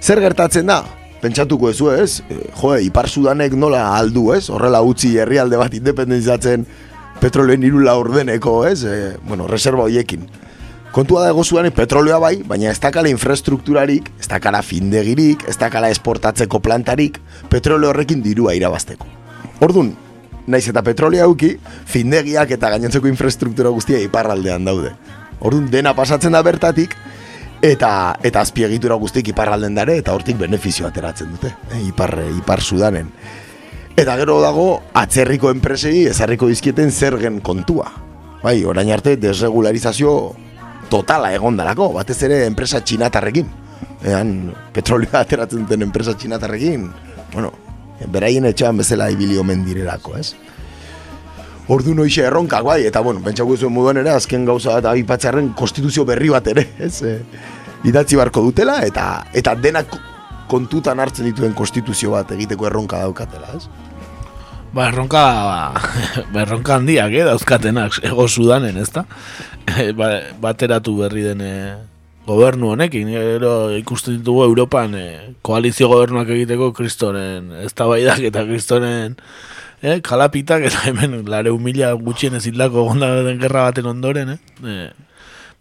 Zer 0.00 0.20
gertatzen 0.22 0.70
da? 0.70 0.82
Pentsatuko 1.20 1.68
ezu 1.68 1.90
ez? 1.92 2.22
E, 2.32 2.38
jo, 2.56 2.72
Ipar 2.80 3.08
Sudanek 3.10 3.52
nola 3.58 3.82
aldu 3.96 4.30
ez? 4.32 4.46
Horrela 4.48 4.80
utzi 4.86 5.16
herrialde 5.20 5.58
bat 5.60 5.74
independenzizatzen 5.76 6.64
petroleoen 7.20 7.66
irula 7.68 7.98
ordeneko 8.00 8.62
ez? 8.68 8.78
E, 8.84 9.16
bueno, 9.28 9.48
reserva 9.50 9.84
hoiekin. 9.84 10.24
Kontua 10.90 11.28
da 11.28 11.44
Sudanek 11.44 11.76
petroleoa 11.76 12.18
bai, 12.18 12.34
baina 12.42 12.72
ez 12.72 12.80
dakala 12.80 13.12
infrastrukturarik, 13.12 14.08
ez 14.18 14.26
dakala 14.30 14.62
findegirik, 14.62 15.44
ez 15.46 15.58
dakala 15.60 15.90
esportatzeko 15.92 16.58
plantarik, 16.58 17.20
petroleo 17.52 17.92
horrekin 17.92 18.24
dirua 18.24 18.56
irabazteko. 18.58 19.06
Ordun, 19.60 19.92
naiz 20.50 20.66
eta 20.72 20.82
petrolea 20.82 21.28
uki, 21.30 21.52
findegiak 21.86 22.56
eta 22.56 22.72
gainentzeko 22.72 23.06
infrastruktura 23.12 23.70
guztia 23.70 24.00
iparraldean 24.02 24.64
daude. 24.66 24.96
Orduan 25.40 25.70
dena 25.72 25.94
pasatzen 25.96 26.32
da 26.36 26.42
bertatik 26.44 26.96
eta 27.64 28.16
eta 28.24 28.40
azpiegitura 28.40 28.96
guztik 29.00 29.32
iparralden 29.32 29.74
dare 29.76 29.98
eta 30.00 30.14
hortik 30.16 30.38
benefizio 30.40 30.86
ateratzen 30.88 31.30
dute, 31.32 31.54
e, 31.72 31.80
ipar 31.88 32.16
ipar 32.38 32.60
Sudanen. 32.60 33.10
Eta 33.96 34.16
gero 34.16 34.38
dago 34.40 34.66
atzerriko 34.96 35.50
enpresei 35.52 36.06
ezarriko 36.08 36.48
dizkieten 36.48 36.92
zergen 36.92 37.40
kontua. 37.44 37.90
Bai, 38.40 38.62
orain 38.64 38.88
arte 38.92 39.16
desregularizazio 39.20 40.12
totala 40.88 41.34
egondarako, 41.36 41.90
batez 41.98 42.22
ere 42.24 42.44
enpresa 42.46 42.80
txinatarrekin. 42.80 43.50
Ean 44.08 44.54
petrolioa 44.72 45.20
ateratzen 45.24 45.66
duten 45.66 45.84
enpresa 45.84 46.14
txinatarrekin, 46.16 46.86
bueno, 47.34 47.52
beraien 48.08 48.48
etxean 48.48 48.80
bezala 48.80 49.10
ibili 49.12 49.36
omen 49.38 49.66
direlako, 49.66 50.16
ez? 50.16 50.32
Ordu 51.70 51.94
noixe 51.94 52.24
erronkak 52.26 52.64
bai, 52.66 52.80
eta 52.88 53.02
bueno, 53.04 53.22
pentsako 53.24 53.56
zuen 53.56 53.74
moduan 53.74 54.00
ere, 54.02 54.12
azken 54.14 54.46
gauza 54.48 54.76
bat 54.78 54.90
abipatzaren 54.92 55.52
konstituzio 55.58 56.04
berri 56.08 56.30
bat 56.32 56.48
ere, 56.50 56.66
ez? 56.86 56.94
E, 57.06 57.16
idatzi 57.88 58.18
barko 58.20 58.42
dutela, 58.44 58.80
eta 58.86 59.06
eta 59.36 59.54
denak 59.56 59.94
kontutan 60.50 60.98
hartzen 61.00 61.28
dituen 61.30 61.54
konstituzio 61.54 62.16
bat 62.16 62.32
egiteko 62.34 62.66
erronka 62.70 63.04
daukatela, 63.04 63.54
ez? 63.56 63.68
Ba, 64.70 64.88
erronka, 64.88 65.22
ba, 65.46 65.84
erronka 66.44 66.76
handiak, 66.78 67.14
eh, 67.14 67.24
dauzkatenak, 67.26 68.02
ego 68.06 68.26
sudanen, 68.28 68.76
ez 68.78 68.90
da? 68.94 69.06
ba, 69.98 70.12
bateratu 70.42 70.96
berri 71.02 71.26
dene 71.30 71.52
gobernu 72.30 72.72
honekin, 72.74 73.10
gero 73.10 73.54
ikusten 73.74 74.20
ditugu 74.20 74.44
Europan 74.46 74.94
eh, 74.98 75.34
koalizio 75.46 75.90
gobernuak 75.90 76.30
egiteko 76.36 76.70
kristoren, 76.76 77.50
ez 77.64 77.72
da 77.74 77.88
eta 77.98 78.44
kristoren 78.46 79.16
eh, 79.82 80.00
kalapitak 80.04 80.66
eta 80.70 80.86
hemen 80.88 81.24
lare 81.28 81.50
humila 81.50 81.92
gutxien 81.98 82.36
ez 82.38 82.46
hildako 82.46 82.86
gonda 82.90 83.10
gerra 83.40 83.70
baten 83.70 83.90
ondoren, 83.90 84.36
eh? 84.36 84.38
eh? 84.64 84.90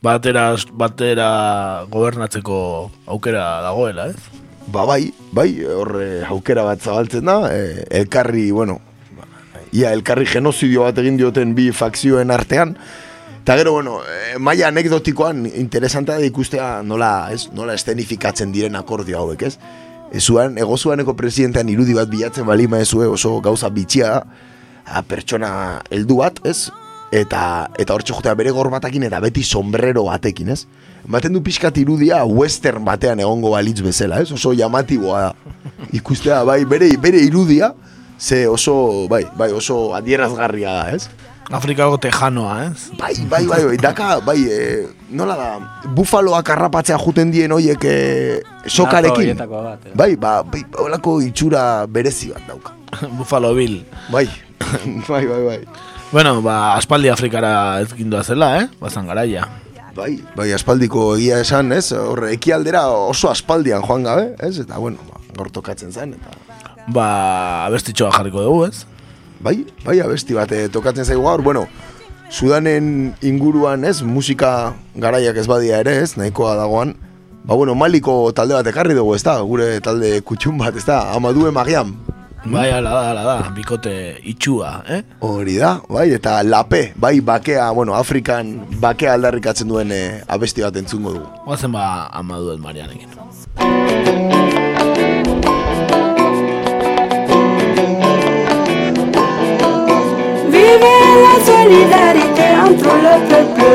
batera, 0.01 0.51
batera 0.71 1.29
gobernatzeko 1.91 2.59
aukera 3.07 3.61
dagoela, 3.65 4.09
ez? 4.13 4.45
Ba 4.69 4.85
bai, 4.85 5.09
bai, 5.33 5.49
horre 5.65 6.23
aukera 6.29 6.63
bat 6.67 6.81
zabaltzen 6.81 7.25
da, 7.25 7.41
eh, 7.51 7.85
elkarri, 8.01 8.49
bueno, 8.51 8.79
ia 9.73 9.93
elkarri 9.93 10.27
genozidio 10.29 10.85
bat 10.85 10.97
egin 11.01 11.17
dioten 11.17 11.55
bi 11.57 11.69
fakzioen 11.75 12.31
artean, 12.31 12.75
eta 13.41 13.55
gero, 13.57 13.73
bueno, 13.73 13.99
e, 14.03 14.37
maia 14.37 14.67
anekdotikoan 14.69 15.45
interesantea 15.47 16.19
da 16.19 16.25
ikustea 16.27 16.67
nola, 16.83 17.29
ez, 17.33 17.47
nola 17.55 17.73
estenifikatzen 17.77 18.51
diren 18.53 18.75
akordio 18.79 19.19
hauek, 19.21 19.47
ez? 19.47 19.55
Ezuan, 20.15 20.57
egozuaneko 20.57 21.13
presidentean 21.17 21.69
irudi 21.69 21.93
bat 21.97 22.09
bilatzen 22.09 22.45
balima 22.45 22.79
ezue 22.81 23.07
oso 23.07 23.37
gauza 23.45 23.69
bitxia 23.69 24.15
a, 24.19 25.01
pertsona 25.05 25.51
heldu 25.89 26.19
bat, 26.23 26.41
ez? 26.49 26.69
Eta, 27.09 27.41
eta 27.81 27.95
hor 27.95 28.03
txokotea 28.05 28.35
bere 28.37 28.51
gorbatakin 28.53 29.07
eta 29.07 29.17
beti 29.21 29.41
sombrero 29.41 30.03
batekin, 30.05 30.51
ez? 30.53 30.65
Baten 31.09 31.33
du 31.33 31.41
pixkat 31.45 31.77
irudia 31.81 32.21
western 32.25 32.85
batean 32.85 33.21
egongo 33.23 33.55
balitz 33.55 33.79
bezala, 33.81 34.21
ez? 34.21 34.29
Oso 34.35 34.53
llamatiboa. 34.53 35.31
Ikustea, 35.97 36.43
bai, 36.45 36.63
bere, 36.69 36.91
bere 37.01 37.21
irudia, 37.25 37.73
ze 38.19 38.45
oso, 38.47 39.07
bai, 39.09 39.23
bai, 39.37 39.49
oso 39.55 39.95
adierazgarria 39.97 40.75
da, 40.75 40.85
ez? 40.93 41.07
Afrikako 41.49 41.97
tejanoa, 41.97 42.55
ez? 42.69 42.91
Bai, 42.93 43.15
bai, 43.25 43.41
bai, 43.49 43.63
bai, 43.65 43.77
daka, 43.81 44.19
bai, 44.21 44.37
e, 44.45 44.83
nola 45.17 45.33
da, 45.33 45.47
bufaloak 45.97 46.51
arrapatzea 46.53 46.97
juten 47.01 47.31
dien 47.33 47.49
hoiek 47.51 47.85
e, 47.89 47.95
sokarekin. 48.69 49.31
horietako 49.31 49.61
bat, 49.65 49.87
eh. 49.89 49.93
Bai, 49.97 50.11
ba, 50.13 50.33
bai, 50.45 50.61
holako 50.77 51.15
itxura 51.25 51.63
berezi 51.89 52.29
bat 52.35 52.45
dauka. 52.51 52.75
Buffalo 53.17 53.55
Bill. 53.57 53.79
Bai, 54.13 54.27
bai, 55.09 55.23
bai, 55.25 55.41
bai. 55.47 55.57
Bueno, 56.11 56.35
ba, 56.45 56.75
aspaldi 56.75 57.09
Afrikara 57.09 57.81
ez 57.81 57.89
gindoa 57.97 58.21
zela, 58.23 58.51
eh? 58.61 58.69
Bazan 58.77 59.09
garaia. 59.09 59.47
Bai, 59.97 60.19
bai, 60.37 60.51
aspaldiko 60.53 61.15
egia 61.17 61.41
esan, 61.41 61.73
ez? 61.73 61.87
Horre, 61.97 62.29
ekialdera 62.37 62.85
oso 62.93 63.33
aspaldian 63.33 63.81
joan 63.81 64.05
gabe, 64.05 64.29
ez? 64.37 64.59
Eta, 64.61 64.77
bueno, 64.77 65.01
ba, 65.09 65.17
gaur 65.33 65.49
tokatzen 65.49 65.89
zen, 65.89 66.13
eta... 66.13 66.37
Ba, 66.93 67.09
abestitxoa 67.65 68.13
jarriko 68.13 68.45
dugu, 68.45 68.63
ez? 68.69 68.85
Bai, 69.39 69.63
bai, 69.85 69.99
abesti 70.03 70.35
bat 70.35 70.51
eh, 70.51 70.67
tokatzen 70.71 71.05
zaigu 71.07 71.23
gaur, 71.23 71.41
bueno, 71.41 71.67
Sudanen 72.29 73.15
inguruan, 73.25 73.83
ez? 73.89 74.03
Musika 74.05 74.75
garaiak 74.95 75.37
ez 75.41 75.47
badia 75.49 75.79
ere, 75.81 75.95
ez? 76.03 76.13
Nahikoa 76.17 76.53
dagoan. 76.59 76.93
Ba, 77.43 77.55
bueno, 77.55 77.73
maliko 77.73 78.29
talde 78.37 78.53
bat 78.53 78.67
ekarri 78.69 78.93
dugu, 78.93 79.15
ez 79.17 79.23
da? 79.25 79.39
Gure 79.41 79.79
talde 79.81 80.19
kutxun 80.21 80.59
bat, 80.61 80.77
ez 80.77 80.85
da? 80.85 81.01
Amadue 81.15 81.49
Magiam. 81.55 81.95
Bai, 82.45 82.69
ala 82.71 82.93
da, 82.93 83.01
ala 83.11 83.23
da, 83.25 83.37
bikote 83.55 83.93
itxua, 84.29 84.77
eh? 84.87 85.01
Hori 85.25 85.57
da, 85.59 85.73
bai, 85.89 86.07
eta 86.15 86.37
lape, 86.45 86.93
bai, 86.95 87.17
bakea, 87.19 87.67
bueno, 87.75 87.97
Afrikan 87.97 88.53
bakea 88.79 89.17
aldarrikatzen 89.17 89.67
duen 89.67 89.91
eh, 89.91 90.21
abesti 90.27 90.63
bat 90.63 90.77
entzungo 90.79 91.17
dugu. 91.17 91.27
Oazen 91.49 91.75
ba, 91.75 92.07
amaduen 92.21 92.61
marianekin. 92.63 94.38
Vive 100.59 100.91
la 101.25 101.35
solidarité 101.49 102.47
entre 102.67 102.91
le 103.05 103.15
peuple. 103.29 103.73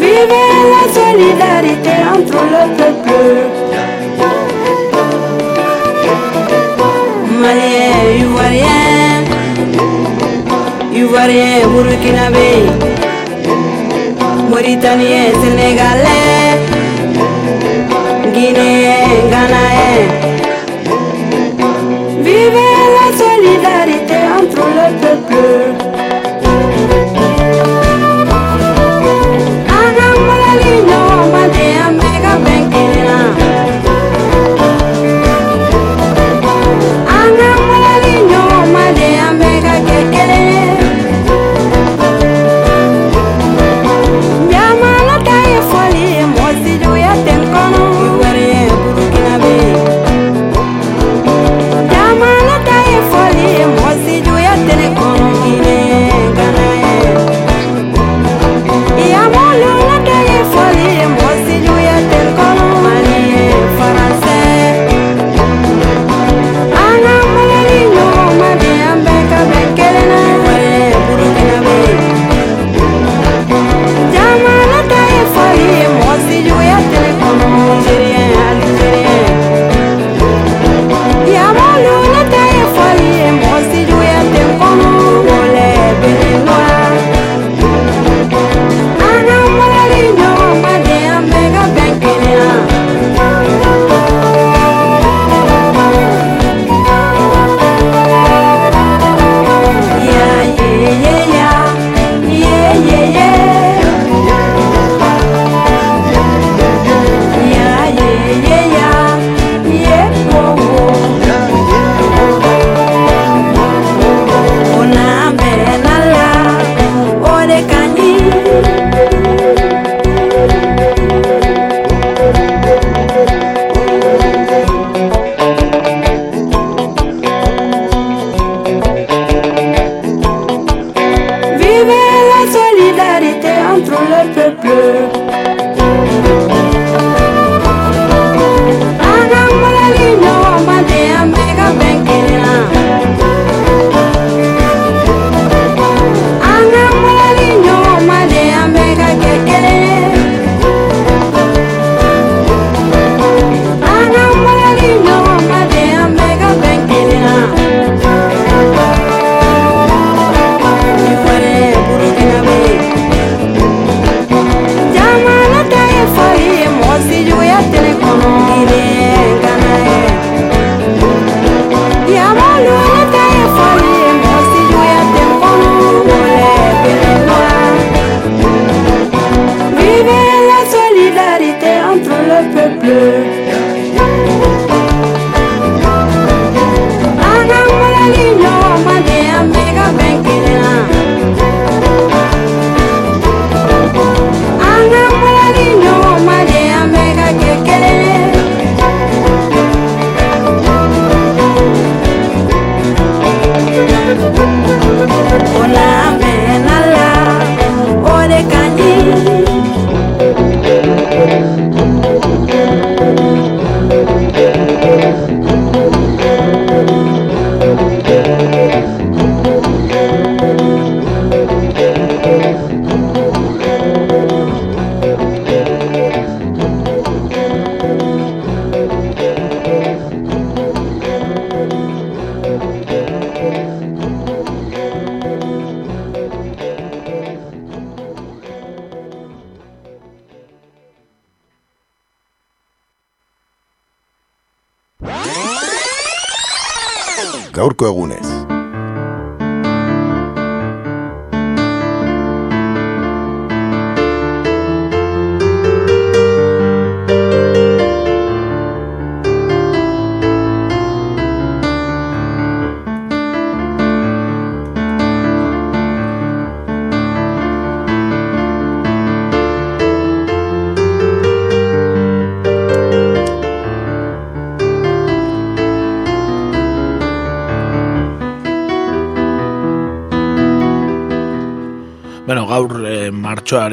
Vive 0.00 0.40
la 0.74 0.84
solidarité 0.98 1.94
entre 2.16 2.40
le 2.54 2.64
peuple. 2.78 3.20
Malien, 7.40 7.98
Ivoirien, 8.24 9.12
Ivoirien, 10.92 11.54
Burkinabé, 11.72 12.52
Mauritanien, 14.50 15.26
Sénégalais, 15.40 16.15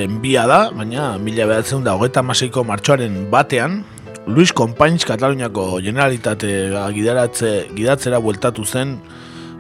martxoaren 0.04 0.22
bia 0.22 0.46
da, 0.48 0.72
baina 0.72 1.18
mila 1.18 1.46
behatzen 1.48 1.84
da 1.84 1.96
hogeita 1.96 2.22
maseiko 2.22 2.64
martxoaren 2.64 3.30
batean, 3.32 3.84
Luis 4.28 4.52
Companys 4.52 5.06
Kataluniako 5.06 5.80
generalitate 5.82 6.72
gidaratze, 6.94 7.70
gidatzera 7.76 8.20
bueltatu 8.20 8.66
zen, 8.66 9.00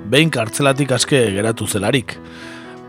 behin 0.09 0.29
kartzelatik 0.29 0.91
aske 0.91 1.31
geratu 1.31 1.67
zelarik. 1.67 2.17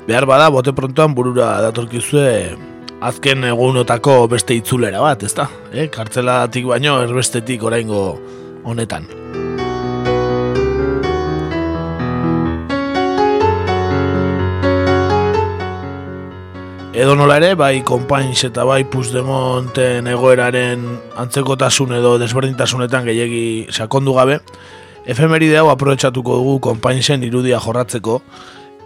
Behar 0.07 0.27
bada, 0.27 0.51
bote 0.51 0.73
prontoan 0.73 1.15
burura 1.15 1.61
datorkizue 1.63 2.57
azken 3.01 3.45
egunotako 3.45 4.27
beste 4.29 4.55
itzulera 4.55 5.01
bat, 5.01 5.23
ezta? 5.23 5.49
Eh? 5.73 5.89
Kartzelatik 5.89 6.67
baino 6.67 7.01
erbestetik 7.03 7.63
oraingo 7.63 8.19
honetan. 8.65 9.24
Edo 16.95 17.17
nola 17.19 17.41
ere, 17.41 17.57
bai 17.59 17.81
Companys 17.83 18.45
eta 18.47 18.63
bai 18.63 18.85
Puigdemonten 18.87 20.07
egoeraren 20.07 20.85
antzekotasun 21.19 21.97
edo 21.97 22.13
desberdintasunetan 22.23 23.03
gehiegi 23.09 23.67
sakondu 23.75 24.15
gabe, 24.15 24.37
efemeride 25.11 25.59
hau 25.59 25.73
aprobetsatuko 25.73 26.39
dugu 26.39 26.61
Compagnsen 26.69 27.27
irudia 27.27 27.59
jorratzeko, 27.59 28.21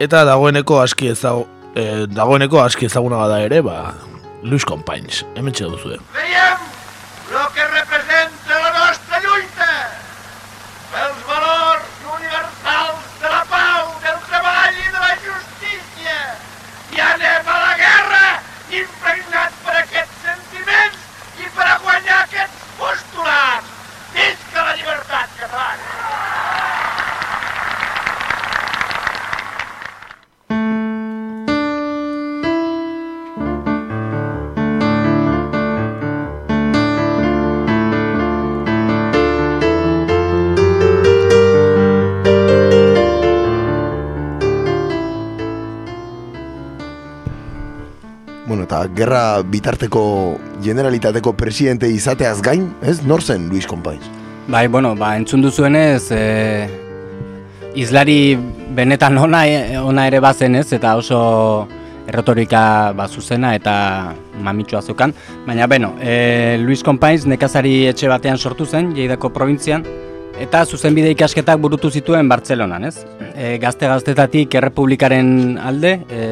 eta 0.01 0.25
dagoeneko 0.25 0.81
aski 0.81 1.13
ezago, 1.13 1.45
eh, 1.77 2.07
dagoeneko 2.09 2.65
aski 2.65 2.89
ezaguna 2.89 3.21
bada 3.21 3.43
ere, 3.45 3.61
ba, 3.61 3.93
Luis 4.43 4.65
Companys, 4.65 5.27
hemen 5.37 5.53
txedu 5.53 5.77
gerra 48.99 49.43
bitarteko 49.47 50.03
generalitateko 50.65 51.33
presidente 51.39 51.89
izateaz 51.89 52.41
gain, 52.43 52.67
ez? 52.83 53.01
Nor 53.07 53.23
zen 53.23 53.49
Luis 53.49 53.67
Companys? 53.67 54.05
Bai, 54.49 54.67
bueno, 54.67 54.95
ba, 54.97 55.15
entzun 55.17 55.43
duzuenez, 55.45 56.11
e, 56.11 56.69
izlari 57.79 58.37
benetan 58.75 59.19
ona, 59.21 59.45
ona 59.85 60.07
ere 60.09 60.21
bazen 60.25 60.57
ez, 60.59 60.73
eta 60.73 60.97
oso 60.99 61.21
errotorika 62.09 62.93
ba, 62.97 63.07
zuzena 63.09 63.53
eta 63.55 63.75
mamitxua 64.43 64.81
zeukan. 64.83 65.13
Baina, 65.47 65.69
beno, 65.69 65.95
e, 66.01 66.57
Luis 66.63 66.83
Companys 66.83 67.27
nekazari 67.29 67.83
etxe 67.93 68.09
batean 68.09 68.41
sortu 68.41 68.67
zen, 68.67 68.95
Lleidako 68.97 69.31
probintzian, 69.37 69.85
eta 70.41 70.65
zuzenbide 70.65 71.13
ikasketak 71.13 71.61
burutu 71.61 71.91
zituen 71.91 72.31
Bartzelonan, 72.31 72.89
ez? 72.89 72.97
E, 73.35 73.59
gazte-gaztetatik 73.63 74.57
errepublikaren 74.59 75.59
alde 75.61 75.99
e, 76.09 76.25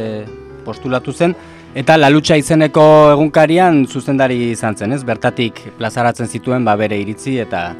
postulatu 0.65 1.13
zen, 1.13 1.37
eta 1.75 1.97
La 1.97 2.11
Lucha 2.11 2.37
izeneko 2.37 3.11
egunkarian 3.13 3.87
zuzendari 3.87 4.53
izan 4.53 4.77
zen, 4.77 4.93
ez? 4.93 5.03
Bertatik 5.05 5.61
plazaratzen 5.79 6.29
zituen 6.29 6.65
ba, 6.65 6.77
bere 6.77 6.99
iritzi 7.01 7.39
eta 7.43 7.75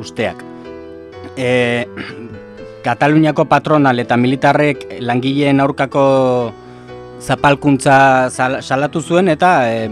usteak. 0.00 0.44
E, 1.36 1.86
Kataluniako 2.82 3.44
patronal 3.46 4.00
eta 4.02 4.16
militarrek 4.18 4.98
langileen 5.00 5.60
aurkako 5.62 6.52
zapalkuntza 7.22 8.30
sal- 8.30 8.62
salatu 8.62 9.00
zuen 9.00 9.28
eta 9.28 9.52
e, 9.70 9.88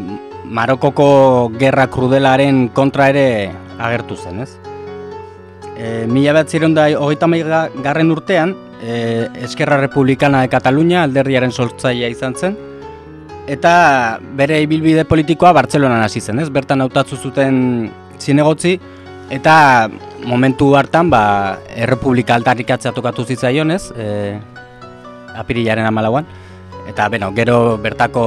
Marokoko 0.51 1.53
gerra 1.61 1.87
krudelaren 1.87 2.69
kontra 2.75 3.09
ere 3.13 3.53
agertu 3.79 4.17
zen, 4.17 4.41
ez? 4.43 4.57
E, 5.79 6.07
mila 6.11 6.33
bat 6.35 6.51
da 6.75 6.89
hogeita 6.99 7.27
garren 7.85 8.11
urtean, 8.11 8.57
e, 8.83 9.29
Eskerra 9.45 9.77
Republikana 9.81 10.43
de 10.43 10.49
Katalunia 10.49 11.05
alderdiaren 11.05 11.53
sortzailea 11.53 12.09
izan 12.09 12.35
zen, 12.35 12.57
eta 13.51 14.21
bere 14.39 14.61
ibilbide 14.63 15.05
politikoa 15.09 15.53
Bartzelonan 15.57 16.05
hasi 16.05 16.23
zen, 16.23 16.39
ez? 16.43 16.49
Bertan 16.55 16.85
hautatzu 16.85 17.19
zuten 17.19 17.91
zinegotzi, 18.21 18.77
eta 19.35 19.55
momentu 20.27 20.75
hartan, 20.79 21.11
ba, 21.11 21.23
errepublika 21.75 22.37
aldarrikatzea 22.39 22.95
tokatu 22.95 23.25
zitzaion, 23.27 23.75
ez? 23.75 23.83
E, 23.97 24.37
apirilaren 25.41 25.89
amalauan. 25.89 26.29
Eta, 26.91 27.09
beno, 27.13 27.33
gero 27.35 27.79
bertako 27.83 28.25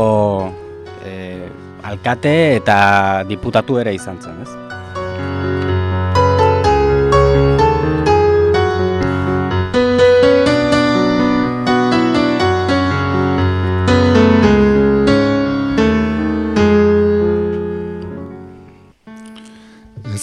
e, 1.05 1.15
alkate 1.83 2.35
eta 2.59 2.77
diputatu 3.29 3.79
ere 3.83 3.95
izan 3.95 4.21
zen, 4.23 4.43
ez? 4.43 4.62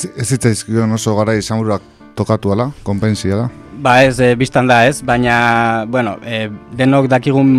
Ez, 0.00 0.28
zitzaizkion 0.32 0.92
oso 0.96 1.14
gara 1.18 1.34
izanburuak 1.36 1.82
tokatu 2.16 2.52
ala, 2.54 2.70
konpensia 2.84 3.36
da. 3.36 3.48
Ba 3.80 4.02
ez, 4.04 4.18
e, 4.20 4.34
biztan 4.36 4.68
da 4.68 4.82
ez, 4.88 5.00
baina, 5.06 5.86
bueno, 5.88 6.16
e, 6.24 6.48
denok 6.76 7.08
dakigun 7.08 7.50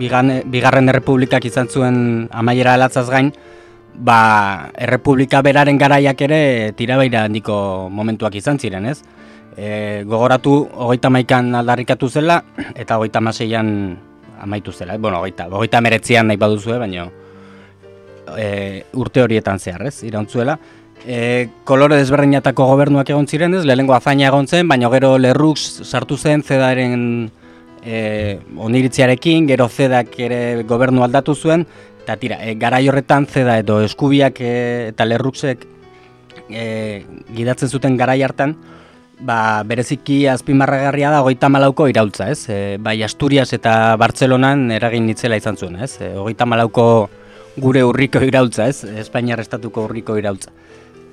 bigane, 0.00 0.42
bigarren 0.48 0.88
errepublikak 0.88 1.44
izan 1.44 1.68
zuen 1.68 2.28
amaiera 2.32 2.74
alatzaz 2.78 3.08
gain, 3.10 3.32
ba, 3.94 4.70
errepublika 4.78 5.42
beraren 5.44 5.78
garaiak 5.80 6.20
ere 6.24 6.40
tirabeira 6.78 7.26
handiko 7.28 7.88
momentuak 7.92 8.38
izan 8.40 8.58
ziren, 8.58 8.88
ez? 8.88 9.00
E, 9.56 10.04
gogoratu, 10.08 10.60
hogeita 10.86 11.10
maikan 11.12 11.54
aldarrikatu 11.60 12.08
zela, 12.08 12.42
eta 12.74 12.96
hogeita 12.96 13.20
maseian 13.20 13.70
amaitu 14.40 14.72
zela, 14.72 14.94
eh? 14.94 15.02
bueno, 15.02 15.20
hogeita, 15.20 15.48
hogeita 15.50 15.80
meretzian 15.84 16.28
nahi 16.30 16.38
baduzue, 16.40 16.78
baina 16.78 17.08
e, 18.36 18.84
urte 18.94 19.22
horietan 19.22 19.58
zehar, 19.58 19.86
ez, 19.88 20.02
irautzuela. 20.06 20.58
E, 21.06 21.48
kolore 21.64 21.96
desberdinatako 22.00 22.66
gobernuak 22.72 23.10
egon 23.10 23.28
ziren 23.28 23.54
ez, 23.54 23.64
lehenengo 23.64 23.94
azaina 23.94 24.26
egon 24.28 24.48
zen, 24.48 24.68
baina 24.68 24.90
gero 24.92 25.16
lerrux 25.18 25.58
sartu 25.84 26.18
zen 26.18 26.42
zedaren 26.42 27.30
e, 27.84 28.38
oniritziarekin, 28.56 29.46
gero 29.48 29.68
zedak 29.68 30.18
ere 30.18 30.64
gobernu 30.68 31.04
aldatu 31.06 31.34
zuen, 31.34 31.66
eta 32.02 32.16
tira, 32.16 32.40
e, 32.44 32.56
garai 32.58 32.88
horretan 32.88 33.26
zeda 33.26 33.58
edo 33.62 33.80
eskubiak 33.84 34.40
e, 34.40 34.54
eta 34.90 35.06
lerruxek 35.06 35.64
e, 36.50 37.04
gidatzen 37.36 37.68
zuten 37.70 37.96
garai 37.96 38.20
hartan, 38.22 38.56
ba, 39.20 39.62
bereziki 39.66 40.26
azpimarragarria 40.30 41.10
da 41.14 41.22
hogeita 41.22 41.48
malauko 41.48 41.88
iraultza, 41.90 42.30
ez? 42.30 42.44
E, 42.48 42.76
bai 42.80 43.00
Asturias 43.02 43.52
eta 43.56 43.96
Bartzelonan 44.00 44.70
eragin 44.74 45.06
nitzela 45.06 45.38
izan 45.38 45.56
zuen, 45.56 45.78
ez? 45.82 45.96
E, 46.00 46.14
hogeita 46.18 46.46
malauko 46.46 47.08
gure 47.58 47.82
urriko 47.84 48.22
iraultza, 48.22 48.68
ez? 48.68 48.84
Espainiar 49.04 49.40
estatuko 49.42 49.88
urriko 49.88 50.18
iraultza. 50.18 50.52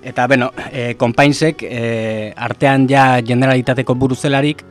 Eta, 0.06 0.28
beno, 0.30 0.51
e, 0.70 0.93
konpainsek, 1.01 1.64
e, 1.66 2.34
artean 2.38 2.86
ja 2.89 3.22
generalitateko 3.26 3.95
buruzelarik, 3.97 4.62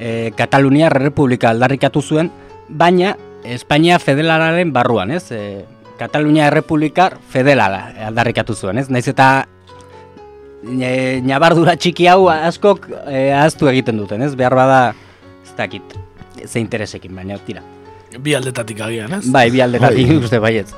e, 0.00 0.32
Katalunia 0.36 0.88
Republika 0.88 1.50
aldarrikatu 1.50 2.00
zuen, 2.00 2.30
baina 2.68 3.16
Espainia 3.44 3.98
federalaren 4.00 4.72
barruan, 4.72 5.12
ez? 5.12 5.26
E, 5.32 5.64
Katalunia 6.00 6.46
Errepublikar 6.48 7.18
federala 7.28 7.90
aldarrikatu 8.08 8.56
zuen, 8.56 8.80
ez? 8.80 8.88
Naiz 8.88 9.04
eta 9.12 9.46
e, 10.64 11.20
nabardura 11.24 11.76
txiki 11.76 12.08
hau 12.08 12.30
askok 12.32 12.88
e, 13.04 13.28
ahaztu 13.36 13.68
egiten 13.68 14.00
duten, 14.00 14.24
ez? 14.24 14.32
Behar 14.36 14.56
bada, 14.56 14.80
ez 15.44 15.52
dakit, 15.58 15.96
ze 16.46 16.60
interesekin, 16.60 17.12
baina 17.16 17.36
tira. 17.44 17.64
Bi 18.18 18.34
aldetatik 18.34 18.80
agian, 18.80 19.20
ez? 19.20 19.26
Bai, 19.30 19.50
bi 19.52 19.60
aldetatik 19.60 20.08
Bai. 20.08 20.18
uste 20.24 20.40
baietz. 20.42 20.72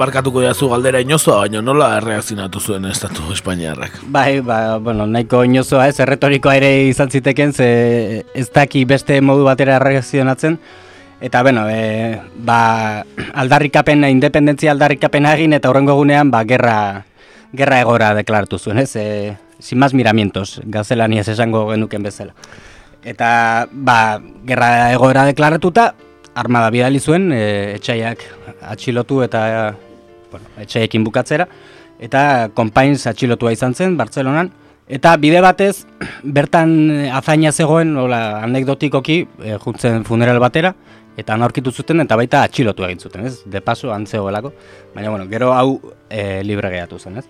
Barkatuko 0.00 0.40
jazu 0.40 0.70
galdera 0.70 1.00
inozoa, 1.04 1.42
baina 1.42 1.60
nola 1.60 1.90
erreakzionatu 1.98 2.60
zuen 2.60 2.86
estatu 2.88 3.34
Espainiarrak. 3.34 3.98
Bai, 4.08 4.40
ba, 4.40 4.78
bueno, 4.80 5.04
nahiko 5.04 5.42
inozoa 5.44 5.90
ez, 5.90 5.98
erretorikoa 6.00 6.54
ere 6.56 6.70
izan 6.88 7.10
ziteken, 7.12 7.52
ze 7.52 7.66
ez 8.32 8.46
daki 8.54 8.86
beste 8.88 9.18
modu 9.20 9.44
batera 9.44 9.76
reakzionatzen. 9.82 10.56
Eta, 11.20 11.42
bueno, 11.44 11.66
e, 11.68 12.16
ba, 12.46 13.04
aldarrikapen, 13.42 14.06
independentzia 14.08 14.72
aldarrikapena 14.72 15.34
egin, 15.36 15.58
eta 15.58 15.68
horrengo 15.68 15.92
egunean, 15.98 16.32
ba, 16.32 16.46
gerra, 16.48 16.78
gerra 17.52 17.82
egora 17.84 18.14
deklaratu 18.16 18.56
zuen, 18.56 18.80
ez? 18.80 18.94
E, 18.96 19.36
sin 19.60 19.82
más 19.84 19.92
miramientos, 19.92 20.62
gaztelaniaz 20.64 21.26
esango 21.28 21.66
genuken 21.74 22.08
bezala. 22.08 22.32
Eta, 23.04 23.68
ba, 23.70 24.00
gerra 24.48 24.72
egoera 24.94 25.28
deklaratuta, 25.28 25.90
armada 26.40 26.72
bidali 26.72 27.04
zuen, 27.04 27.28
e, 27.36 27.44
etxaiak 27.76 28.24
atxilotu 28.72 29.20
eta, 29.28 29.44
bueno, 30.30 30.46
etxaiekin 30.60 31.04
bukatzera, 31.04 31.46
eta 32.00 32.22
konpainz 32.56 33.04
atxilotua 33.10 33.52
izan 33.52 33.74
zen, 33.74 33.96
Bartzelonan, 34.00 34.50
eta 34.88 35.14
bide 35.20 35.42
batez, 35.44 35.84
bertan 36.38 36.72
eh, 36.94 37.10
azaina 37.14 37.52
zegoen, 37.52 37.96
hola, 38.00 38.40
anekdotikoki, 38.46 39.20
e, 39.44 39.58
juntzen 39.62 40.04
funeral 40.08 40.40
batera, 40.42 40.74
eta 41.20 41.34
han 41.34 41.44
aurkitu 41.44 41.72
zuten, 41.72 42.00
eta 42.00 42.16
baita 42.16 42.42
atxilotu 42.46 42.86
egin 42.86 43.00
zuten, 43.00 43.26
ez? 43.28 43.40
De 43.50 43.60
paso, 43.60 43.92
antzegoelako, 43.92 44.52
baina, 44.94 45.10
bueno, 45.12 45.28
gero 45.30 45.52
hau 45.52 45.78
e, 46.08 46.42
libre 46.46 46.72
geratu 46.72 46.98
zen, 46.98 47.20
ez? 47.20 47.26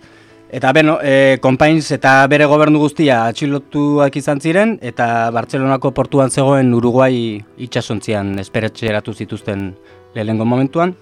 Eta 0.50 0.72
beno, 0.74 0.96
e, 1.02 1.38
konpainz 1.42 1.92
eta 1.94 2.24
bere 2.30 2.46
gobernu 2.50 2.80
guztia 2.82 3.20
atxilotuak 3.30 4.16
izan 4.18 4.40
ziren, 4.42 4.78
eta 4.82 5.30
Bartzelonako 5.34 5.92
portuan 5.94 6.32
zegoen 6.34 6.72
Uruguai 6.74 7.38
itxasontzian 7.66 8.32
esperetxeratu 8.42 9.14
zituzten 9.14 9.68
lehenengo 10.16 10.44
momentuan, 10.44 10.96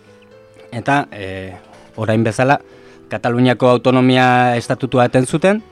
eta 0.68 1.06
e, 1.16 1.54
orain 1.98 2.24
bezala, 2.24 2.60
Kataluniako 3.08 3.70
autonomia 3.72 4.56
estatutua 4.60 5.06
eten 5.08 5.24
zuten, 5.26 5.62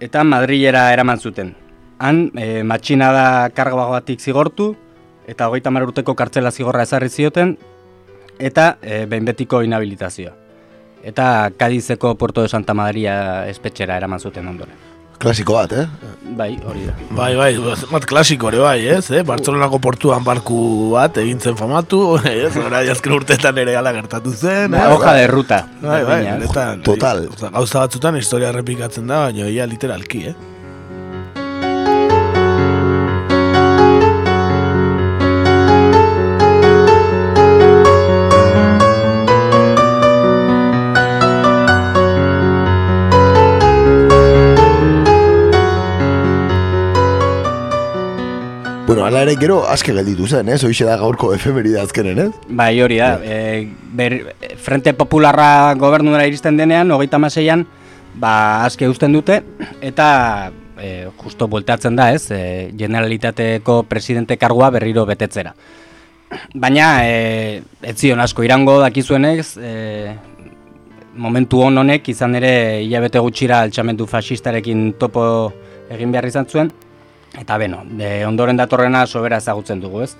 eta 0.00 0.22
Madrilera 0.24 0.92
eraman 0.94 1.18
zuten. 1.18 1.54
Han, 1.98 2.30
e, 2.38 2.62
matxinada 2.62 3.48
kargabatik 3.56 4.22
zigortu, 4.22 4.74
eta 5.26 5.48
hogeita 5.50 5.72
hamar 5.72 5.88
urteko 5.88 6.14
kartzela 6.14 6.52
zigorra 6.54 6.86
ezarri 6.86 7.10
zioten, 7.10 7.56
eta 8.38 8.76
e, 8.82 9.04
behin 9.10 9.26
betiko 9.26 9.62
inhabilitazioa. 9.66 10.34
Eta 11.06 11.50
Kadizeko 11.56 12.14
Puerto 12.14 12.42
de 12.42 12.48
Santa 12.48 12.74
Maria 12.74 13.46
espetxera 13.50 13.96
eraman 13.96 14.20
zuten 14.20 14.46
ondoren. 14.46 14.95
Klasiko 15.18 15.54
bat, 15.56 15.72
eh? 15.72 15.86
Bai, 16.36 16.58
hori 16.68 16.84
da. 16.84 16.92
Bai, 17.16 17.30
bai, 17.38 17.52
bat 17.88 18.04
klasiko 18.04 18.50
ere 18.50 18.58
bai, 18.60 18.86
ez? 18.96 19.10
Eh? 19.14 19.22
Bartzelonako 19.24 19.78
portuan 19.80 20.24
barku 20.26 20.90
bat 20.92 21.16
egin 21.22 21.40
zen 21.40 21.56
famatu, 21.56 22.18
ez? 22.28 22.52
Gara 22.56 22.82
jazken 22.84 23.14
urtetan 23.16 23.56
ere 23.62 23.72
gala 23.78 23.94
gertatu 23.96 24.34
zen. 24.34 24.70
Ba, 24.74 24.84
eh? 24.84 24.92
hoja 24.92 25.14
de 25.16 25.26
ruta. 25.32 25.62
Bai, 25.80 26.02
bai, 26.04 26.04
Berdina, 26.04 26.34
ez? 26.36 26.42
benetan. 26.44 26.84
Total. 26.84 27.24
Oza, 27.32 27.48
gauza 27.54 27.86
batzutan 27.86 28.20
historia 28.20 28.52
errepikatzen 28.52 29.06
da, 29.08 29.30
ala 49.06 49.22
ere 49.22 49.36
gero 49.38 49.60
aske 49.70 49.94
gelditu 49.94 50.26
zen, 50.26 50.48
ez? 50.50 50.60
Hoixe 50.66 50.86
da 50.88 50.96
gaurko 51.00 51.32
efemeride 51.34 51.80
azkenen, 51.80 52.18
ez? 52.26 52.30
Bai, 52.48 52.72
hori 52.82 52.98
da. 52.98 53.14
E, 53.22 53.68
ber, 53.96 54.18
Frente 54.62 54.92
Popularra 54.98 55.74
gobernura 55.78 56.26
iristen 56.26 56.58
denean, 56.58 56.90
hogeita 56.94 57.20
maseian, 57.22 57.64
ba, 58.18 58.64
aske 58.66 58.88
uzten 58.90 59.14
dute, 59.14 59.40
eta 59.84 60.08
e, 60.80 61.08
justo 61.22 61.48
bueltatzen 61.48 61.98
da, 61.98 62.10
ez? 62.14 62.30
E, 62.34 62.70
generalitateko 62.78 63.82
presidente 63.88 64.38
kargua 64.40 64.70
berriro 64.74 65.06
betetzera. 65.06 65.54
Baina, 66.54 66.88
e, 67.06 67.60
ez 67.86 67.96
zion 68.00 68.20
asko 68.20 68.42
irango 68.42 68.80
dakizuenez, 68.82 69.52
e, 69.62 70.16
momentu 71.16 71.62
hon 71.64 71.78
honek 71.80 72.10
izan 72.12 72.34
ere 72.36 72.82
hilabete 72.82 73.22
gutxira 73.22 73.62
altxamendu 73.64 74.08
fascistarekin 74.10 74.90
topo 75.00 75.22
egin 75.94 76.12
behar 76.12 76.26
izan 76.28 76.50
zuen, 76.50 76.72
eta 77.34 77.58
beno, 77.58 77.82
de, 77.98 78.24
ondoren 78.26 78.56
datorrena 78.56 79.06
sobera 79.06 79.40
ezagutzen 79.42 79.80
dugu, 79.80 80.04
ez? 80.06 80.14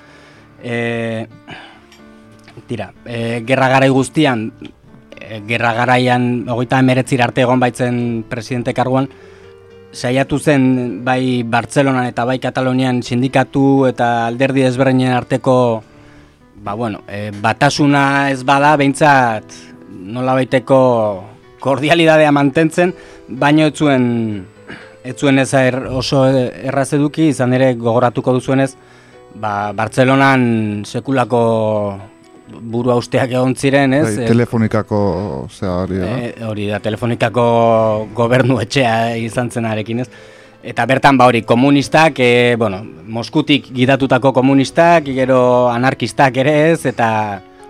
E, 0.62 1.26
tira, 2.66 2.90
e, 3.04 3.42
gerra 3.46 3.68
garai 3.68 3.88
guztian, 3.92 4.50
e, 5.14 5.40
gerra 5.46 5.72
garaian 5.76 6.48
hogeita 6.48 6.80
emeretzir 6.82 7.22
arte 7.22 7.44
egon 7.46 7.62
baitzen 7.62 8.24
presidente 8.28 8.74
karguan, 8.74 9.08
saiatu 9.96 10.38
zen 10.38 11.04
bai 11.04 11.42
Bartzelonan 11.42 12.10
eta 12.10 12.26
bai 12.28 12.36
Katalonian 12.42 13.00
sindikatu 13.02 13.86
eta 13.88 14.26
alderdi 14.26 14.66
desberdinen 14.66 15.14
arteko 15.16 15.82
ba 16.66 16.74
bueno, 16.74 17.02
e, 17.08 17.30
batasuna 17.30 18.30
ez 18.30 18.42
bada 18.44 18.74
behintzat 18.76 19.54
nola 19.88 20.34
baiteko 20.34 20.80
kordialidadea 21.60 22.32
mantentzen, 22.32 22.92
baino 23.28 23.66
ez 23.66 23.74
zuen 23.74 24.04
ez 25.06 25.16
zuen 25.16 25.38
ez 25.38 25.52
er, 25.54 25.78
oso 25.94 26.24
erraz 26.26 26.90
eduki, 26.96 27.30
izan 27.32 27.54
ere 27.56 27.72
gogoratuko 27.78 28.34
duzuenez, 28.36 28.72
ba, 29.40 29.72
Bartzelonan 29.76 30.84
sekulako 30.86 31.40
buru 32.46 32.92
austeak 32.94 33.32
egon 33.34 33.56
ziren, 33.58 33.94
ez? 33.96 34.04
Bai, 34.06 34.28
telefonikako, 34.28 35.00
zera, 35.50 35.80
hori 35.82 36.00
da. 36.00 36.12
E, 36.14 36.30
hori 36.46 36.68
da, 36.70 36.80
telefonikako 36.82 37.46
gobernu 38.16 38.60
etxea 38.62 39.16
izan 39.18 39.50
zenarekin 39.50 40.04
ez. 40.04 40.08
Eta 40.66 40.86
bertan 40.88 41.18
ba 41.18 41.28
hori 41.30 41.42
komunistak, 41.46 42.18
e, 42.18 42.54
bueno, 42.58 42.82
Moskutik 43.06 43.68
gidatutako 43.74 44.32
komunistak, 44.34 45.10
gero 45.14 45.40
anarkistak 45.70 46.40
ere 46.42 46.56
ez, 46.72 46.80
eta 46.90 47.08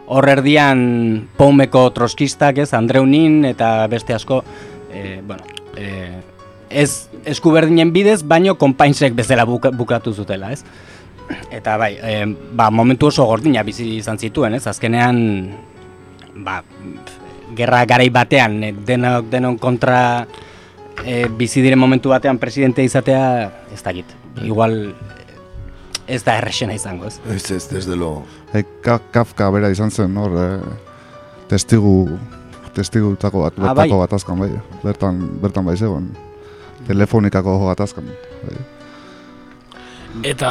hor 0.07 0.29
erdian 0.33 1.27
Poumeko 1.37 1.89
troskistak 1.93 2.63
ez, 2.65 2.71
Andreunin 2.77 3.45
eta 3.49 3.87
beste 3.93 4.17
asko, 4.17 4.43
e, 4.93 5.21
bueno, 5.27 5.45
e, 5.77 6.23
ez 6.77 7.09
eskuberdinen 7.25 7.89
bidez, 7.95 8.21
baino 8.29 8.57
konpainsek 8.61 9.15
bezala 9.17 9.47
buka, 9.49 9.71
bukatu 9.73 10.13
zutela 10.13 10.51
ez. 10.53 10.61
Eta 11.51 11.75
bai, 11.81 11.95
e, 11.97 12.19
ba, 12.55 12.69
momentu 12.71 13.09
oso 13.09 13.25
gordina 13.27 13.65
bizi 13.67 13.87
izan 13.97 14.19
zituen, 14.21 14.55
ez? 14.59 14.67
Azkenean, 14.71 15.17
ba, 16.45 16.61
gerra 17.57 17.81
garai 17.89 18.11
batean, 18.15 18.61
e, 18.63 18.73
denok 18.87 19.31
denon 19.33 19.57
kontra 19.59 20.27
e, 21.03 21.25
bizi 21.29 21.65
diren 21.65 21.81
momentu 21.81 22.13
batean 22.13 22.39
presidente 22.39 22.85
izatea, 22.87 23.25
ez 23.75 23.83
dakit. 23.83 24.13
Igual 24.45 24.77
ez 26.07 26.21
da 26.23 26.37
errexena 26.39 26.77
izango, 26.77 27.09
ez? 27.09 27.17
Ez, 27.35 27.51
ez, 27.51 27.65
desde 27.73 27.97
lo... 27.99 28.21
E, 28.55 28.63
Ka- 28.85 29.01
Kafka 29.11 29.49
bera 29.51 29.73
izan 29.75 29.91
zen, 29.91 30.15
hor, 30.21 30.37
e, 30.39 30.47
testigu, 31.51 31.97
testigutako 32.77 33.43
bat, 33.49 33.57
Ah, 33.59 33.73
bertako 33.73 33.97
bai. 33.99 34.05
gatazkan, 34.07 34.39
bai, 34.45 34.53
bertan, 34.85 35.21
bertan 35.43 35.67
bai 35.67 35.75
zegoen. 35.81 36.13
Telefonikako 36.87 37.59
gatazkan, 37.67 38.09
bai. 38.47 38.59
Eta 40.25 40.51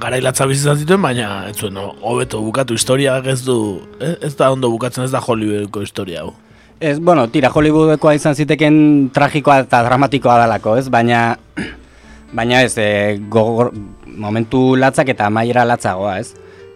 garailatza 0.00 0.46
bizi 0.50 0.64
izan 0.64 0.80
zituen, 0.80 1.02
baina 1.02 1.44
ez 1.48 1.54
zuen, 1.60 1.76
no, 1.76 1.92
hobeto 2.02 2.40
bukatu 2.42 2.74
historia 2.74 3.20
ez 3.30 3.42
du, 3.46 3.56
ez, 4.00 4.16
ez 4.26 4.32
da 4.38 4.50
ondo 4.50 4.70
bukatzen 4.72 5.04
ez 5.04 5.12
da 5.12 5.20
Hollywoodeko 5.22 5.84
historia 5.84 6.24
hau. 6.24 6.32
Ez, 6.80 6.98
bueno, 6.98 7.28
tira, 7.30 7.52
Hollywoodekoa 7.54 8.16
izan 8.16 8.34
ziteken 8.34 9.10
tragikoa 9.14 9.60
eta 9.62 9.84
dramatikoa 9.86 10.40
dalako, 10.42 10.74
ez? 10.80 10.88
Baina, 10.90 11.36
baina 12.38 12.64
ez, 12.66 12.74
e, 12.78 13.20
gogor, 13.30 13.70
momentu 14.06 14.74
latzak 14.80 15.12
eta 15.14 15.28
amaiera 15.30 15.64
latzagoa, 15.68 16.18
ez? 16.18 16.34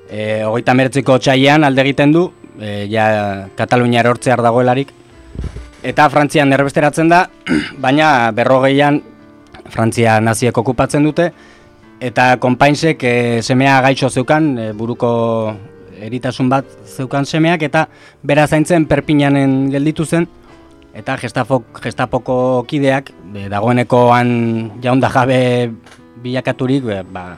E, 0.09 0.45
hogeita 0.47 0.77
meretziko 0.79 1.19
txaian 1.19 1.67
alde 1.67 1.83
egiten 1.83 2.15
du, 2.15 2.29
e, 2.61 2.87
ja 2.93 3.09
Katalunia 3.59 4.05
erortzear 4.05 4.43
dagoelarik, 4.47 4.95
eta 5.83 6.09
Frantzian 6.11 6.53
erbesteratzen 6.53 7.09
da, 7.11 7.25
baina 7.85 8.31
berrogeian 8.35 9.01
Frantzia 9.69 10.19
naziek 10.21 10.57
okupatzen 10.57 11.05
dute, 11.05 11.31
eta 12.01 12.37
konpainsek 12.41 13.03
e, 13.05 13.15
semea 13.43 13.81
gaixo 13.85 14.11
zeukan, 14.11 14.51
e, 14.59 14.71
buruko 14.73 15.11
eritasun 15.99 16.49
bat 16.49 16.67
zeukan 16.87 17.27
semeak, 17.27 17.63
eta 17.67 17.87
bera 18.23 18.47
zaintzen 18.47 18.87
perpinanen 18.89 19.69
gelditu 19.73 20.07
zen, 20.07 20.29
eta 20.97 21.19
gestafok, 21.21 21.83
gestapoko 21.85 22.65
kideak, 22.71 23.13
e, 23.35 23.49
dagoenekoan 23.53 24.81
jaunda 24.83 25.11
jabe 25.13 25.41
bilakaturik, 26.23 26.89
e, 26.89 27.03
ba, 27.03 27.37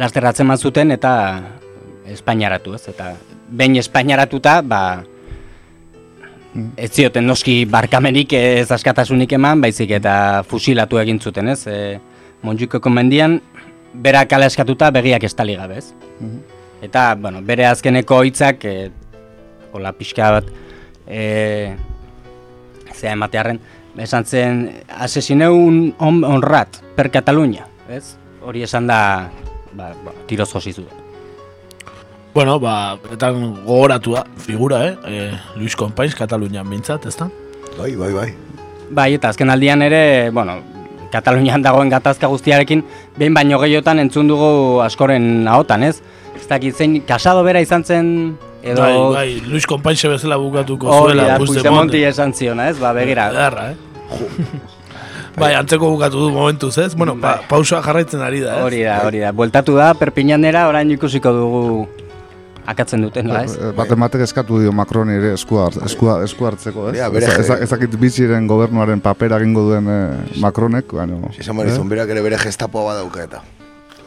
lasterratzen 0.00 0.56
zuten 0.56 0.90
eta 0.90 1.12
Espainiaratu 2.10 2.74
ez, 2.74 2.88
eta 2.90 3.12
behin 3.50 3.76
espainaratuta, 3.78 4.62
ba, 4.66 5.04
ez 6.76 6.90
zioten 6.92 7.26
noski 7.26 7.64
barkamenik 7.70 8.32
ez 8.34 8.70
askatasunik 8.72 9.32
eman, 9.38 9.60
baizik 9.62 9.92
eta 10.00 10.42
fusilatu 10.48 10.98
egin 10.98 11.20
zuten, 11.20 11.48
ez? 11.48 11.64
E, 11.66 11.98
Montjuikoko 12.42 12.90
mendian, 12.90 13.36
bera 13.92 14.24
kala 14.26 14.48
eskatuta 14.48 14.88
begiak 14.94 15.26
estali 15.28 15.56
gabe, 15.58 15.78
ez? 15.82 15.92
Eta, 16.82 17.14
bueno, 17.20 17.42
bere 17.44 17.66
azkeneko 17.68 18.22
hitzak, 18.24 18.64
e, 18.64 18.90
hola 19.72 19.92
pixka 19.92 20.30
bat, 20.38 20.48
e, 21.06 21.74
zea 22.94 23.12
ematearen, 23.12 23.60
esan 24.00 24.24
zen, 24.24 24.64
asesineun 24.88 25.82
on, 25.98 26.24
onrat 26.24 26.80
per 26.96 27.10
Katalunia, 27.12 27.68
ez? 27.92 28.16
Hori 28.40 28.64
esan 28.64 28.88
da, 28.88 29.28
ba, 29.76 29.92
ba, 30.04 30.16
tiroz 30.26 30.48
josizu. 30.54 30.88
Bueno, 32.32 32.60
ba, 32.60 32.96
eta 33.10 33.32
gogoratu 33.34 34.14
da, 34.14 34.24
figura, 34.38 34.84
eh? 34.86 34.96
E, 35.06 35.30
Luis 35.58 35.74
Kompaiz, 35.74 36.14
Katalunian 36.14 36.68
bintzat, 36.70 37.06
ez 37.10 37.16
da? 37.18 37.26
Bai, 37.74 37.96
bai, 37.98 38.12
bai. 38.14 38.28
Bai, 38.90 39.14
eta 39.16 39.32
azken 39.34 39.50
aldian 39.50 39.82
ere, 39.82 40.30
bueno, 40.30 40.60
Katalunian 41.10 41.62
dagoen 41.62 41.90
gatazka 41.90 42.30
guztiarekin, 42.30 42.84
behin 43.18 43.34
baino 43.34 43.58
gehiotan 43.58 43.98
entzun 43.98 44.30
dugu 44.30 44.78
askoren 44.84 45.48
ahotan, 45.50 45.82
ez? 45.88 45.96
Ez 46.38 46.46
dakit 46.46 46.78
zein, 46.78 47.00
kasado 47.06 47.42
bera 47.42 47.62
izan 47.64 47.82
zen, 47.82 48.12
edo... 48.62 48.84
Bai, 48.84 48.94
bai, 49.16 49.50
Luis 49.50 49.66
Kompaiz 49.66 49.98
bezala 50.06 50.38
bukatuko 50.38 50.86
Hori 50.86 51.16
zuela, 51.18 51.38
Puigdemonti 51.42 52.04
esan 52.06 52.34
ziona, 52.34 52.68
ez? 52.70 52.78
Ba, 52.78 52.92
begira. 52.94 53.26
Edarra, 53.34 53.72
eh? 53.72 54.60
bai, 55.40 55.56
antzeko 55.58 55.90
bukatu 55.96 56.28
du 56.28 56.30
momentuz, 56.30 56.76
ez? 56.78 56.94
Bueno, 56.94 57.18
pa, 57.18 57.40
pausua 57.50 57.82
jarraitzen 57.82 58.22
ari 58.22 58.44
da, 58.46 58.60
ez? 58.60 58.68
Hori 58.68 58.84
da, 58.86 59.00
hori 59.08 59.26
da. 59.26 59.34
Bueltatu 59.34 59.74
da, 59.74 59.96
Perpiñanera, 59.98 60.68
orain 60.70 60.94
ikusiko 60.94 61.34
dugu 61.34 61.64
akatzen 62.70 63.02
duten, 63.06 63.28
ba, 63.28 63.42
ez? 63.44 63.54
Eh, 63.58 63.70
Bat 63.76 63.90
ematek 63.96 64.22
eskatu 64.26 64.58
dio 64.62 64.72
Macroni 64.72 65.14
ere 65.18 65.32
esku, 65.36 65.58
hart, 65.62 65.76
esku, 65.86 66.08
esku 66.24 66.46
hartzeko, 66.48 66.88
ez? 66.90 66.96
Ja, 66.98 67.08
bere- 67.12 67.26
Ez- 67.30 67.48
ez- 67.50 67.62
Ezakit 67.68 67.96
biziren 68.00 68.46
gobernuaren 68.50 69.00
papera 69.04 69.38
egingo 69.42 69.66
duen 69.70 69.88
eh, 69.88 70.38
Macronek, 70.40 70.92
bueno... 70.92 71.20
Izan 71.38 71.56
barizun, 71.58 71.88
berak 71.88 72.08
ere 72.14 72.22
bere 72.24 72.38
gestapoa 72.38 72.92
badauka 72.92 73.24
eta. 73.26 73.42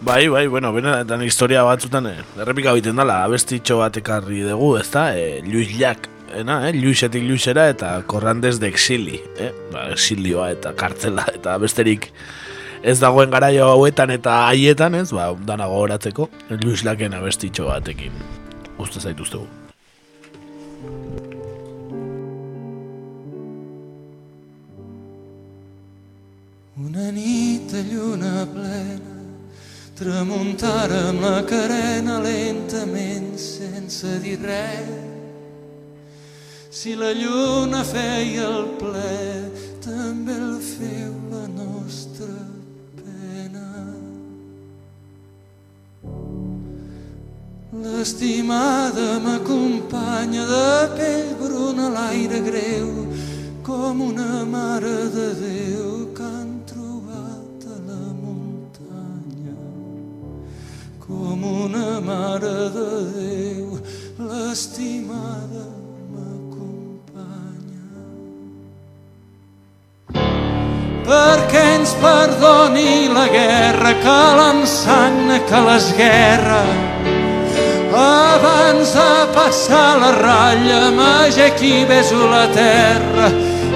Bai, 0.03 0.27
bai, 0.27 0.47
bueno, 0.51 0.73
benetan 0.75 1.21
historia 1.23 1.61
batzutan 1.63 2.07
eh, 2.09 2.17
errepika 2.43 2.73
egiten 2.75 2.97
dela, 2.99 3.21
abestitxo 3.23 3.77
bat 3.79 3.95
ekarri 4.01 4.41
dugu, 4.43 4.73
ez 4.81 4.89
da, 4.91 5.05
eh, 5.15 5.39
Luis 5.47 5.69
Jack, 5.79 6.09
ena, 6.35 6.57
eh, 6.67 6.73
Luisetik 6.75 7.23
Luisera 7.23 7.69
eta 7.71 7.93
Corrandes 8.09 8.59
de 8.59 8.67
Exili, 8.67 9.21
eh, 9.39 9.53
ba, 9.71 9.85
exilioa 9.93 10.49
eta 10.51 10.73
kartzela 10.75 11.23
eta 11.35 11.55
besterik 11.61 12.09
ez 12.83 12.97
dagoen 12.99 13.31
garaio 13.31 13.69
hauetan 13.71 14.11
eta 14.11 14.41
haietan, 14.49 14.95
ez, 14.99 15.13
ba, 15.15 15.29
dana 15.47 15.69
gogoratzeko, 15.71 16.27
Luis 16.59 16.83
Laken 16.83 17.13
abestitxo 17.15 17.69
batekin, 17.69 18.11
uste 18.83 18.99
zaituztegu. 18.99 19.47
Una 26.83 27.09
nit 27.11 27.71
de 27.71 27.83
lluna 27.89 28.45
plena 28.53 29.17
tramuntara 29.95 30.99
amb 31.09 31.21
la 31.23 31.39
carena 31.47 32.19
lentament 32.19 33.37
sense 33.39 34.17
dir 34.23 34.39
res. 34.41 34.89
Si 36.73 36.95
la 36.97 37.13
lluna 37.13 37.83
feia 37.85 38.49
el 38.49 38.65
ple, 38.81 39.19
també 39.85 40.33
el 40.33 40.57
feu 40.59 41.13
la 41.31 41.45
nostra 41.53 42.52
L'estimada 47.73 49.17
m'acompanya 49.17 50.45
de 50.45 50.89
pell 50.93 51.29
bruna 51.41 51.89
l'aire 51.89 52.39
greu, 52.45 53.09
com 53.65 53.99
una 53.99 54.45
mare 54.45 55.09
de 55.09 55.33
Déu 55.41 56.13
que 56.13 56.21
han 56.21 56.51
trobat 56.69 57.65
a 57.65 57.77
la 57.89 58.05
muntanya. 58.13 59.57
Com 61.01 61.41
una 61.41 61.99
mare 61.99 62.69
de 62.77 62.87
Déu, 63.17 63.81
l'estimada 64.21 65.65
m'acompanya. 66.13 67.89
Perquè 71.09 71.67
ens 71.81 71.97
perdoni 72.05 73.09
la 73.17 73.27
guerra 73.33 73.97
que 74.05 74.19
l'ensagna 74.37 75.41
que 75.49 75.67
les 75.73 75.93
guerres 75.97 76.82
abans 77.95 78.93
de 78.93 79.11
passar 79.35 79.99
la 80.01 80.11
ratlla 80.25 80.81
m'aixequi 80.97 81.85
beso 81.89 82.27
la 82.27 82.47
terra 82.47 83.27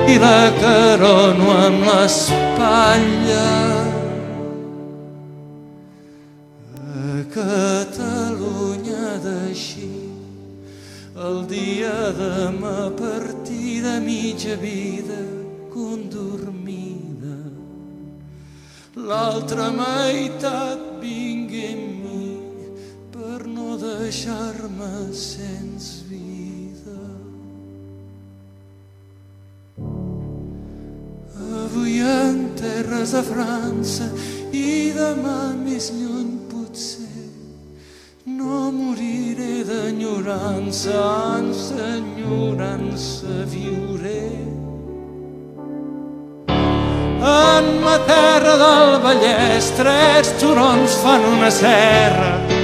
i 0.07 0.17
la 0.17 0.51
carono 0.61 1.47
amb 1.65 1.79
l'espatlla. 1.87 3.49
A 6.75 7.23
Catalunya 7.37 9.07
d'així 9.25 9.93
el 11.27 11.37
dia 11.47 11.95
de 12.19 12.35
ma 12.61 12.89
partida 13.03 13.99
mitja 13.99 14.55
vida 14.55 15.21
condormida 15.73 17.37
l'altra 19.09 19.71
meitat 19.79 20.86
deixar-me 24.07 25.13
sens 25.13 26.05
vida. 26.07 26.95
Avui 31.65 31.99
en 31.99 32.55
terres 32.55 33.11
de 33.11 33.23
França 33.27 34.07
i 34.55 34.93
demà 34.95 35.51
més 35.59 35.89
lluny 35.91 36.37
potser 36.47 37.27
no 38.39 38.71
moriré 38.71 39.65
d'enyorança, 39.67 41.03
d'enyorança 41.75 43.41
viuré. 43.51 44.29
En 46.47 47.73
ma 47.83 47.97
terra 48.07 48.55
del 48.63 48.93
Vallès 49.03 49.73
tres 49.81 50.31
turons 50.39 50.95
fan 51.03 51.27
una 51.33 51.51
serra 51.51 52.56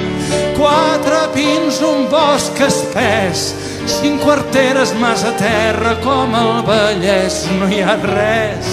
quatre 0.64 1.18
pins, 1.34 1.80
un 1.84 2.06
bosc 2.08 2.60
espès, 2.64 3.52
cinc 3.98 4.22
quarteres 4.24 4.94
massa 4.96 5.32
terra, 5.36 5.92
com 6.00 6.32
al 6.38 6.62
Vallès 6.64 7.42
no 7.58 7.68
hi 7.68 7.82
ha 7.84 7.96
res. 8.00 8.70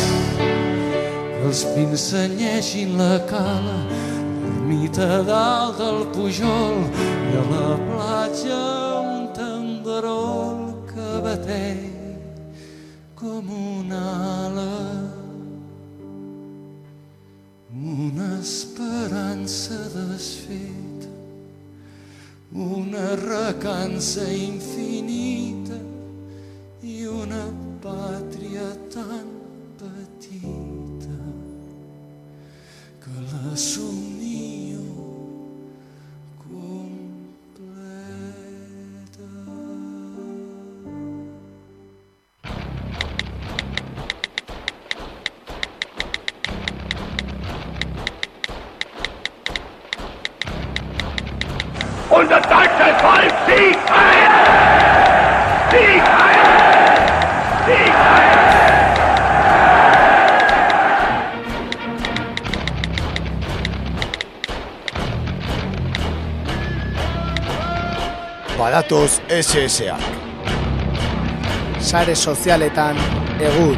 Els 1.41 1.65
pins 1.73 2.05
senyeixin 2.13 2.95
la 2.99 3.17
cala, 3.27 3.79
l'ermita 4.43 5.19
dalt 5.27 5.81
del 5.81 6.05
Pujol 6.15 6.77
i 7.27 7.39
a 7.41 7.43
la 7.49 7.71
platja 7.89 8.61
un 9.01 9.25
tenderol 9.35 10.61
que 10.93 11.09
bateix 11.25 12.37
com 13.19 13.51
una 13.51 14.05
ala. 14.45 14.69
Una 17.81 18.29
esperança 18.39 19.81
desfeta 19.97 20.90
una 22.53 23.15
recança 23.15 24.23
infinita 24.29 25.79
i 26.83 27.05
una 27.05 27.45
pàtria 27.79 28.67
tan 28.93 29.27
petita 29.79 31.19
que 32.99 33.13
la 33.31 33.55
somnio 33.55 34.20
Kratos 68.91 69.21
SSA. 69.29 69.95
Sare 71.79 72.13
sozialetan 72.13 72.97
egur. 73.39 73.77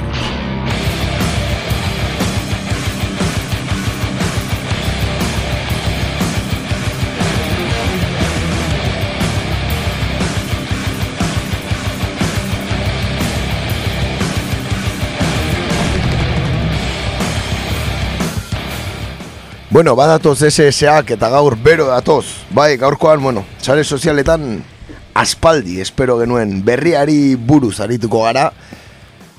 Bueno, 19.69 19.95
badatoz 19.95 20.39
SSA 20.41 21.03
eta 21.05 21.29
gaur 21.29 21.55
bero 21.55 21.85
datoz. 21.85 22.25
Bai, 22.49 22.77
gaurkoan, 22.77 23.21
bueno, 23.21 23.45
sare 23.61 23.83
sozialetan 23.83 24.72
aspaldi 25.13 25.79
espero 25.81 26.17
genuen 26.19 26.61
berriari 26.65 27.35
buruz 27.35 27.79
arituko 27.79 28.23
gara. 28.25 28.51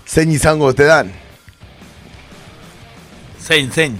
Zein 0.06 0.30
izango 0.30 0.72
te 0.72 0.84
dan? 0.88 1.12
Zein, 3.40 3.70
zein. 3.72 3.98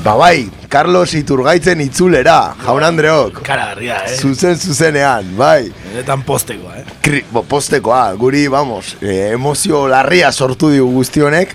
Ba 0.00 0.14
bai, 0.16 0.48
Carlos 0.72 1.12
Iturgaitzen 1.12 1.82
itzulera, 1.84 2.54
jaun 2.64 2.84
Andreok. 2.86 3.42
Karagarria, 3.44 3.98
eh? 4.08 4.14
Zuzen 4.16 4.56
zuzenean, 4.56 5.34
bai. 5.36 5.68
Benetan 5.90 6.22
postekoa, 6.24 6.78
eh? 6.80 6.84
Kri, 7.04 7.20
bo, 7.28 7.42
postekoa, 7.44 8.06
guri, 8.16 8.46
vamos, 8.48 8.94
eh, 9.02 9.34
emozio 9.34 9.82
larria 9.92 10.32
sortu 10.32 10.70
digu 10.72 10.88
guztionek. 10.94 11.52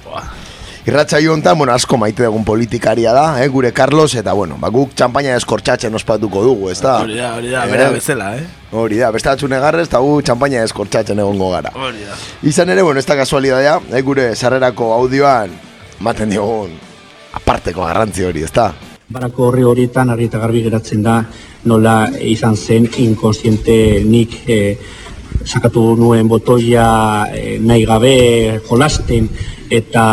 Irratxa 0.86 1.18
hontan, 1.32 1.58
bueno, 1.58 1.74
asko 1.74 1.98
maite 1.98 2.22
dugun 2.28 2.44
politikaria 2.46 3.12
da, 3.12 3.44
eh, 3.44 3.48
gure 3.50 3.72
Carlos, 3.74 4.14
eta 4.14 4.34
bueno, 4.34 4.60
ba, 4.62 4.70
guk 4.70 4.92
txampaina 4.94 5.34
eskortxatzen 5.36 5.96
ospatuko 5.98 6.44
dugu, 6.46 6.70
ez 6.70 6.78
da? 6.80 7.00
Hori 7.02 7.16
da, 7.18 7.32
hori 7.40 7.50
da, 7.50 7.64
bera 7.66 7.88
bezala, 7.90 8.28
eh? 8.38 8.44
Hori 8.72 9.00
da, 9.02 9.10
beste 9.10 9.32
atzune 9.32 9.58
garrez, 9.58 9.88
eta 9.88 9.98
gu 9.98 10.20
txampaina 10.22 10.62
eskortxatzen 10.62 11.18
egongo 11.24 11.50
gara. 11.56 11.72
Hori 11.74 12.06
da. 12.06 12.18
Izan 12.46 12.70
ere, 12.70 12.84
bueno, 12.86 13.02
ez 13.02 13.06
da 13.10 13.18
kasualidadea, 13.18 13.80
eh, 13.90 14.02
gure 14.06 14.28
sarrerako 14.36 14.92
audioan, 15.00 15.56
maten 16.06 16.30
diogun, 16.30 16.78
aparteko 17.34 17.88
garrantzi 17.90 18.30
hori, 18.30 18.46
ez 18.46 18.52
da? 18.54 18.68
Barako 19.10 19.48
horri 19.48 19.66
horietan 19.66 20.14
argi 20.14 20.30
eta 20.30 20.44
garbi 20.44 20.62
geratzen 20.68 21.02
da 21.02 21.24
nola 21.66 22.12
izan 22.22 22.54
zen 22.56 22.86
inkonstiente 23.02 24.04
nik 24.06 24.38
eh, 24.46 24.78
sakatu 25.44 25.96
nuen 26.00 26.28
botoia 26.28 26.88
eh, 27.34 27.58
nahi 27.60 27.86
gabe 27.86 28.16
jolasten 28.70 29.30
eta 29.70 30.06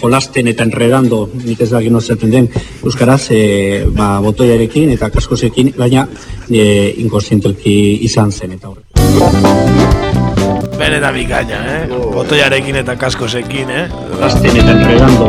jolasten 0.00 0.48
eta 0.52 0.64
enredando 0.68 1.28
nik 1.32 1.60
ez 1.60 1.70
dakit 1.70 1.92
nozaten 1.92 2.30
den 2.30 2.48
Euskaraz 2.84 3.30
eh, 3.30 3.84
ba, 3.88 4.20
botoiarekin 4.20 4.92
eta 4.96 5.10
kaskosekin 5.10 5.72
baina 5.78 6.06
eh, 6.50 6.92
inkonstientelki 7.02 8.04
izan 8.08 8.32
zen 8.32 8.52
eta 8.58 8.68
horrek. 8.68 8.86
Benetan 10.78 11.14
bikaina, 11.14 11.58
eh? 11.76 11.82
Botoiarekin 11.90 12.76
eta 12.80 12.96
kaskosekin, 12.98 13.70
eh? 13.70 13.84
Jolasten 14.10 14.56
eta 14.56 14.72
enredando. 14.74 15.28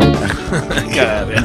Karagarria. 0.94 1.44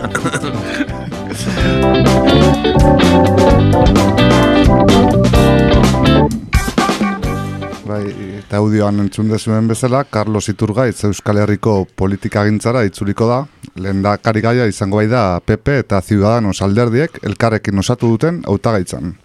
Bai, 7.90 8.04
eta 8.38 8.60
audioan 8.62 9.00
entzun 9.02 9.32
dezuen 9.32 9.66
bezala, 9.70 10.04
Carlos 10.14 10.46
Iturgaitz 10.52 11.08
Euskal 11.08 11.40
Herriko 11.42 11.88
politikagintzara 11.98 12.84
itzuliko 12.86 13.26
da. 13.30 13.40
Lehendakari 13.82 14.44
gaia 14.46 14.68
izango 14.70 15.00
bai 15.00 15.08
da 15.10 15.40
PP 15.42 15.80
eta 15.86 16.02
Ciudadanos 16.06 16.60
alderdiek 16.62 17.18
elkarrekin 17.26 17.82
osatu 17.82 18.12
duten 18.14 18.44
hautagaitzan. 18.46 19.16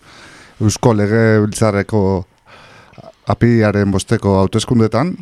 Eusko 0.64 0.94
lege 0.96 1.22
biltzarreko 1.44 2.00
apiaren 3.34 3.92
bosteko 3.92 4.38
hauteskundetan, 4.40 5.12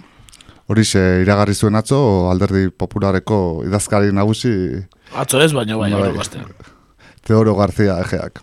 horixe 0.70 1.02
iragarri 1.24 1.54
zuen 1.58 1.74
atzo 1.80 1.98
alderdi 2.30 2.68
populareko 2.70 3.62
idazkari 3.66 4.12
nagusi 4.14 4.52
Atzo 5.18 5.42
ez, 5.42 5.50
baina 5.52 5.76
bai, 5.76 5.90
Bai. 5.90 6.00
hori 6.00 6.18
bastean. 6.18 6.54
Teodoro 7.26 7.56
García 7.58 7.98
egeak. 8.06 8.40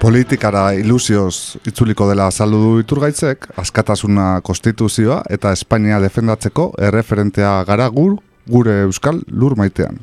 Politikara 0.00 0.72
ilusioz 0.74 1.58
itzuliko 1.68 2.06
dela 2.08 2.26
azaldu 2.30 2.58
du 2.62 2.70
iturgaitzek, 2.80 3.50
askatasuna 3.60 4.40
konstituzioa 4.42 5.20
eta 5.30 5.52
Espainia 5.52 6.00
defendatzeko 6.00 6.70
erreferentea 6.88 7.52
gara 7.68 7.88
gur, 7.92 8.16
gure 8.48 8.78
euskal 8.86 9.20
lur 9.28 9.58
maitean. 9.60 10.00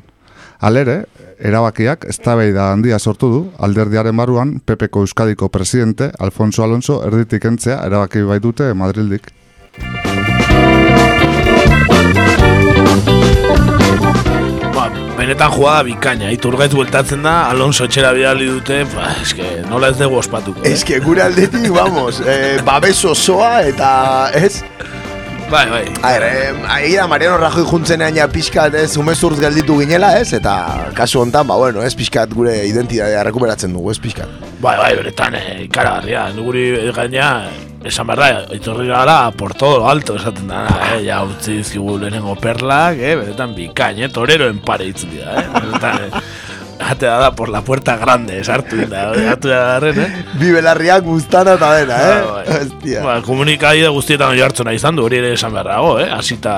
Alere, 0.58 1.02
erabakiak 1.38 2.06
eztabaida 2.10 2.70
handia 2.72 2.98
sortu 2.98 3.30
du 3.34 3.42
alderdiaren 3.58 4.16
baruan 4.16 4.56
PPko 4.64 5.04
Euskadiko 5.06 5.48
presidente 5.54 6.10
Alfonso 6.18 6.64
Alonso 6.64 7.02
erditik 7.06 7.44
entzea 7.50 7.82
erabaki 7.86 8.22
baitute 8.26 8.72
Madrildik. 8.74 9.32
Ba, 14.88 15.16
benetan 15.18 15.50
jugada 15.52 15.82
bikaina, 15.84 16.30
iturgaitz 16.32 16.72
bueltatzen 16.72 17.22
da, 17.26 17.48
Alonso 17.50 17.84
etxera 17.88 18.12
bidali 18.16 18.46
dute, 18.48 18.82
ba, 18.94 19.10
eske, 19.22 19.44
nola 19.68 19.90
ez 19.92 19.98
dugu 19.98 20.16
ospatuko. 20.20 20.62
eh? 20.64 20.76
Que 20.86 21.00
gure 21.04 21.22
aldetik, 21.22 21.68
vamos, 21.74 22.22
eh, 22.24 22.58
babes 22.64 23.04
osoa 23.04 23.62
eta, 23.68 24.30
ez? 24.34 24.62
Bai, 25.50 25.64
bai. 25.70 25.84
A 26.02 26.12
ber, 26.12 26.22
eh, 26.22 26.96
da 26.96 27.06
Mariano 27.06 27.38
Rajoy 27.38 27.64
juntzenean 27.64 28.14
ja 28.16 28.28
pixkat 28.28 28.74
ez 28.74 28.96
umezurtz 28.96 29.40
gelditu 29.40 29.78
ginela, 29.78 30.18
ez? 30.20 30.32
Eta 30.32 30.90
kasu 30.94 31.20
hontan, 31.20 31.46
ba, 31.46 31.56
bueno, 31.56 31.82
ez 31.82 31.94
pixkat 31.96 32.32
gure 32.32 32.66
identitatea 32.66 33.22
rekuperatzen 33.24 33.72
dugu, 33.72 33.90
ez 33.90 33.98
pixkat. 33.98 34.28
Bai, 34.60 34.76
bai, 34.76 34.94
benetan, 34.96 35.34
eh, 35.34 35.64
ikaragarria, 35.64 36.30
guri 36.36 36.92
gaina, 36.94 37.48
esan 37.84 38.08
behar 38.08 38.18
da, 38.18 38.56
iturri 38.56 38.88
gara 38.88 39.30
por 39.30 39.54
todo 39.54 39.78
lo 39.78 39.88
alto 39.88 40.16
esaten 40.16 40.48
da, 40.48 40.66
eh, 40.94 41.04
ja, 41.06 41.22
utzi 41.24 41.58
dizkigu 41.60 41.98
lehenengo 41.98 42.34
perlak, 42.40 42.98
eh, 42.98 43.14
benetan 43.16 43.54
bikain, 43.54 44.02
eh, 44.02 44.08
toreroen 44.08 44.58
pare 44.58 44.88
itzuli 44.90 45.22
da, 45.22 45.40
eh, 45.42 45.48
benetan, 45.60 46.04
eh, 46.08 46.22
Ate 46.80 47.06
da 47.06 47.32
por 47.34 47.48
la 47.48 47.60
puerta 47.62 47.96
grande, 47.96 48.42
sartu 48.44 48.76
da, 48.86 49.12
sartu 49.12 49.48
da 49.48 49.58
garren, 49.66 49.98
eh? 49.98 50.22
Bi 50.38 50.52
belarriak 50.54 51.02
guztana 51.02 51.56
eta 51.58 51.72
dena, 51.74 51.96
eh? 51.98 52.20
Ba, 52.22 52.36
bai. 52.36 52.44
Hostia. 52.54 53.02
Ba, 53.02 53.16
komunikabide 53.26 53.88
guztietan 53.90 54.30
oi 54.30 54.44
hartzuna 54.46 54.72
izan 54.76 54.94
du, 54.94 55.02
hori 55.08 55.18
ere 55.18 55.32
esan 55.34 55.52
behar 55.56 55.72
dago, 55.72 55.96
eh? 55.98 56.06
Hasita 56.14 56.54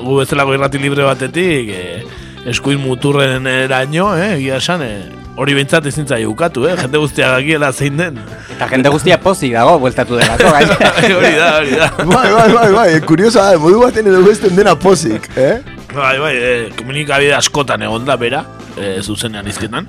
gu 0.00 0.18
bezalako 0.18 0.56
irrati 0.58 0.82
libre 0.82 1.06
batetik, 1.06 1.70
eh, 1.70 2.02
eskuin 2.50 2.82
muturren 2.82 3.46
eraino, 3.46 4.10
eh? 4.18 4.34
Egia 4.40 4.58
esan, 4.58 4.82
eh? 4.82 5.19
Hori 5.40 5.54
behintzat 5.56 5.86
ezin 5.88 6.04
zai 6.04 6.24
ukatu, 6.28 6.66
eh? 6.68 6.74
Jende 6.76 7.00
guztia 7.00 7.30
dakiela 7.32 7.70
zein 7.72 7.96
den. 7.96 8.18
Eta 8.52 8.66
jende 8.68 8.90
guztia 8.92 9.16
pozik 9.22 9.54
dago, 9.56 9.78
bueltatu 9.80 10.18
delako, 10.20 10.50
gaina. 10.52 10.76
hori 11.18 11.30
da, 11.38 11.46
hori 11.56 11.78
da. 11.80 11.88
Bai, 12.10 12.26
bai, 12.34 12.48
bai, 12.52 12.66
bai, 12.74 12.88
kuriosa 13.08 13.46
da, 13.48 13.60
modu 13.62 13.80
baten 13.80 14.10
edo 14.12 14.20
besten 14.26 14.52
dena 14.58 14.74
pozik, 14.76 15.30
eh? 15.40 15.54
Bai, 15.94 16.18
bai, 16.20 16.34
eh, 16.36 16.66
komunikabide 16.76 17.32
askotan 17.38 17.86
egon 17.88 18.04
da 18.04 18.18
bera, 18.20 18.44
eh, 18.76 18.98
zuzenean 19.00 19.48
izketan. 19.48 19.88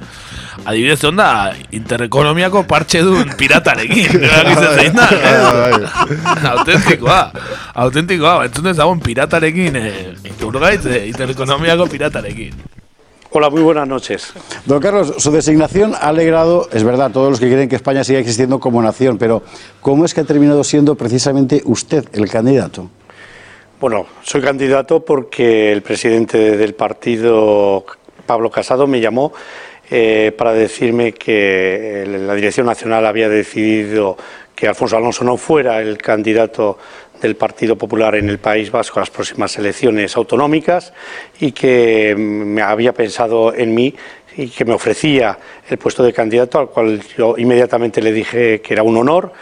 Adibidez, 0.63 1.01
egon 1.03 1.19
da, 1.19 1.27
interekonomiako 1.75 2.63
partxe 2.71 3.03
duen 3.03 3.35
piratarekin. 3.37 4.21
Erakitzen 4.31 4.73
zein 4.79 4.95
da. 4.95 5.09
eh? 5.19 6.51
Autentikoa, 6.55 7.21
autentikoa, 7.83 8.37
entzun 8.47 8.71
dezagun 8.71 9.03
piratarekin, 9.03 9.81
eh, 9.83 9.95
iturgaitz, 10.31 10.85
eh, 10.87 11.09
interekonomiako 11.11 11.91
piratarekin. 11.91 12.55
Hola, 13.33 13.49
muy 13.49 13.61
buenas 13.61 13.87
noches. 13.87 14.33
Don 14.65 14.81
Carlos, 14.81 15.13
su 15.19 15.31
designación 15.31 15.95
ha 15.95 16.09
alegrado, 16.09 16.67
es 16.73 16.83
verdad, 16.83 17.05
a 17.05 17.13
todos 17.13 17.29
los 17.29 17.39
que 17.39 17.47
quieren 17.47 17.69
que 17.69 17.77
España 17.77 18.03
siga 18.03 18.19
existiendo 18.19 18.59
como 18.59 18.81
nación, 18.81 19.17
pero 19.17 19.41
¿cómo 19.79 20.03
es 20.03 20.13
que 20.13 20.19
ha 20.19 20.25
terminado 20.25 20.65
siendo 20.65 20.95
precisamente 20.95 21.61
usted 21.63 22.03
el 22.11 22.29
candidato? 22.29 22.89
Bueno, 23.79 24.05
soy 24.21 24.41
candidato 24.41 25.05
porque 25.05 25.71
el 25.71 25.81
presidente 25.81 26.57
del 26.57 26.73
partido, 26.73 27.85
Pablo 28.25 28.51
Casado, 28.51 28.85
me 28.85 28.99
llamó 28.99 29.31
eh, 29.89 30.33
para 30.37 30.51
decirme 30.51 31.13
que 31.13 32.05
la 32.05 32.35
Dirección 32.35 32.65
Nacional 32.65 33.05
había 33.05 33.29
decidido 33.29 34.17
que 34.61 34.67
Alfonso 34.67 34.95
Alonso 34.95 35.23
no 35.23 35.37
fuera 35.37 35.81
el 35.81 35.97
candidato 35.97 36.77
del 37.19 37.35
Partido 37.35 37.75
Popular 37.75 38.13
en 38.13 38.29
el 38.29 38.37
País 38.37 38.69
Vasco 38.69 38.99
a 38.99 39.01
las 39.01 39.09
próximas 39.09 39.57
elecciones 39.57 40.15
autonómicas 40.15 40.93
y 41.39 41.51
que 41.51 42.13
me 42.15 42.61
había 42.61 42.93
pensado 42.93 43.55
en 43.55 43.73
mí 43.73 43.95
y 44.37 44.49
que 44.49 44.63
me 44.63 44.73
ofrecía 44.73 45.35
el 45.67 45.79
puesto 45.79 46.03
de 46.03 46.13
candidato, 46.13 46.59
al 46.59 46.69
cual 46.69 47.01
yo 47.17 47.33
inmediatamente 47.39 48.03
le 48.03 48.11
dije 48.11 48.61
que 48.61 48.75
era 48.75 48.83
un 48.83 48.97
honor 48.97 49.33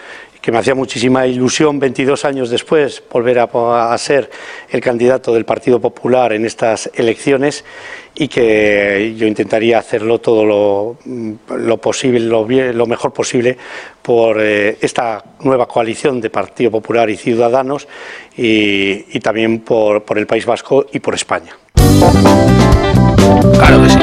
que 0.42 0.54
me 0.54 0.58
hacía 0.60 0.74
muchísima 0.74 1.28
ilusión 1.28 1.80
22 1.80 2.24
años 2.24 2.50
después 2.50 3.04
volver 3.12 3.40
a, 3.40 3.94
a, 3.94 3.98
ser 3.98 4.30
el 4.70 4.80
candidato 4.80 5.34
del 5.34 5.44
Partido 5.44 5.82
Popular 5.82 6.32
en 6.32 6.46
estas 6.46 6.90
elecciones 6.94 7.66
y 8.20 8.28
que 8.28 9.16
yo 9.18 9.26
intentaría 9.26 9.80
hacerlo 9.80 10.20
todo 10.20 10.46
lo, 10.46 10.98
lo 11.58 11.78
posible, 11.78 12.20
lo, 12.20 12.46
lo, 12.46 12.86
mejor 12.86 13.14
posible 13.14 13.58
por 14.02 14.42
eh, 14.42 14.78
esta 14.82 15.24
nueva 15.42 15.66
coalición 15.68 16.20
de 16.20 16.30
Partido 16.30 16.70
Popular 16.70 17.10
y 17.10 17.16
Ciudadanos 17.16 17.88
y, 18.36 19.06
y 19.16 19.20
también 19.22 19.62
por, 19.62 20.04
por 20.04 20.18
el 20.18 20.28
País 20.28 20.46
Vasco 20.46 20.86
y 20.92 21.00
por 21.00 21.16
España. 21.16 21.56
Claro 23.58 23.84
que 23.84 23.90
sí. 23.90 24.00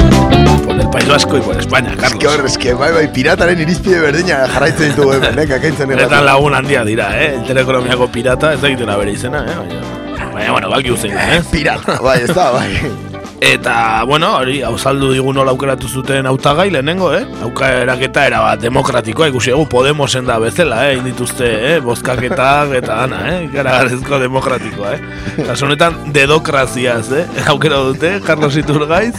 Por 0.65 0.79
el 0.79 0.89
País 0.89 1.07
Vasco 1.07 1.37
y 1.37 1.41
por 1.41 1.55
España, 1.55 1.95
Carlos. 1.95 2.23
Es 2.23 2.39
que 2.39 2.45
es 2.45 2.57
que 2.57 2.73
bai, 2.73 2.91
bai, 2.93 3.13
pirataren 3.13 3.59
irizpide 3.59 3.99
berdina 3.99 4.47
jarraitzen 4.47 4.95
ditugu 4.95 5.13
hemen, 5.17 5.37
eh, 5.39 5.47
kakaintzen 5.47 5.89
Benetan 5.89 6.25
lagun 6.25 6.55
handia 6.55 6.83
dira, 6.83 7.11
eh? 7.21 7.37
Teleekonomiako 7.45 8.09
pirata, 8.11 8.53
ez 8.53 8.61
da 8.61 8.71
egiten 8.71 8.89
bere 8.97 9.13
izena, 9.13 9.45
eh? 9.45 9.59
Baina, 9.59 10.31
baina 10.33 10.51
bueno, 10.57 10.73
balki 10.73 10.91
uzein, 10.91 11.13
eh? 11.13 11.43
Pirata, 11.51 11.99
bai, 12.01 12.23
ez 12.23 12.33
da, 12.33 12.49
bai. 12.51 13.16
Eta, 13.39 14.03
bueno, 14.03 14.31
hori, 14.39 14.63
hau 14.65 14.73
saldu 14.81 15.11
digun 15.13 15.35
nola 15.37 15.51
aukeratu 15.53 15.85
zuten 15.87 16.25
autagai 16.25 16.71
lehenengo, 16.73 17.11
eh? 17.13 17.21
Aukeraketa 17.45 18.23
era 18.25 18.39
bat 18.41 18.63
demokratikoa, 18.63 19.27
ikusi 19.29 19.53
egu 19.53 19.67
Podemosen 19.69 20.25
da 20.25 20.39
bezala, 20.41 20.79
eh? 20.89 20.95
Indituzte, 20.97 21.45
eh? 21.45 21.75
Bozkaketak 21.85 22.73
eta 22.79 22.97
ana, 23.03 23.21
eh? 23.29 23.43
Ikaragarrizko 23.45 24.17
demokratikoa, 24.25 24.95
eh? 24.95 25.45
Kaso 25.45 25.69
honetan, 25.69 25.99
dedokraziaz, 26.17 27.11
eh? 27.13 27.27
Aukera 27.53 27.83
dute, 27.85 28.15
Carlos 28.25 28.57
Iturgaiz. 28.57 29.13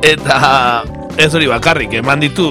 Eta 0.00 0.38
ez 1.20 1.34
hori 1.34 1.46
bakarrik, 1.52 2.00
eman 2.00 2.24
ditu 2.24 2.48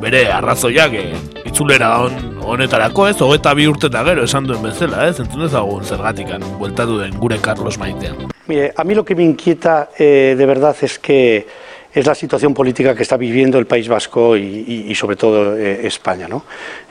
bere 0.00 0.28
arrazoiak 0.32 0.94
eh, 0.94 1.08
itzulera 1.50 1.90
on, 2.06 2.36
honetarako 2.46 3.10
ez, 3.10 3.16
hogeta 3.18 3.52
bi 3.58 3.66
urte 3.68 3.90
eta 3.90 4.06
gero 4.06 4.30
esan 4.30 4.46
duen 4.46 4.62
bezala, 4.62 5.08
ez, 5.10 5.18
entzun 5.20 5.50
ezagun 5.50 5.84
zergatikan, 5.84 6.46
bueltatu 6.62 7.02
den 7.02 7.18
gure 7.18 7.42
Carlos 7.42 7.82
Maitean. 7.82 8.30
A 8.74 8.84
mí 8.84 8.94
lo 8.94 9.04
que 9.04 9.14
me 9.14 9.22
inquieta 9.22 9.90
eh, 9.96 10.34
de 10.36 10.46
verdad 10.46 10.76
es 10.82 10.98
que 10.98 11.46
es 11.92 12.06
la 12.06 12.14
situación 12.14 12.52
política 12.52 12.94
que 12.96 13.02
está 13.02 13.16
viviendo 13.16 13.58
el 13.58 13.66
País 13.66 13.88
Vasco 13.88 14.36
y, 14.36 14.92
sobre 14.94 15.16
todo 15.16 15.56
eh, 15.56 15.86
España. 15.86 16.26
¿no? 16.26 16.44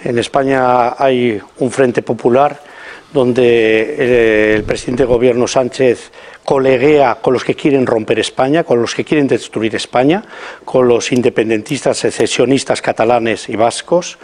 En 0.03 0.17
España 0.19 0.95
hay 0.97 1.41
un 1.57 1.71
frente 1.71 2.01
popular 2.01 2.61
donde 3.11 3.41
eh, 3.43 4.55
el 4.55 4.63
presidente 4.63 5.03
de 5.03 5.07
gobierno 5.07 5.47
Sánchez 5.47 6.11
coleguea 6.45 7.15
con 7.15 7.33
los 7.33 7.43
que 7.43 7.55
quieren 7.55 7.85
romper 7.85 8.19
España, 8.19 8.63
con 8.63 8.81
los 8.81 8.95
que 8.95 9.03
quieren 9.03 9.27
destruir 9.27 9.75
España, 9.75 10.23
con 10.63 10.87
los 10.87 11.11
independentistas 11.11 11.97
secesionistas 11.97 12.81
catalanes 12.81 13.49
y 13.49 13.55
vascos, 13.55 14.17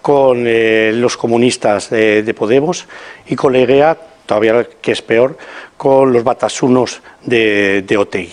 con 0.00 0.44
los 0.44 1.16
comunistas 1.16 1.90
de, 1.90 2.22
de, 2.22 2.34
Podemos 2.34 2.86
y 3.26 3.36
coleguea, 3.36 3.96
todavía 4.26 4.66
que 4.80 4.92
es 4.92 5.02
peor, 5.02 5.36
con 5.76 6.12
los 6.12 6.24
batasunos 6.24 7.00
de, 7.24 7.82
de 7.86 7.96
Otegui. 7.96 8.32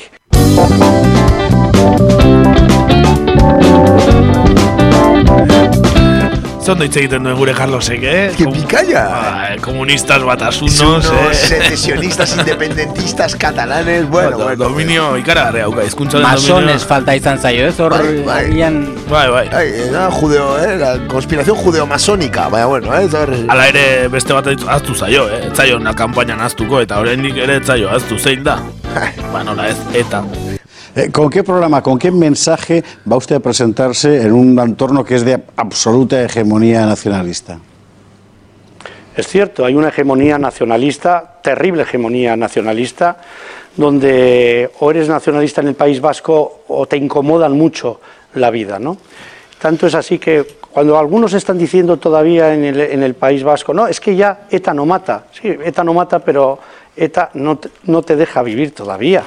Zondo 6.69 6.85
hitz 6.85 6.99
egiten 7.01 7.23
duen 7.25 7.33
gure 7.33 7.53
Carlosek, 7.57 8.03
eh? 8.05 8.25
Que 8.37 8.45
picalla! 8.53 9.01
Ba, 9.09 9.55
komunistas 9.65 10.21
batasunos, 10.21 11.07
eh? 11.09 11.31
secesionistas, 11.33 12.35
independentistas, 12.37 13.35
catalanes, 13.35 14.07
bueno, 14.07 14.37
bueno. 14.37 14.43
bueno. 14.43 14.63
Dominio, 14.65 15.07
ikaragarria, 15.17 15.63
hauka, 15.65 15.87
izkuntza 15.89 16.21
Masones 16.21 16.85
falta 16.85 17.15
izan 17.17 17.41
zaio, 17.41 17.65
ez? 17.71 17.79
Hor, 17.79 17.95
bai, 17.97 18.21
bai. 18.27 18.37
agian... 18.43 18.77
Bai, 19.09 19.25
bai. 19.33 19.43
Ai, 19.49 19.65
era 19.87 20.11
judeo, 20.11 20.59
eh? 20.61 20.77
La 20.77 20.93
conspiración 21.07 21.57
judeo-masónica, 21.57 22.47
baina, 22.53 22.67
bueno, 22.67 22.93
eh? 22.93 23.09
Zer... 23.09 23.33
Ala 23.49 23.67
ere 23.73 24.05
beste 24.13 24.37
bat 24.37 24.53
aztu 24.53 24.93
zaio, 24.93 25.25
eh? 25.25 25.47
Ez 25.49 25.57
zaio 25.57 25.81
na 25.81 25.97
kampainan 25.97 26.45
aztuko, 26.45 26.85
eta 26.85 27.01
oraindik 27.01 27.41
ere 27.49 27.57
ez 27.63 27.65
zaio 27.65 27.89
aztu 27.89 28.21
zein 28.21 28.45
da. 28.45 28.59
ba, 29.33 29.41
nola 29.41 29.71
ez, 29.73 29.77
eta... 30.05 30.21
Eh, 30.99 31.11
¿Con 31.13 31.29
qué 31.29 31.45
programa, 31.45 31.81
con 31.81 31.97
qué 31.97 32.11
mensaje 32.11 32.83
va 33.09 33.15
usted 33.15 33.37
a 33.37 33.39
presentarse 33.39 34.21
en 34.21 34.33
un 34.33 34.59
entorno 34.59 35.05
que 35.05 35.15
es 35.15 35.23
de 35.23 35.41
absoluta 35.55 36.21
hegemonía 36.21 36.85
nacionalista? 36.85 37.57
Es 39.15 39.27
cierto, 39.27 39.63
hay 39.63 39.75
una 39.75 39.89
hegemonía 39.89 40.37
nacionalista, 40.37 41.39
terrible 41.41 41.83
hegemonía 41.83 42.35
nacionalista, 42.35 43.15
donde 43.77 44.71
o 44.79 44.91
eres 44.91 45.07
nacionalista 45.07 45.61
en 45.61 45.69
el 45.69 45.75
País 45.75 46.01
Vasco 46.01 46.63
o 46.67 46.85
te 46.85 46.97
incomodan 46.97 47.53
mucho 47.53 48.01
la 48.33 48.49
vida, 48.49 48.77
¿no? 48.77 48.97
Tanto 49.61 49.87
es 49.87 49.95
así 49.95 50.19
que 50.19 50.45
cuando 50.69 50.99
algunos 50.99 51.31
están 51.31 51.57
diciendo 51.57 51.95
todavía 51.95 52.53
en 52.53 52.65
el, 52.65 52.79
en 52.81 53.03
el 53.03 53.13
País 53.13 53.41
Vasco, 53.41 53.73
no, 53.73 53.87
es 53.87 54.01
que 54.01 54.17
ya 54.17 54.47
ETA 54.51 54.73
no 54.73 54.85
mata, 54.85 55.27
sí, 55.31 55.47
ETA 55.47 55.81
no 55.81 55.93
mata, 55.93 56.19
pero 56.19 56.59
ETA 56.93 57.29
no 57.35 57.57
no 57.85 58.01
te 58.01 58.17
deja 58.17 58.43
vivir 58.43 58.71
todavía, 58.75 59.23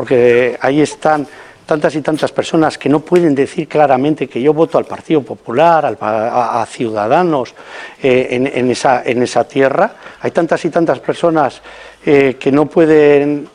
porque 0.00 0.56
ahí 0.62 0.80
están 0.80 1.26
tantas 1.66 1.94
y 1.94 2.00
tantas 2.00 2.32
personas 2.32 2.78
que 2.78 2.88
no 2.88 3.00
pueden 3.00 3.34
decir 3.34 3.68
claramente 3.68 4.28
que 4.28 4.40
yo 4.40 4.54
voto 4.54 4.78
al 4.78 4.86
Partido 4.86 5.20
Popular, 5.20 5.84
al, 5.84 5.98
a, 6.00 6.66
Ciudadanos 6.66 7.52
eh, 8.02 8.28
en, 8.30 8.70
esa, 8.70 9.44
tierra. 9.44 9.92
Hay 10.22 10.30
tantas 10.30 10.64
y 10.64 10.70
tantas 10.70 11.00
personas 11.00 11.60
eh, 12.02 12.36
que 12.40 12.50
no 12.50 12.64
pueden 12.64 13.46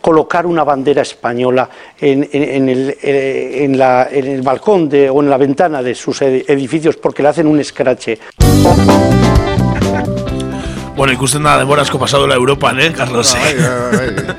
colocar 0.00 0.44
una 0.44 0.64
bandera 0.64 1.02
española 1.02 1.70
en, 2.00 2.28
eh, 2.32 4.08
el 4.10 4.42
balcón 4.42 4.90
o 4.92 5.22
en 5.22 5.30
la 5.30 5.36
ventana 5.36 5.84
de 5.84 5.94
sus 5.94 6.20
edificios 6.22 6.96
porque 6.96 7.22
le 7.22 7.28
hacen 7.28 7.46
un 7.46 7.60
escrache. 7.60 8.18
Bueno, 11.00 11.14
ikusten 11.16 11.46
da 11.46 11.54
denbora 11.56 11.80
asko 11.80 11.96
pasadola 11.96 12.34
Europan, 12.36 12.78
eh, 12.78 12.92
Carlos? 12.92 13.32
Bai, 13.32 13.54
bai, 13.56 14.10
bai. 14.10 14.36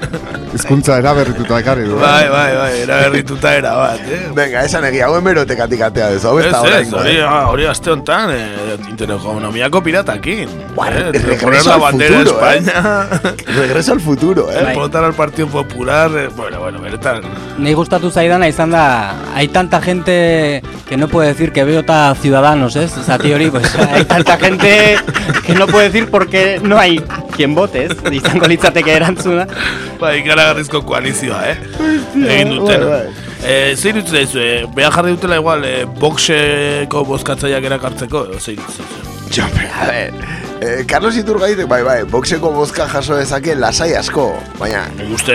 Hizkuntza 0.53 0.97
eraberrituta 0.99 1.57
ekarri 1.61 1.87
du. 1.87 1.95
Bai, 1.97 2.27
bai, 2.29 2.51
bai, 2.53 2.81
eraberrituta 2.83 3.53
era 3.57 3.71
bat, 3.79 4.01
eh. 4.05 4.19
Venga, 4.35 4.61
esan 4.67 4.85
egia, 4.85 5.07
hauen 5.07 5.23
berotekatik 5.25 5.81
atea 5.87 6.09
dezu, 6.13 6.27
hau 6.29 6.35
ez 6.37 6.51
da 6.51 6.59
ez, 6.67 6.91
hori, 6.93 7.15
hori 7.23 7.65
aste 7.71 7.89
honetan, 7.93 8.33
eh, 8.35 8.75
interekonomiako 8.91 9.81
piratakin. 9.81 10.51
Bueno, 10.75 10.99
eh, 11.07 11.11
regreso 11.13 11.69
la 11.69 11.75
al 11.75 11.81
bandera 11.81 12.19
de 12.19 12.25
futuro, 12.25 12.51
España. 12.51 13.07
eh. 13.23 13.35
Regreso 13.57 13.93
al 13.93 14.01
futuro, 14.01 14.51
eh. 14.51 14.59
Eh, 14.61 14.75
votar 14.75 15.03
al 15.03 15.13
Partido 15.15 15.47
Popular, 15.47 16.11
eh, 16.15 16.29
bueno, 16.35 16.59
bueno, 16.59 16.79
beretan. 16.79 17.23
Nei 17.57 17.73
gustatu 17.73 18.11
zaidana 18.11 18.47
izan 18.51 18.71
da, 18.75 19.15
hay 19.33 19.47
tanta 19.47 19.81
gente 19.81 20.61
que 20.87 20.97
no 20.97 21.07
puede 21.07 21.29
decir 21.29 21.53
que 21.53 21.63
vota 21.63 22.13
Ciudadanos, 22.21 22.75
¿eh? 22.75 22.87
Zati 22.87 23.33
hori, 23.33 23.49
pues, 23.49 23.73
hay 23.75 24.03
tanta 24.05 24.37
gente 24.37 24.97
que 25.45 25.55
no 25.55 25.65
puede 25.65 25.89
decir 25.89 26.09
porque 26.09 26.50
no 26.63 26.77
hay 26.77 26.99
quien 27.35 27.55
vote, 27.55 27.85
¿ez? 27.85 27.97
Izango 28.11 28.47
litzateke 28.47 28.93
erantzuna. 28.93 29.47
Ba, 29.99 30.15
ikaragarrizko 30.17 30.83
koalizioa, 30.85 31.43
eh? 31.51 31.57
Egin 32.15 32.57
dutena. 32.57 32.85
bai, 32.85 33.03
Eh, 33.41 33.73
zein 33.75 33.95
dut 33.97 34.09
zaizu, 34.13 34.37
eh, 34.37 34.65
beha 34.75 34.91
jarri 34.93 35.15
dutela 35.15 35.39
igual, 35.39 35.63
eh, 35.65 35.85
boxeko 35.85 37.01
bozkatzaileak 37.09 37.63
erakartzeko, 37.71 38.27
edo 38.29 38.39
zein 38.39 38.59
dut? 38.61 38.99
Jo, 39.33 39.47
a 39.81 39.85
ver, 39.87 40.13
eh, 40.61 40.83
Carlos 40.85 41.17
Iturgaitek, 41.17 41.67
bai, 41.67 41.81
bai, 41.81 42.03
boxeko 42.03 42.51
bozka 42.53 42.85
jaso 42.87 43.15
dezake 43.17 43.55
lasai 43.55 43.95
asko, 43.95 44.27
baina... 44.59 44.83
Uste, 45.09 45.33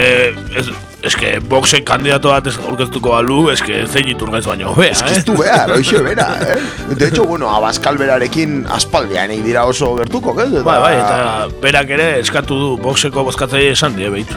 ez, 0.55 0.69
eske 1.07 1.37
boxen 1.51 1.85
kandidato 1.87 2.33
bat 2.33 2.47
ez 2.51 2.57
aurkeztuko 2.59 3.13
balu, 3.15 3.39
eske 3.53 3.85
zein 3.87 4.09
iturgaiz 4.13 4.45
baino 4.47 4.75
que 4.75 4.89
eh? 4.91 5.17
ez 5.17 5.25
du 5.25 5.37
behar, 5.39 5.73
hoxe 5.77 6.03
bera, 6.05 6.27
eh? 6.43 6.57
De 6.95 7.09
hecho, 7.09 7.25
bueno, 7.25 7.51
Abascal 7.55 7.99
berarekin 7.99 8.65
aspaldian 8.79 9.31
egin 9.31 9.45
dira 9.47 9.65
oso 9.67 9.95
gertuko, 9.97 10.35
ez? 10.43 10.51
Bai, 10.67 10.79
bai, 10.83 10.95
eta 10.99 11.49
berak 11.63 11.95
ere 11.99 12.09
eskatu 12.21 12.59
du 12.59 12.71
boxeko 12.83 13.25
bozkatzaile 13.31 13.73
esan 13.77 13.97
die, 13.97 14.11
behitu. 14.11 14.35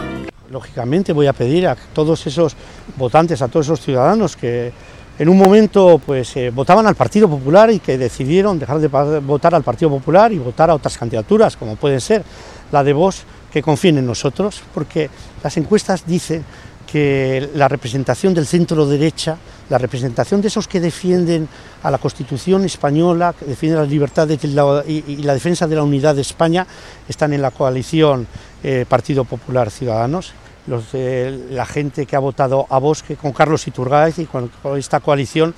Lógicamente 0.50 1.14
voy 1.14 1.28
a 1.28 1.34
pedir 1.34 1.68
a 1.68 1.76
todos 1.94 2.26
esos 2.26 2.56
votantes, 2.98 3.42
a 3.42 3.48
todos 3.48 3.68
esos 3.68 3.82
ciudadanos 3.82 4.36
que 4.36 4.72
en 5.20 5.30
un 5.30 5.38
momento 5.38 6.02
pues 6.04 6.36
eh, 6.38 6.50
votaban 6.50 6.88
al 6.88 6.96
Partido 6.96 7.30
Popular 7.30 7.70
y 7.70 7.80
que 7.80 7.98
decidieron 7.98 8.58
dejar 8.58 8.80
de 8.80 8.88
votar 9.20 9.54
al 9.54 9.64
Partido 9.64 9.90
Popular 9.92 10.32
y 10.32 10.40
votar 10.40 10.70
a 10.70 10.76
otras 10.76 10.98
candidaturas, 10.98 11.58
como 11.58 11.76
pueden 11.76 12.00
ser 12.00 12.24
la 12.72 12.84
de 12.84 12.94
Vox, 12.94 13.26
que 13.52 13.62
confíen 13.62 13.98
en 13.98 14.06
nosotros, 14.06 14.62
porque 14.74 15.10
las 15.44 15.58
encuestas 15.58 16.06
dicen 16.06 16.44
que 16.92 17.50
la 17.54 17.68
representación 17.68 18.34
del 18.34 18.48
centro 18.48 18.88
derecha, 18.88 19.38
la 19.70 19.78
representación 19.78 20.42
de 20.42 20.48
esos 20.48 20.68
que 20.68 20.80
defienden 20.80 21.48
a 21.84 21.92
la 21.92 22.00
Constitución 22.00 22.66
española, 22.66 23.36
que 23.38 23.46
defienden 23.46 23.82
las 23.82 23.90
libertades 23.90 24.44
y 24.44 24.48
la, 24.48 25.34
defensa 25.34 25.68
de 25.68 25.76
la 25.76 25.84
unidad 25.84 26.16
de 26.16 26.22
España, 26.22 26.66
están 27.08 27.34
en 27.34 27.44
la 27.44 27.52
coalición 27.52 28.26
eh, 28.64 28.86
Partido 28.90 29.24
Popular 29.24 29.70
Ciudadanos. 29.70 30.34
La 30.66 31.66
gente 31.66 32.06
que 32.06 32.16
ha 32.16 32.20
votado 32.20 32.68
a 32.70 32.78
Bosque 32.80 33.16
con 33.16 33.34
Carlos 33.34 33.68
Iturgaiz 33.68 34.20
y 34.20 34.26
con, 34.26 34.52
esta 34.78 35.00
coalición 35.00 35.56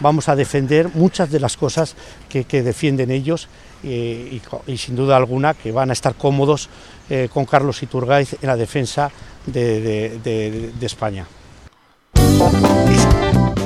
vamos 0.00 0.28
a 0.28 0.36
defender 0.36 0.90
muchas 0.94 1.30
de 1.30 1.40
las 1.40 1.56
cosas 1.56 1.96
que, 2.28 2.44
defienden 2.62 3.10
ellos 3.10 3.48
eh, 3.82 4.40
y, 4.66 4.76
sin 4.76 4.96
duda 4.96 5.16
alguna 5.16 5.54
que 5.54 5.72
van 5.72 5.90
a 5.90 5.92
estar 5.92 6.14
cómodos 6.14 6.68
eh, 7.10 7.28
con 7.32 7.44
Carlos 7.44 7.82
Iturgaiz 7.82 8.34
en 8.40 8.48
la 8.48 8.56
defensa 8.56 9.10
de, 9.46 10.72
España. 10.80 11.26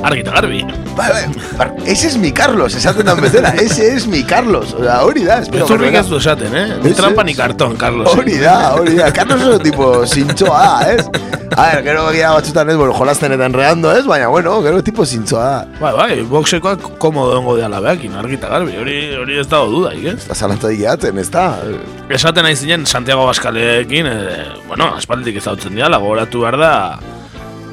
Argi 0.03 0.21
eta 0.23 0.35
garbi. 0.37 0.61
Bai, 0.97 1.09
bai, 1.59 1.69
ese 1.87 2.09
es 2.09 2.17
mi 2.17 2.31
Carlos, 2.33 2.75
esaten 2.75 3.07
dan 3.07 3.21
bezala, 3.21 3.51
ese 3.51 3.95
es 3.95 4.07
mi 4.07 4.23
Carlos. 4.23 4.75
O 4.75 4.83
sea, 4.83 5.03
hori 5.03 5.25
da, 5.25 5.41
espero. 5.43 5.65
Ezurrik 5.65 5.95
ez 5.95 6.07
du 6.07 6.19
esaten, 6.19 6.55
eh? 6.55 6.77
Ni 6.83 6.93
trampa 6.95 7.23
es. 7.23 7.27
ni 7.27 7.35
karton, 7.35 7.77
Carlos. 7.77 8.15
Hori 8.15 8.39
da, 8.39 8.75
hori 8.75 8.95
da. 8.95 9.13
Carlos 9.13 9.43
oso 9.43 9.59
tipo 9.59 10.07
zintzoa 10.07 10.61
da, 10.61 10.93
ez? 10.93 11.09
A 11.57 11.67
ver, 11.73 11.83
gero 11.83 12.05
egia 12.13 12.31
batzutan 12.37 12.71
ez, 12.71 12.77
bueno, 12.77 12.95
jolasten 12.95 13.35
eta 13.35 13.47
enreando, 13.51 13.91
ez? 13.97 14.05
Baina, 14.07 14.29
bueno, 14.29 14.61
gero 14.63 14.83
tipo 14.87 15.07
zintzoa 15.07 15.45
da. 15.45 15.67
Bai, 15.81 15.93
bai, 15.97 16.23
boxekoak 16.23 16.99
komodo 17.03 17.39
ongo 17.41 17.57
deala 17.59 17.83
behakin, 17.83 18.15
argi 18.23 18.39
eta 18.39 18.53
garbi, 18.55 18.79
hori, 18.79 18.99
hori 19.19 19.43
ez 19.43 19.49
dago 19.51 19.67
dudaik, 19.75 20.05
ez? 20.15 20.19
Eta 20.29 20.39
zalantza 20.39 20.71
diaten, 20.71 21.19
ez 21.19 21.31
da? 21.35 21.51
Esaten 22.09 22.47
nahi 22.47 22.55
zinen 22.57 22.87
Santiago 22.87 23.27
Baskalekin, 23.27 24.07
eh, 24.07 24.43
bueno, 24.69 24.93
aspalditik 24.95 25.43
ezautzen 25.43 25.75
diala, 25.75 25.99
gogoratu 25.99 26.47
behar 26.47 26.61
da, 26.63 26.75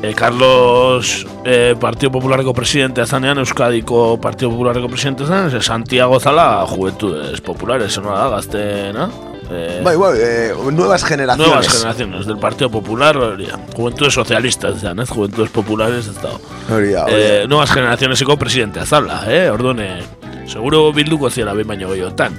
eh, 0.02 0.14
Carlos 0.14 1.26
eh, 1.46 1.76
Partido 1.80 2.12
Popularreko 2.12 2.54
presidentea 2.54 3.06
zanean, 3.06 3.38
Euskadiko 3.38 4.20
Partido 4.22 4.52
Popularreko 4.52 4.88
presidentea 4.88 5.28
zanean, 5.28 5.52
ze 5.52 5.62
Santiago 5.62 6.20
zala 6.20 6.66
Juventudes 6.68 7.42
Populares, 7.42 7.94
zena 7.94 8.12
da, 8.12 8.30
gaztena, 8.30 9.10
Eh, 9.50 9.82
Bai, 9.84 9.96
bai, 9.96 10.18
eh, 10.18 10.54
nuevas 10.72 11.04
generaciones. 11.04 11.48
Nuevas 11.48 11.68
generaciones 11.68 12.26
del 12.26 12.38
Partido 12.38 12.72
Popular, 12.72 13.16
hori 13.16 13.46
da. 13.46 13.60
Juventudes 13.76 14.14
Socialistas, 14.14 14.80
zean, 14.82 15.00
ez? 15.00 15.10
Juventudes 15.10 15.52
Populares, 15.52 16.08
ez 16.08 16.22
da. 16.22 16.32
Hori. 16.74 16.94
Eh, 17.08 17.46
nuevas 17.48 17.72
generacioneseko 17.72 18.38
presidente 18.38 18.80
azala, 18.80 19.24
eh? 19.28 19.50
Orduan, 19.52 19.80
eh, 19.80 20.04
seguro 20.48 20.92
bilduko 20.92 21.30
ziela 21.30 21.54
behin 21.54 21.68
baino 21.68 21.90
gehiotan. 21.90 22.34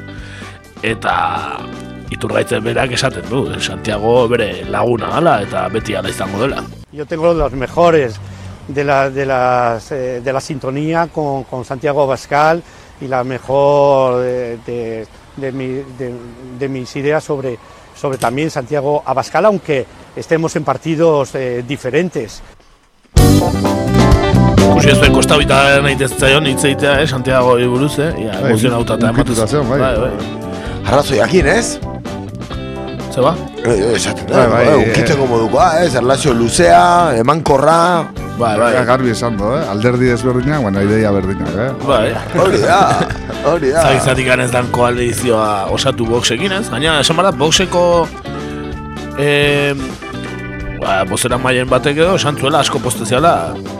Eta 0.83 1.59
iturgaitzen 2.11 2.65
berak 2.65 2.93
esaten 2.93 3.29
du, 3.31 3.47
Santiago 3.61 4.27
bere 4.29 4.65
laguna 4.71 5.09
gala 5.15 5.41
eta 5.43 5.69
beti 5.69 5.95
ala 5.95 6.11
izango 6.11 6.43
dela. 6.43 6.65
Yo 6.97 7.05
tengo 7.05 7.35
los 7.35 7.53
mejores 7.53 8.15
de 8.69 8.83
la, 8.83 9.11
de 9.11 9.27
las, 9.27 9.93
eh, 9.93 10.23
de 10.25 10.33
la 10.33 10.41
sintonía 10.41 11.09
con, 11.13 11.45
con 11.45 11.63
Santiago 11.63 12.03
Abascal 12.03 12.63
y 13.03 13.07
la 13.07 13.23
mejor 13.23 14.23
de, 14.23 14.57
de, 14.67 15.07
de 15.37 15.53
mi- 15.53 15.83
de- 15.99 16.15
de 16.59 16.69
mis 16.71 16.97
ideas 16.97 17.23
sobre, 17.23 17.59
sobre 17.95 18.17
también 18.17 18.51
Santiago 18.51 19.03
Abascal, 19.05 19.45
aunque 19.45 19.85
estemos 20.17 20.57
en 20.57 20.65
partidos 20.65 21.35
eh, 21.35 21.63
diferentes. 21.69 22.41
Ikusi 24.67 24.89
ez 24.93 24.99
duen 25.01 25.13
kostabita 25.13 25.79
nahi 25.85 25.97
zaion 26.09 26.47
hitz 26.49 26.65
egitea, 26.65 27.03
eh, 27.03 27.07
Santiago 27.07 27.59
buruz, 27.69 27.99
eh? 27.99 28.11
Ia, 28.25 28.41
emozionauta 28.49 28.95
eta 28.97 29.13
ematuz. 29.13 29.39
bai. 29.69 29.81
bai, 29.81 29.95
ez? 31.47 31.79
Zeba? 33.17 33.33
Eh, 33.65 33.97
Esaten 33.97 34.27
da, 34.29 34.43
Bai, 34.43 34.47
bai, 34.53 34.65
bai, 34.67 34.73
eh. 34.77 34.89
unkitzeko 34.91 35.27
modukoa, 35.31 35.67
ez? 35.81 35.95
Erlazio 35.97 36.35
luzea, 36.37 37.17
emankorra... 37.17 37.79
Bai, 38.37 38.53
bai. 38.61 38.73
Garbi 38.85 39.15
esan 39.15 39.39
du, 39.41 39.49
eh? 39.57 39.63
Alderdi 39.73 40.11
ezberdinak, 40.13 40.61
bueno, 40.61 40.83
ideia 40.85 41.09
berdinak, 41.15 41.55
eh? 41.57 41.71
Bai. 41.89 42.11
Hori 42.37 42.61
da, 42.61 42.81
hori 43.49 43.73
da. 43.73 43.87
Zaizatik 43.89 44.29
ez 44.37 44.51
dan 44.53 44.69
koalizioa 44.75 45.71
osatu 45.73 46.05
boxekin, 46.11 46.53
ez? 46.59 46.67
Gaina, 46.69 46.99
esan 47.01 47.17
barat, 47.17 47.41
boxeko... 47.41 47.85
Eh, 49.17 49.73
ba, 50.83 50.99
bozera 51.09 51.41
maien 51.41 51.73
batek 51.73 52.03
edo, 52.05 52.19
esan 52.21 52.37
zuela 52.37 52.61
asko 52.61 52.85
posteziala 52.85 53.33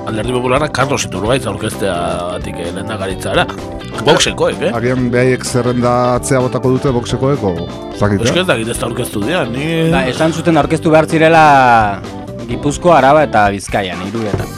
alderdi 0.09 0.33
popularra 0.33 0.73
Carlos 0.73 1.05
Iturgaiz 1.05 1.45
aurkestea 1.45 1.97
batik 2.33 2.65
lehen 2.65 2.97
garitzara. 3.05 3.45
Boxekoek, 4.05 4.61
eh? 4.69 4.73
Agian 4.77 5.09
behaiek 5.13 5.45
zerrenda 5.47 5.93
atzea 6.17 6.41
botako 6.45 6.75
dute 6.77 6.93
boxekoeko, 6.95 7.55
zakit, 7.97 8.21
Euskal 8.21 8.43
eh? 8.43 8.45
ez 8.45 8.49
dakit 8.51 8.71
ez 8.75 8.79
da 8.79 8.87
aurkeztu 8.91 9.23
dian, 9.25 9.51
ni... 9.55 9.67
Ba, 9.95 10.05
esan 10.11 10.35
zuten 10.37 10.61
aurkeztu 10.61 10.93
behar 10.93 11.09
zirela 11.09 11.43
Gipuzko, 12.47 12.93
Araba 12.95 13.25
eta 13.27 13.49
Bizkaian, 13.55 14.03
hiruetan. 14.07 14.53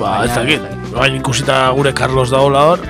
Ba, 0.00 0.18
ez 0.26 0.32
dakit. 0.34 0.66
Baina 0.92 1.20
ikusita 1.20 1.60
gure 1.76 1.92
Carlos 1.96 2.28
dagoela 2.32 2.64
hor, 2.72 2.84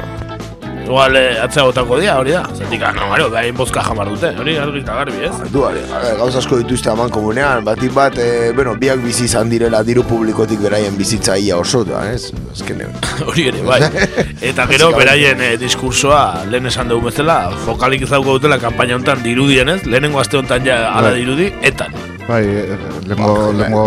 igual 0.87 1.17
eh, 1.17 1.43
atzea 1.43 1.65
botako 1.67 1.99
dia, 2.01 2.17
hori 2.19 2.33
da. 2.33 2.45
Zatik, 2.55 2.83
ah, 2.87 2.93
no, 2.95 3.09
gero, 3.13 3.29
behain 3.31 3.57
bozka 3.57 3.83
jamar 3.83 4.09
dute, 4.13 4.31
hori 4.39 4.57
argi 4.63 4.83
eta 4.85 4.95
garbi, 5.01 5.25
ez? 5.29 5.51
Du, 5.53 5.65
ari, 5.67 5.83
gauz 6.21 6.33
asko 6.39 6.61
dituzte 6.63 6.91
aman 6.93 7.11
komunean, 7.13 7.65
batik 7.67 7.93
bat, 7.97 8.19
e, 8.23 8.53
bueno, 8.57 8.77
biak 8.79 9.03
bizi 9.05 9.27
izan 9.27 9.51
direla 9.51 9.83
diru 9.87 10.07
publikotik 10.07 10.63
beraien 10.63 10.97
bizitza 10.97 11.37
ia 11.43 11.59
oso, 11.59 11.83
da, 11.85 12.05
ez? 12.13 12.31
Azkenean. 12.55 12.95
Hori 13.29 13.49
ere, 13.51 13.63
bai. 13.67 13.83
Eta 14.53 14.69
gero, 14.71 14.93
beraien 14.97 15.43
eh, 15.43 15.55
diskursoa, 15.61 16.25
lehen 16.53 16.71
esan 16.71 16.93
dugu 16.93 17.11
bezala, 17.11 17.41
fokalik 17.67 18.07
izauko 18.07 18.39
dutela 18.39 18.61
kanpaina 18.63 18.99
honetan 18.99 19.23
dirudien, 19.27 19.75
ez? 19.75 19.81
Lehenengo 19.87 20.23
aste 20.23 20.39
honetan 20.39 20.67
ja 20.67 20.85
ala 20.93 21.11
Bai. 21.11 21.21
dirudi, 21.23 21.53
etan. 21.67 21.95
Bai, 22.27 22.43
eh, 22.47 22.79
lengo, 23.07 23.53
lengo 23.55 23.87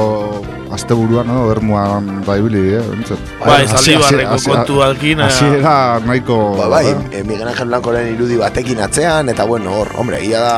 asteburuan, 0.71 1.27
no, 1.27 1.47
bermuan 1.49 2.21
da 2.25 2.37
ibili, 2.39 2.75
eh? 2.77 2.83
Bintzat. 2.91 3.19
Bai, 3.41 3.65
Zaldibarreko 3.67 4.37
kontuakin, 4.45 5.19
eh, 5.19 5.25
Hasiera 5.27 5.73
nahiko... 6.05 6.37
Ba, 6.57 6.69
bai, 6.75 6.85
eh? 6.91 7.19
e, 7.19 7.23
Miguel 7.23 7.47
Ángel 7.47 7.71
Blancoren 7.71 8.07
irudi 8.13 8.37
batekin 8.37 8.81
atzean, 8.85 9.29
eta 9.33 9.45
bueno, 9.49 9.73
hor, 9.79 9.93
hombre, 9.97 10.21
ia 10.25 10.43
da... 10.45 10.55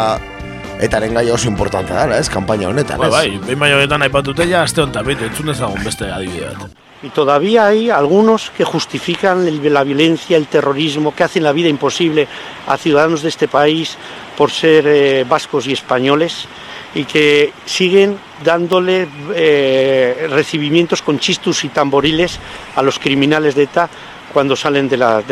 Etaren 0.81 1.13
gaia 1.13 1.35
oso 1.35 1.45
importante 1.45 1.93
dara, 1.93 2.15
ez, 2.17 2.25
kanpaina 2.33 2.65
honetan, 2.71 2.97
Bai, 2.97 3.07
ez? 3.07 3.13
bai, 3.13 3.27
behin 3.45 3.59
baino 3.61 3.75
honetan 3.77 4.01
aipatute 4.01 4.47
ja 4.49 4.63
aste 4.65 4.81
honetan, 4.81 5.05
bete, 5.05 5.27
entzun 5.29 5.51
dezagun 5.51 5.83
beste 5.85 6.09
adibide 6.09 6.55
bat. 6.57 6.80
Y 7.03 7.09
todavía 7.09 7.65
hay 7.65 7.89
algunos 7.89 8.51
que 8.51 8.63
justifican 8.63 9.45
la 9.73 9.83
violencia, 9.83 10.37
el 10.37 10.47
terrorismo, 10.47 11.15
que 11.15 11.23
hacen 11.23 11.43
la 11.43 11.51
vida 11.51 11.67
imposible 11.67 12.27
a 12.67 12.77
ciudadanos 12.77 13.23
de 13.23 13.29
este 13.29 13.47
país 13.47 13.97
por 14.37 14.51
ser 14.51 14.85
eh, 14.87 15.25
vascos 15.27 15.65
y 15.65 15.73
españoles 15.73 16.47
y 16.93 17.05
que 17.05 17.53
siguen 17.65 18.17
dándole 18.43 19.07
eh, 19.33 20.27
recibimientos 20.29 21.01
con 21.01 21.19
chistus 21.19 21.63
y 21.63 21.69
tamboriles 21.69 22.39
a 22.75 22.81
los 22.81 22.99
criminales 22.99 23.55
de 23.55 23.63
ETA 23.63 23.89
cuando 24.31 24.55
salen 24.55 24.87
de 24.87 24.97
la... 24.97 25.23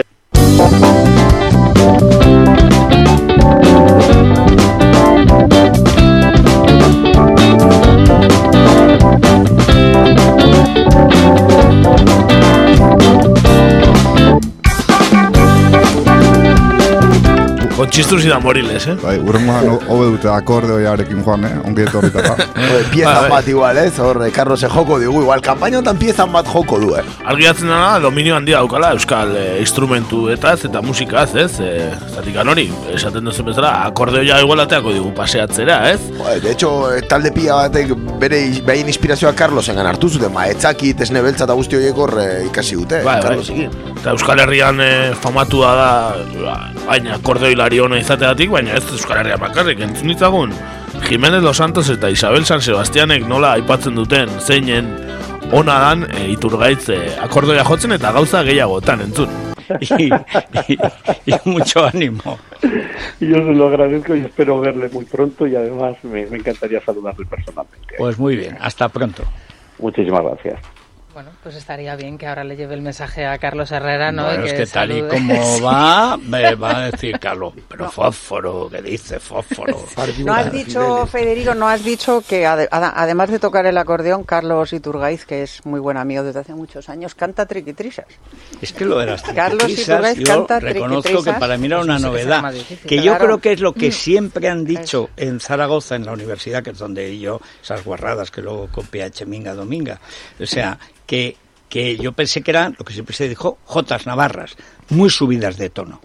Con 18.00 18.06
txistuz 18.06 18.26
idan 18.30 18.40
moriles, 18.40 18.86
eh? 18.88 18.94
Bai, 19.02 19.18
urrengoan 19.20 19.66
hobe 19.92 20.06
dute 20.14 20.30
akordeoiarekin 20.32 21.20
joan, 21.26 21.44
eh? 21.44 21.50
Ongi 21.68 21.84
etorritaka. 21.84 22.46
Bai, 22.56 22.84
piezan 22.94 23.26
bat 23.28 23.48
igual, 23.52 23.76
ez? 23.82 23.98
Hor, 24.00 24.22
eh, 24.24 24.30
Carlos 24.32 24.62
joko 24.64 25.02
digu, 25.02 25.20
igual, 25.26 25.42
kanpaina 25.44 25.82
honetan 25.82 26.00
piezan 26.00 26.32
bat 26.32 26.48
joko 26.48 26.80
du, 26.80 26.94
eh? 26.96 27.04
Argiatzen 27.28 27.68
dena, 27.68 27.98
dominio 28.00 28.38
handia 28.38 28.62
daukala 28.62 28.94
euskal 28.96 29.34
e, 29.36 29.44
instrumentu 29.60 30.22
eta 30.32 30.54
eta 30.56 30.84
musikaz, 30.86 31.34
ez? 31.36 31.50
E, 31.60 31.90
zatikan 32.14 32.48
hori, 32.48 32.70
esaten 32.94 33.28
duzu 33.28 33.44
bezala, 33.50 33.74
akordeoia 33.90 34.40
igual 34.46 34.64
ateako 34.64 34.96
digu 34.96 35.12
paseatzera, 35.18 35.82
ez? 35.92 36.00
Bai, 36.22 36.38
de 36.40 36.54
hecho, 36.54 36.72
eh, 36.94 37.04
talde 37.04 37.34
pila 37.36 37.66
batek 37.66 37.92
bere 38.24 38.40
behin 38.64 38.88
inspirazioa 38.94 39.36
Carlosengan 39.36 39.92
hartu 39.92 40.14
zuten, 40.14 40.32
maetzakit, 40.38 41.04
esne 41.04 41.26
beltza 41.26 41.50
eta 41.50 41.60
guzti 41.60 41.82
horiek 41.82 42.00
hor 42.00 42.16
eh, 42.24 42.32
ikasi 42.48 42.80
dute, 42.80 43.04
Bai, 43.04 43.20
bai. 43.20 43.28
Carlosekin. 43.28 43.78
Eta 44.00 44.16
Euskal 44.16 44.40
Herrian 44.40 44.80
e, 44.80 44.92
famatua 45.20 45.76
da, 45.76 45.92
ba, 46.40 46.58
baina 46.88 47.18
akordeoilari 47.20 47.84
ona 47.90 47.99
izateatik, 47.99 48.52
baina 48.53 48.78
ez 48.78 48.86
Euskal 48.94 49.20
Herrian 49.24 49.41
bakarrik, 49.41 49.82
entzun 49.82 50.14
ditzagun, 50.14 50.53
Jimenez 51.10 51.41
Los 51.44 51.57
Santos 51.57 51.90
eta 51.90 52.10
Isabel 52.14 52.45
San 52.45 52.61
Sebastianek 52.61 53.26
nola 53.28 53.53
aipatzen 53.57 53.95
duten 53.98 54.30
zeinen 54.40 54.90
ona 55.52 55.80
dan 55.82 56.03
e, 56.14 56.28
iturgaitz 56.36 56.90
e, 56.94 56.99
akordeoia 57.26 57.64
jotzen 57.66 57.95
eta 57.98 58.11
gauza 58.14 58.44
gehiagotan 58.45 59.02
entzun. 59.07 59.30
y, 59.82 60.10
y- 60.74 60.80
y 61.26 61.34
mucho 61.45 61.86
ánimo. 61.86 62.40
Yo 63.20 63.36
se 63.38 63.53
lo 63.53 63.68
agradezco 63.68 64.16
y 64.16 64.22
espero 64.22 64.60
verle 64.60 64.90
muy 64.91 65.06
pronto 65.06 65.45
y 65.45 65.56
además 65.56 65.95
me, 66.03 66.26
me 66.26 66.38
encantaría 66.38 66.82
saludarle 66.82 67.26
personalmente. 67.26 67.95
Pues 67.98 68.18
muy 68.18 68.36
bien, 68.36 68.57
hasta 68.60 68.90
pronto. 68.90 69.24
Muchísimas 69.78 70.24
gracias. 70.24 70.60
Bueno, 71.20 71.32
pues 71.44 71.56
estaría 71.56 71.98
bien 71.98 72.18
que 72.18 72.28
ahora 72.28 72.46
le 72.46 72.56
lleve 72.56 72.76
el 72.76 72.82
mensaje 72.82 73.26
a 73.26 73.38
Carlos 73.40 73.70
Herrera, 73.74 74.10
¿no? 74.10 74.24
Bueno, 74.24 74.46
Y 74.46 74.48
es 74.48 74.54
que 74.54 74.66
tal 74.68 74.90
y 74.90 75.02
como 75.02 75.60
va, 75.62 76.16
me 76.16 76.56
va 76.56 76.78
a 76.78 76.91
decir 76.91 77.20
Carlos, 77.20 77.54
pero 77.68 77.91
fósforo, 77.91 78.70
que 78.70 78.82
dice 78.82 79.20
fósforo. 79.20 79.86
No 80.24 80.34
has 80.34 80.50
dicho, 80.50 81.06
Federico, 81.08 81.54
no 81.54 81.68
has 81.68 81.84
dicho 81.84 82.24
que 82.26 82.46
ada- 82.46 82.70
además 82.72 83.30
de 83.32 83.38
tocar 83.40 83.66
el 83.66 83.78
acordeón, 83.78 84.24
Carlos 84.24 84.72
Iturgaiz, 84.72 85.26
que 85.26 85.44
es 85.44 85.66
muy 85.66 85.82
buen 85.82 85.98
amigo 85.98 86.24
desde 86.24 86.40
hace 86.40 86.54
muchos 86.54 86.88
años, 86.88 87.16
canta 87.16 87.46
triquitrisas. 87.46 88.06
Es 88.62 88.72
que 88.72 88.86
lo 88.86 88.98
de 89.00 89.08
las 89.08 89.22
Carlos 89.22 89.70
Iturgaiz 89.70 90.20
yo 90.20 90.24
canta 90.26 90.62
reconozco 90.62 91.22
que 91.22 91.34
para 91.34 91.58
mí 91.58 91.66
era 91.66 91.82
una 91.82 91.96
que 91.98 92.00
será 92.00 92.41
novedad, 92.41 92.54
que 92.88 92.96
yo 92.96 93.04
claro. 93.12 93.26
creo 93.26 93.38
que 93.40 93.52
es 93.52 93.60
lo 93.60 93.74
que 93.74 93.90
Mm. 93.90 93.91
siempre 93.91 94.48
han 94.48 94.64
dicho 94.64 95.10
en 95.18 95.41
Zaragoza, 95.41 95.98
en 95.98 96.06
la 96.06 96.14
universidad, 96.14 96.64
que 96.64 96.70
es 96.70 96.78
donde 96.78 97.20
yo, 97.20 97.41
esas 97.62 97.84
guarradas 97.84 98.32
que 98.32 98.41
luego 98.41 98.70
copia 98.72 99.08
Echeminga 99.08 99.54
Dominga, 99.54 100.00
o 100.40 100.46
sea, 100.46 100.78
que, 101.10 101.36
que 101.69 101.98
yo 101.98 102.11
pensé 102.11 102.44
que 102.44 102.52
eran, 102.52 102.76
lo 102.77 102.86
que 102.86 102.94
siempre 102.94 103.15
se 103.15 103.27
dijo, 103.27 103.57
jotas 103.65 104.06
navarras, 104.06 104.56
muy 104.90 105.10
subidas 105.10 105.57
de 105.57 105.72
tono. 105.72 105.99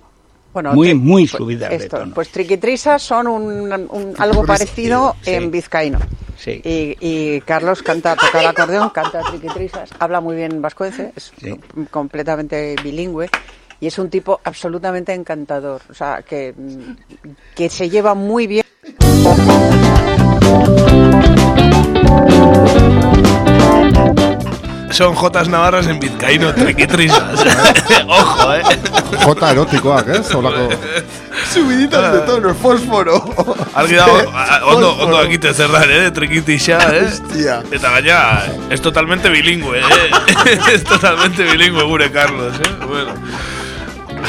Bueno, 0.55 0.72
muy, 0.72 0.94
muy 0.94 1.26
pues 1.26 1.36
subidas 1.36 1.68
de 1.68 1.76
esto, 1.76 1.98
tono. 1.98 2.14
Pues 2.14 2.31
triquitrisas 2.31 3.02
son 3.02 3.26
un, 3.26 3.70
un- 3.70 4.14
algo 4.16 4.47
parecido 4.47 5.14
sí. 5.20 5.32
en 5.32 5.51
vizcaíno. 5.51 5.98
Sí. 6.39 6.62
Y, 6.64 6.97
y 7.01 7.40
Carlos 7.43 7.82
canta, 7.82 8.16
toca 8.16 8.40
el 8.40 8.47
acordeón, 8.47 8.89
canta 8.90 9.20
triquitrisas, 9.28 9.90
habla 9.98 10.22
muy 10.22 10.36
bien 10.36 10.62
vascuence, 10.62 11.12
es 11.14 11.32
Sí. 11.39 11.55
completamente 11.90 12.76
bilingüe 12.82 13.28
y 13.81 13.86
es 13.89 13.98
un 13.98 14.09
tipo 14.09 14.40
absolutamente 14.43 15.12
encantador, 15.12 15.82
o 15.90 15.94
sea, 15.94 16.22
que, 16.22 16.55
que 17.55 17.68
se 17.68 17.90
lleva 17.90 18.14
muy 18.14 18.47
bien. 18.47 18.64
Son 24.95 25.12
jotas 25.12 25.49
navarras 25.49 25.89
en 25.89 25.99
vizcaíno, 25.99 26.55
triquitrisas. 26.55 27.45
Ojo, 28.07 28.55
eh. 28.55 28.62
Jota 29.25 29.51
erotikoak, 29.51 30.09
ez? 30.09 30.35
Olako... 30.37 30.69
Subiditas 31.53 32.12
de 32.12 32.21
tono, 32.21 32.55
fósforo. 32.55 33.19
Argi 33.75 33.97
dago, 33.97 34.21
ondo, 34.71 34.93
ondo 35.03 35.19
akite 35.19 35.53
zerran, 35.53 35.91
eh, 35.91 36.12
trikitixa, 36.15 36.79
eh? 36.95 37.09
Hostia. 37.09 37.59
Eta 37.75 37.91
gaina, 37.91 38.45
es 38.71 38.81
totalmente 38.81 39.29
bilingüe, 39.35 39.81
eh? 39.81 40.61
es 40.75 40.85
totalmente 40.85 41.43
bilingüe 41.43 41.83
gure 41.83 42.12
Carlos, 42.12 42.55
eh? 42.62 42.87
Bueno. 42.87 43.19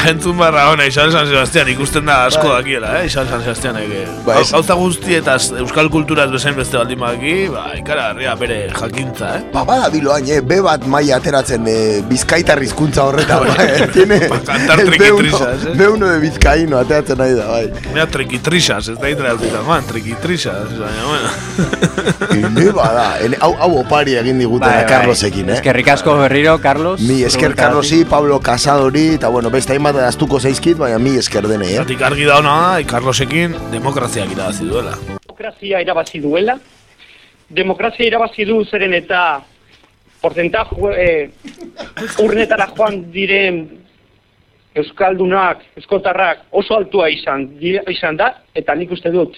Entzun 0.04 0.38
barra 0.38 0.70
hona, 0.70 0.86
Isabel 0.86 1.12
San 1.12 1.26
Sebastián 1.28 1.70
ikusten 1.72 2.06
da 2.06 2.26
asko 2.28 2.50
Bai. 2.50 2.58
dakiela, 2.62 2.90
eh? 3.02 3.06
Isabel 3.08 3.30
San 3.30 3.42
Sebastián 3.44 3.78
ege. 3.80 4.04
Bai, 4.26 4.42
ez- 4.42 4.52
Gauza 4.52 4.74
guzti 4.78 5.16
eta 5.16 5.38
euskal 5.62 5.90
kulturaz 5.90 6.28
bezain 6.32 6.54
beste 6.56 6.78
baldin 6.78 7.00
baki, 7.00 7.48
ba, 7.50 7.64
ikara 7.80 8.10
herria 8.12 8.36
bere 8.36 8.58
jakintza, 8.70 9.38
eh? 9.40 9.44
Ba, 9.54 9.64
bada 9.66 9.90
biloain, 9.90 10.28
eh? 10.30 10.42
be 10.42 10.60
bat 10.62 10.86
maila 10.86 11.16
ateratzen 11.18 11.66
eh, 11.72 12.02
bizkaitar 12.10 12.62
hizkuntza 12.62 13.06
horretan, 13.08 13.48
bai, 13.48 13.66
eh? 13.70 13.88
Tiene 13.94 14.20
cantar 14.46 14.80
el 14.84 14.90
B1, 14.92 14.98
triquitrisas, 14.98 15.66
eh? 15.66 15.74
B1 15.80 16.12
de 16.12 16.20
bizkaino 16.20 16.78
ateratzen 16.84 17.18
nahi 17.24 17.34
da, 17.40 17.48
bai. 17.48 17.72
Mira, 17.94 18.06
triquitrisas, 18.08 18.88
ez 18.94 18.98
da 19.00 19.10
hidrautita, 19.10 19.64
man, 19.66 19.88
triquitrisas, 19.90 20.70
baina, 20.78 21.08
bueno. 21.08 21.34
Ene 22.36 22.70
bada, 22.76 23.08
hau, 23.42 23.54
hau 23.64 23.72
opari 23.80 24.16
egin 24.20 24.38
diguten 24.44 24.68
Bai, 24.68 24.84
bai. 24.84 24.90
Carlosekin, 24.92 25.50
eh? 25.50 25.58
Eskerrik 25.58 25.88
asko 25.96 26.18
berriro, 26.20 26.60
Carlos. 26.62 27.00
Mi 27.02 27.24
esker 27.24 27.56
Carlosi, 27.56 28.04
Pablo 28.06 28.40
Casadori, 28.40 29.08
eta 29.16 29.30
bueno, 29.30 29.50
beste 29.50 29.74
hainbat 29.86 30.08
aztuko 30.08 30.40
zaizkit, 30.40 30.78
baina 30.78 30.98
mi 30.98 31.12
esker 31.20 31.46
denei, 31.46 31.76
eh? 31.76 31.82
Zatik 31.84 32.02
argi 32.02 32.26
da 32.26 32.40
hona 32.40 32.54
da, 32.58 32.84
Carlosekin 32.90 33.54
demokraziak 33.72 34.32
irabazi 34.32 34.66
duela. 34.66 34.94
demokrazia 35.28 35.82
irabazi 35.82 36.22
duela. 36.22 36.58
Demokrazia 37.50 38.08
irabazi 38.08 38.46
du 38.46 38.64
zeren 38.66 38.94
eta 38.94 39.42
porcentaje 40.22 40.94
eh, 40.98 41.30
urnetara 42.24 42.68
joan 42.78 43.12
diren 43.12 43.68
euskaldunak, 44.76 45.62
eskotarrak 45.78 46.48
oso 46.52 46.76
altua 46.76 47.10
izan 47.10 47.50
izan 47.62 48.18
da 48.18 48.32
eta 48.56 48.74
nik 48.76 48.92
uste 48.92 49.12
dut 49.12 49.38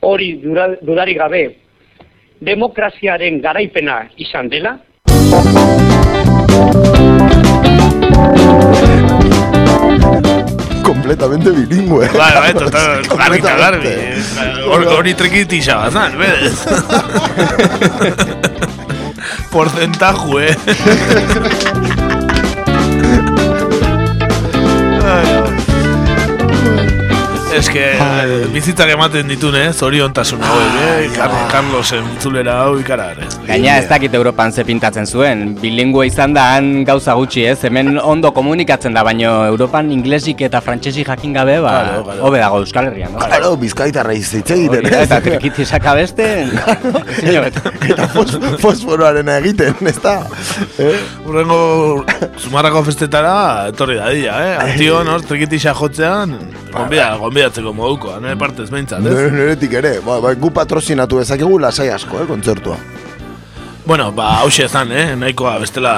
hori 0.00 0.40
dudarik 0.82 1.18
gabe 1.18 1.44
demokraziaren 2.40 3.40
garaipena 3.42 4.06
izan 4.16 4.48
dela. 4.48 4.78
Completamente 10.82 11.50
bilingüe. 11.50 12.08
Bai, 12.12 12.32
bai, 12.34 12.52
total, 12.54 13.02
garbi 13.16 13.38
eta 13.38 13.56
garbi. 13.56 13.88
Completamente. 13.88 14.64
Hor- 14.66 14.86
Hori 14.98 15.14
trikitisa 15.14 15.76
bazan, 15.76 16.12
Ez 27.52 27.68
que 27.68 27.84
bizitzak 28.52 28.88
ematen 28.94 29.28
ditun, 29.28 29.54
eh? 29.58 29.66
Zoriontasun 29.76 30.40
hauek, 30.40 30.76
eh? 30.80 31.08
Car 31.12 31.32
Carlosen 31.52 32.06
itzulera 32.16 32.54
hau 32.64 32.78
ikarar, 32.80 33.18
eh? 33.20 33.26
Gaina 33.46 33.74
ez 33.78 33.86
dakit 33.90 34.14
Europan 34.16 34.52
ze 34.52 34.64
pintatzen 34.64 35.06
zuen. 35.06 35.42
Bilingüe 35.60 36.06
izan 36.08 36.32
da 36.34 36.46
han 36.56 36.84
gauza 36.88 37.12
gutxi 37.18 37.44
ez. 37.50 37.58
Hemen 37.68 37.98
ondo 38.00 38.30
komunikatzen 38.32 38.94
da, 38.96 39.02
baino 39.04 39.34
Europan 39.50 39.90
inglesik 39.92 40.40
eta 40.48 40.60
frantsesik 40.64 41.06
jakin 41.12 41.32
gabe, 41.36 41.58
ba, 41.60 41.72
Claro, 41.82 42.04
claro. 42.04 42.24
hobe 42.28 42.38
dago 42.40 42.58
Euskal 42.64 42.88
Herrian, 42.88 43.12
no? 43.12 43.18
Claro, 43.20 43.52
bizkaitarra 43.60 44.14
hitz 44.16 44.32
egiten, 44.40 44.88
da, 44.88 45.02
Eta 45.04 45.20
trikitisak 45.20 45.86
abeste, 45.92 46.28
Zinio, 47.20 47.44
eta- 47.50 47.72
eta 47.92 48.08
fos, 48.16 48.38
fosforoarena 48.64 49.36
egiten, 49.42 49.74
ez 49.86 49.98
da? 50.00 50.16
Eh? 50.78 50.96
Urrengo 51.28 52.04
Zumarrako 52.40 52.84
festetara 52.88 53.68
etorri 53.74 54.00
da 54.00 54.08
dia, 54.10 54.40
eh? 54.48 54.56
Antio, 54.70 55.02
no? 55.04 55.18
Trikitisa 55.20 55.74
jotzean, 55.76 56.36
gonbida, 56.72 57.10
gonbidatzeko 57.20 57.72
moduko, 57.76 58.16
nire 58.20 58.36
partez 58.40 58.70
behintzat, 58.72 59.00
ez? 59.04 59.12
Nire, 59.12 59.30
niretik 59.36 59.72
ere, 59.82 59.94
ba, 60.04 60.20
ba, 60.24 60.34
gu 60.34 60.50
patrozinatu 60.50 61.18
dezakegu 61.22 61.58
lasai 61.62 61.90
asko, 61.94 62.22
eh, 62.22 62.26
kontzertua. 62.30 62.76
Bueno, 63.84 64.12
ba, 64.14 64.28
hause 64.44 64.62
ezan, 64.68 64.92
eh? 64.94 65.16
Nahikoa, 65.18 65.56
bestela, 65.58 65.92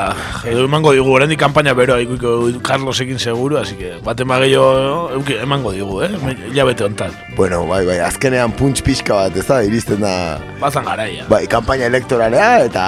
edo 0.49 0.63
emango 0.65 0.95
digu, 0.97 1.11
oraindik 1.13 1.37
kanpaina 1.43 1.75
beroa 1.77 1.99
ikuiko 2.01 2.31
Carlosekin 2.65 3.19
seguru, 3.21 3.59
así 3.61 3.75
que, 3.77 3.91
baten 4.03 4.27
gehiago 4.33 5.11
euki- 5.19 5.37
emango 5.43 5.71
digu, 5.73 6.01
eh? 6.03 6.09
Ilabete 6.51 6.85
hontan. 6.87 7.13
Bueno, 7.37 7.67
bai, 7.69 7.85
bai, 7.85 7.99
azkenean 8.01 8.53
punts 8.57 8.81
pixka 8.81 9.15
bat, 9.15 9.37
ez 9.37 9.45
da, 9.47 9.61
iristen 9.63 10.01
da... 10.01 10.39
Bazan 10.63 10.85
garaia. 10.89 11.27
Bai, 11.29 11.47
kanpaina 11.47 11.85
elektoralea 11.93 12.65
eta 12.65 12.87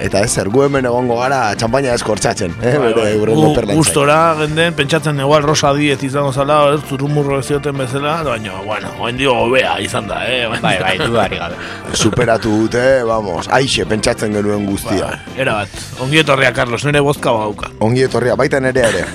eta 0.00 0.20
ez 0.24 0.30
zer, 0.32 0.48
gu 0.52 0.62
hemen 0.66 0.86
egongo 0.88 1.16
gara 1.20 1.54
txampaina 1.58 1.94
eskortzatzen, 1.96 2.54
eh, 2.62 2.76
Bai, 2.78 2.92
bere 2.92 3.02
bai. 3.02 3.14
urrengo. 3.20 3.74
Gustora, 3.76 4.34
genden, 4.40 4.74
pentsatzen 4.74 5.20
igual 5.20 5.42
rosa 5.42 5.72
diez 5.74 5.98
izango 6.04 6.32
zala, 6.32 6.58
ez, 6.74 6.80
zurrumurro 6.88 7.38
ez 7.40 7.46
zioten 7.46 7.76
bezala, 7.78 8.22
baina, 8.26 8.52
bueno, 8.64 8.90
oen 9.00 9.16
dio 9.16 9.34
hobea 9.34 9.78
izan 9.80 10.06
da, 10.08 10.22
eh? 10.28 10.46
Bai, 10.62 10.76
bai, 10.82 10.94
dudari 10.98 11.38
gabe. 11.40 11.56
Superatu 12.04 12.50
dute, 12.64 13.02
vamos, 13.08 13.48
aixe 13.50 13.86
pentsatzen 13.86 14.32
genuen 14.36 14.66
guztia. 14.66 15.12
Era 15.36 15.60
bat, 15.62 15.68
ongi 16.00 16.18
etorria, 16.22 16.52
Carlos, 16.52 16.84
nire 16.84 17.00
bozka 17.00 17.32
bauka. 17.32 17.70
Ongi 17.80 18.02
etorria, 18.06 18.36
baita 18.36 18.60
nere 18.60 18.88
ere. 18.92 19.04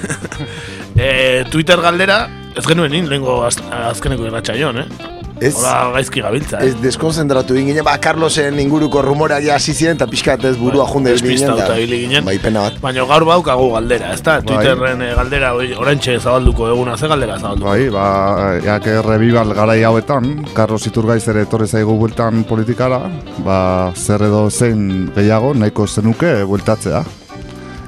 E, 1.01 1.45
Twitter 1.49 1.79
galdera, 1.79 2.27
ez 2.53 2.65
genuen 2.67 2.93
in, 2.93 3.05
lehenko 3.09 3.37
az, 3.47 3.55
azkeneko 3.87 4.25
irratxaion, 4.27 4.81
eh? 4.83 5.20
Ez- 5.41 5.55
Hola, 5.57 5.89
gaizki 5.95 6.21
gabiltza, 6.21 6.59
eh? 6.61 6.67
Ez 6.69 6.75
deskonzentratu 6.83 7.55
egin 7.55 7.71
ginen, 7.71 7.83
ba, 7.83 7.95
Carlosen 7.97 8.59
inguruko 8.61 9.01
rumoreak 9.01 9.41
ja 9.41 9.55
hasi 9.55 9.73
ziren, 9.73 9.95
eta 9.97 10.05
pixkat 10.05 10.43
ez 10.45 10.51
burua 10.59 10.85
junde 10.85 11.15
ginen, 11.17 11.55
da, 11.57 11.77
ginen. 11.79 12.23
bai 12.25 12.37
pena 12.37 12.61
bat. 12.67 12.77
Baina 12.83 13.05
gaur 13.09 13.25
baukagu 13.25 13.71
galdera, 13.73 14.11
ez 14.13 14.21
da? 14.21 14.35
Bai. 14.37 14.45
Twitterren 14.51 15.01
eh, 15.01 15.15
galdera, 15.17 15.55
oraintxe 15.55 16.19
zabalduko 16.19 16.67
eguna, 16.69 16.95
ze 16.95 17.07
galdera 17.09 17.39
zabalduko? 17.39 17.69
Bai, 17.71 17.89
ba, 17.89 18.59
jak 18.61 18.85
revival 19.07 19.55
garai 19.57 19.81
hauetan, 19.83 20.45
Carlos 20.53 20.85
Iturgaiz 20.85 21.27
ere 21.33 21.41
etorri 21.47 21.67
zaigu 21.67 21.97
bueltan 21.97 22.43
politikara, 22.43 23.01
ba, 23.43 23.57
zer 23.95 24.21
edo 24.29 24.47
zein 24.51 25.09
gehiago 25.15 25.55
nahiko 25.55 25.87
zenuke 25.87 26.43
bueltatzea. 26.43 27.01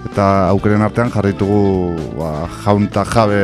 Eta 0.09 0.49
aukeren 0.49 0.81
artean 0.81 1.11
jarritugu 1.13 1.93
ba, 2.17 2.33
jaun 2.65 2.89
eta 2.89 3.05
jabe 3.05 3.39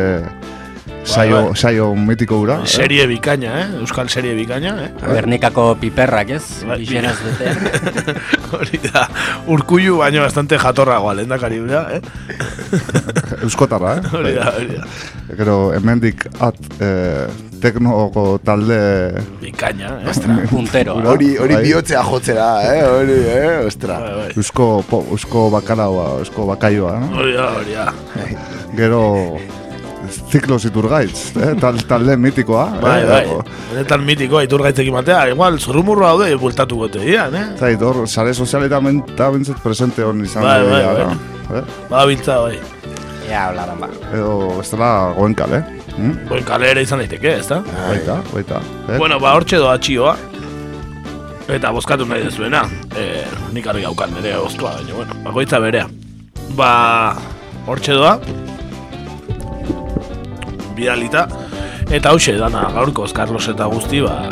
saio, 1.09 1.41
bai. 1.49 1.55
saio 1.57 1.89
mitiko 1.95 2.39
gura. 2.41 2.59
Serie 2.69 3.05
bikaina, 3.09 3.53
eh? 3.61 3.67
Euskal 3.81 4.09
serie 4.09 4.35
bikaina, 4.37 4.75
eh? 4.85 4.89
Gernikako 5.01 5.65
piperrak, 5.81 6.33
ez? 6.37 6.43
Bai, 6.67 6.79
Bixenaz 6.83 7.17
bete. 7.25 8.15
Hori 8.59 8.81
da, 8.85 9.05
urkullu 9.51 9.99
baino 10.01 10.23
bastante 10.25 10.59
jatorragoa, 10.61 11.15
lehendakari 11.19 11.59
bera, 11.65 11.83
eh? 11.97 12.01
Euskotarra, 13.45 13.97
eh? 13.99 14.17
Hori 14.19 14.33
da, 14.37 14.49
hori 14.55 14.77
da. 14.77 14.89
Gero, 15.39 15.57
hemendik 15.77 16.25
at 16.41 16.57
eh, 16.81 17.27
teknoko 17.61 18.25
talde... 18.45 18.79
Bikaina, 19.43 19.95
eh? 20.01 20.45
Puntero. 20.49 20.97
Hori, 21.13 21.35
hori 21.37 21.57
Bai. 21.59 21.63
bihotzea 21.67 22.03
jotzera, 22.07 22.49
eh, 22.73 22.83
hori, 22.87 23.21
eh, 23.35 23.55
ostra. 23.67 23.99
Eusko, 24.35 24.71
po, 24.89 25.03
eusko 25.13 25.49
bakaraua, 25.53 26.11
eusko 26.23 26.49
bakaioa, 26.53 26.97
no? 27.03 27.13
Hori 27.21 27.37
da, 27.37 27.49
hori 27.59 27.79
da. 27.79 27.89
Gero 28.77 29.01
ziklo 30.09 30.59
ziturgaitz, 30.59 31.35
eh? 31.37 31.53
Tal, 31.59 31.79
talde 31.89 32.17
mitikoa. 32.17 32.65
Bai, 32.81 32.97
eh? 33.01 33.07
bai. 33.09 33.55
Benetan 33.71 34.03
mitikoa 34.07 34.43
iturgaitzekin 34.47 34.95
batea, 34.99 35.21
igual, 35.33 35.59
zurrumurro 35.59 36.07
haude 36.07 36.29
bultatuko 36.41 36.89
te 36.93 37.03
dian, 37.05 37.35
eh? 37.35 37.45
Zait, 37.59 37.81
hor, 37.81 38.03
sare 38.07 38.33
sozialetan 38.33 38.89
benta 38.89 39.29
bintzat 39.33 39.61
presente 39.63 40.05
hon 40.05 40.23
izan 40.25 40.45
Bai, 40.45 40.59
bai, 40.67 40.83
bai. 40.85 41.59
Eh? 41.59 41.63
Badabiltza, 41.89 42.39
bai. 42.45 42.59
Ja, 43.29 43.47
hablaran 43.49 43.77
ba. 43.77 43.89
Edo, 44.09 44.31
ez 44.61 44.69
dela 44.71 44.89
goen 45.17 45.35
kale. 45.37 45.61
Hm? 45.95 46.15
Buen 46.29 46.45
kale 46.47 46.71
ere 46.71 46.81
izan 46.85 47.03
daiteke, 47.03 47.35
ez 47.41 47.47
da? 47.49 47.61
Baita, 47.61 48.19
baita. 48.33 48.61
Eh? 48.87 48.97
Bueno, 48.97 49.19
ba, 49.21 49.35
hortxe 49.37 49.61
doa 49.61 49.77
txioa. 49.77 50.15
Eta 51.49 51.71
bozkatu 51.73 52.05
nahi 52.09 52.25
dezuena. 52.25 52.63
E, 52.97 53.25
nik 53.53 53.67
argi 53.69 53.85
haukan 53.89 54.13
nire 54.17 54.35
oztua, 54.41 54.75
baina, 54.79 54.95
bueno, 54.97 55.17
bakoitza 55.25 55.61
berea. 55.61 55.87
Ba, 56.57 56.71
hortxe 57.69 57.97
doa. 57.97 58.17
Bidalita. 60.79 61.27
Eta 61.89 62.13
hause, 62.13 62.37
dana 62.39 62.67
gaurkoz, 62.75 63.11
Carlos 63.17 63.47
eta 63.51 63.67
guzti, 63.71 63.99
ba, 64.05 64.29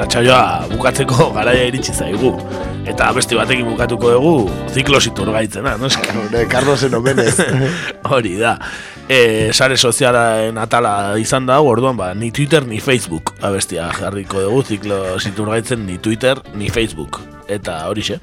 irratsaioa 0.00 0.66
bukatzeko 0.72 1.30
garaia 1.36 1.66
iritsi 1.68 1.94
zaigu. 1.94 2.34
Eta 2.88 3.10
beste 3.14 3.36
batekin 3.36 3.68
bukatuko 3.68 4.10
dugu 4.14 4.32
ziklos 4.72 5.04
iturgaitzena, 5.10 5.76
no? 5.78 5.90
Hore, 5.90 6.46
Carlosen 6.50 6.94
omenez. 6.96 7.36
Hori 8.12 8.34
da. 8.40 8.56
E, 9.10 9.50
sare 9.52 9.76
sozialaren 9.76 10.58
atala 10.58 11.18
izan 11.20 11.46
da, 11.46 11.60
orduan 11.60 11.98
ba, 11.98 12.12
ni 12.14 12.30
Twitter 12.32 12.66
ni 12.66 12.80
Facebook 12.80 13.34
abestia 13.42 13.90
jarriko 13.98 14.40
dugu 14.46 14.64
ziklo 14.64 15.00
ziturgaitzen 15.20 15.84
ni 15.86 15.98
Twitter 15.98 16.40
ni 16.54 16.70
Facebook. 16.70 17.20
Eta 17.50 17.84
horixe. 17.90 18.20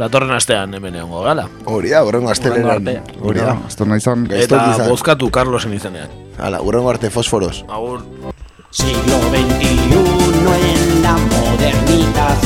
Datorren 0.00 0.32
astean 0.32 0.74
hemen 0.74 0.96
egongo 0.96 1.24
gala. 1.24 1.46
Hori 1.68 1.90
da, 1.92 2.04
urrengo 2.04 2.30
astelenan. 2.32 2.88
Hori 3.20 3.40
da. 3.40 3.56
Azto 3.66 3.88
nahi 3.88 4.00
zan. 4.00 4.26
Eta 4.32 4.64
bozkatu 4.88 5.28
Carlosen 5.32 5.74
izenean. 5.76 6.29
Hala, 6.40 6.62
urrengo 6.62 6.88
arte 6.88 7.10
fosforos. 7.10 7.64
Agur. 7.68 8.02
Siglo 8.70 9.18
XXI 9.28 9.68
en 10.72 11.02
la 11.02 11.12
modernidad. 11.12 12.36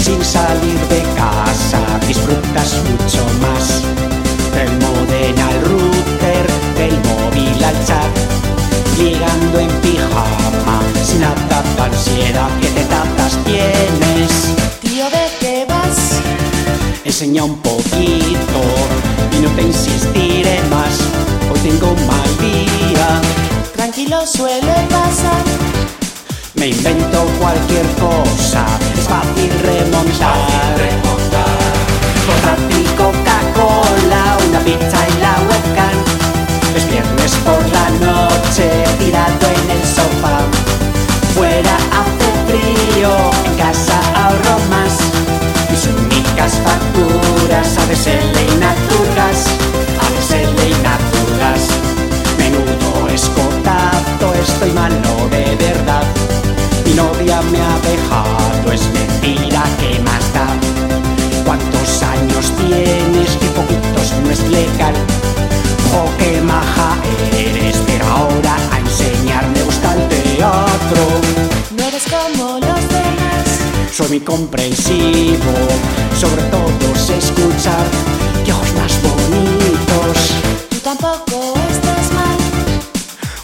Sin 0.00 0.24
salir 0.24 0.78
de 0.88 1.02
casa 1.14 1.82
disfrutas 2.08 2.80
mucho 2.88 3.22
más. 3.42 3.82
Del 4.54 4.70
modem 4.80 5.38
al 5.38 5.60
router, 5.68 6.46
del 6.78 6.96
móvil 7.10 7.64
al 7.64 7.84
chat. 7.84 8.12
Ligando 8.98 9.58
en 9.58 9.70
pijama, 9.82 10.80
sin 11.04 11.20
la 11.20 11.34
tanta 11.34 11.84
ansiedad 11.84 12.48
que 12.60 12.68
te 12.68 12.84
tatas 12.84 13.38
tienes. 13.44 14.54
Tío, 14.80 15.04
¿de 15.10 15.26
qué 15.40 15.66
vas? 15.68 16.20
Enseña 17.04 17.44
un 17.44 17.58
poquito 17.58 18.60
no 19.42 19.50
te 19.50 19.62
insistiré 19.62 20.60
más. 20.70 20.98
Hoy 21.50 21.58
tengo 21.60 21.92
un 21.92 22.06
mal 22.06 22.30
día. 22.38 23.20
Tranquilo 23.74 24.26
suele 24.26 24.74
pasar. 24.88 25.44
Me 26.54 26.68
invento 26.68 27.24
cualquier 27.38 27.86
cosa, 27.96 28.66
es 28.94 29.08
fácil 29.08 29.50
remontar. 29.62 31.00
Coca-Cola, 33.00 34.36
una 34.46 34.60
pizza 34.60 34.98
y 35.08 35.20
la 35.22 35.34
webcam. 35.48 35.98
Es 36.76 36.86
viernes 36.90 37.32
por 37.46 37.62
la 37.72 37.88
noche, 38.06 38.84
tirado 38.98 39.46
en 39.48 39.70
el 39.70 39.82
sofá. 39.86 40.40
Fuera 41.34 41.76
hace 41.98 42.28
frío, 42.46 43.10
en 43.46 43.54
casa 43.56 44.00
ahorro 44.14 44.58
más. 44.68 45.19
Únicas 46.40 46.58
facturas, 46.64 47.76
ADSL 47.76 48.40
y 48.40 48.58
Naturgas. 48.58 49.44
ADSL 50.00 50.68
y 50.68 50.74
Naturgas. 50.82 51.60
Menudo 52.38 53.08
escotazo, 53.08 54.32
estoy 54.42 54.72
malo 54.72 55.28
de 55.30 55.54
verdad. 55.56 56.02
Mi 56.86 56.94
novia 56.94 57.42
me 57.42 57.58
ha 57.60 57.76
dejado, 57.90 58.72
es 58.72 58.80
mentira 58.90 59.64
que 59.78 60.00
más 60.00 60.32
da. 60.32 60.46
¿Cuántos 61.44 62.02
años 62.04 62.50
tienes? 62.56 63.36
Que 63.36 63.46
poquitos 63.48 64.14
no 64.24 64.30
es 64.30 64.40
legal. 64.48 64.94
Oh, 65.92 66.08
qué 66.18 66.40
maja 66.40 66.96
eres, 67.36 67.76
pero 67.86 68.06
ahora 68.06 68.56
a 68.72 68.78
enseñarme 68.78 69.62
gusta 69.62 69.94
el 69.94 70.08
teatro. 70.08 71.02
No 71.76 71.84
eres 71.84 72.04
como 72.08 72.60
demás. 72.60 72.79
Soy 74.00 74.08
muy 74.08 74.20
comprensivo, 74.20 75.52
sobre 76.18 76.42
todo 76.44 76.96
sé 76.96 77.18
escuchar 77.18 77.84
que 78.46 78.50
ojos 78.50 78.72
más 78.72 78.98
bonitos. 79.02 80.16
Tú 80.70 80.76
tampoco 80.82 81.52
estás 81.70 82.10
mal. 82.14 82.38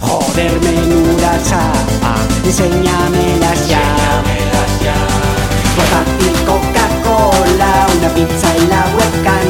Joder, 0.00 0.58
menuda 0.62 1.38
chapa, 1.46 2.16
enséñamelas 2.42 3.68
ya. 3.68 3.82
Portátil 5.76 6.32
Coca-Cola, 6.46 7.86
una 7.98 8.08
pizza 8.14 8.56
y 8.56 8.66
la 8.66 8.82
webcam. 8.96 9.48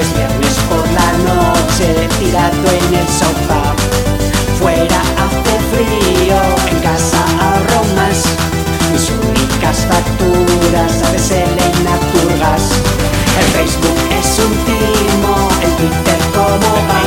Es 0.00 0.16
viernes 0.16 0.56
por 0.70 0.88
la 0.92 1.12
noche, 1.28 2.08
tirado 2.18 2.68
en 2.70 2.94
el 2.94 3.08
sofá. 3.08 3.74
Fuera 4.58 5.02
hace 5.24 5.58
frío, 5.72 6.40
en 6.70 6.80
casa 6.80 7.22
ahorro 7.38 7.84
más. 7.96 8.61
Únicas 9.62 9.86
facturas, 9.86 11.02
ADSL 11.04 11.56
y 11.56 11.84
Naturgas. 11.84 12.62
El 13.38 13.46
Facebook 13.54 13.96
es 14.10 14.38
un 14.40 14.52
timo, 14.66 15.48
el 15.62 15.70
Twitter 15.76 16.18
como 16.34 16.72
va. 16.88 17.02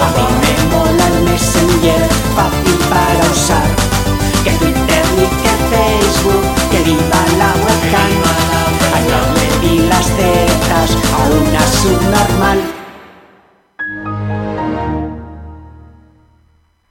A 0.00 0.10
mí 0.16 0.26
me 0.40 0.74
mola 0.74 1.06
el 1.06 1.24
Messenger, 1.24 2.08
fácil 2.34 2.78
para 2.88 3.30
usar. 3.30 3.68
Que 4.42 4.52
Twitter 4.52 5.04
ni 5.16 5.26
que 5.42 5.52
Facebook, 5.68 6.44
que 6.70 6.82
viva 6.82 7.22
la 7.36 7.52
webcam. 7.60 8.12
Ayer 8.96 9.26
le 9.36 9.68
di 9.68 9.86
las 9.86 10.06
tetas 10.16 10.96
a 11.12 11.28
una 11.28 11.60
subnormal. 11.60 12.85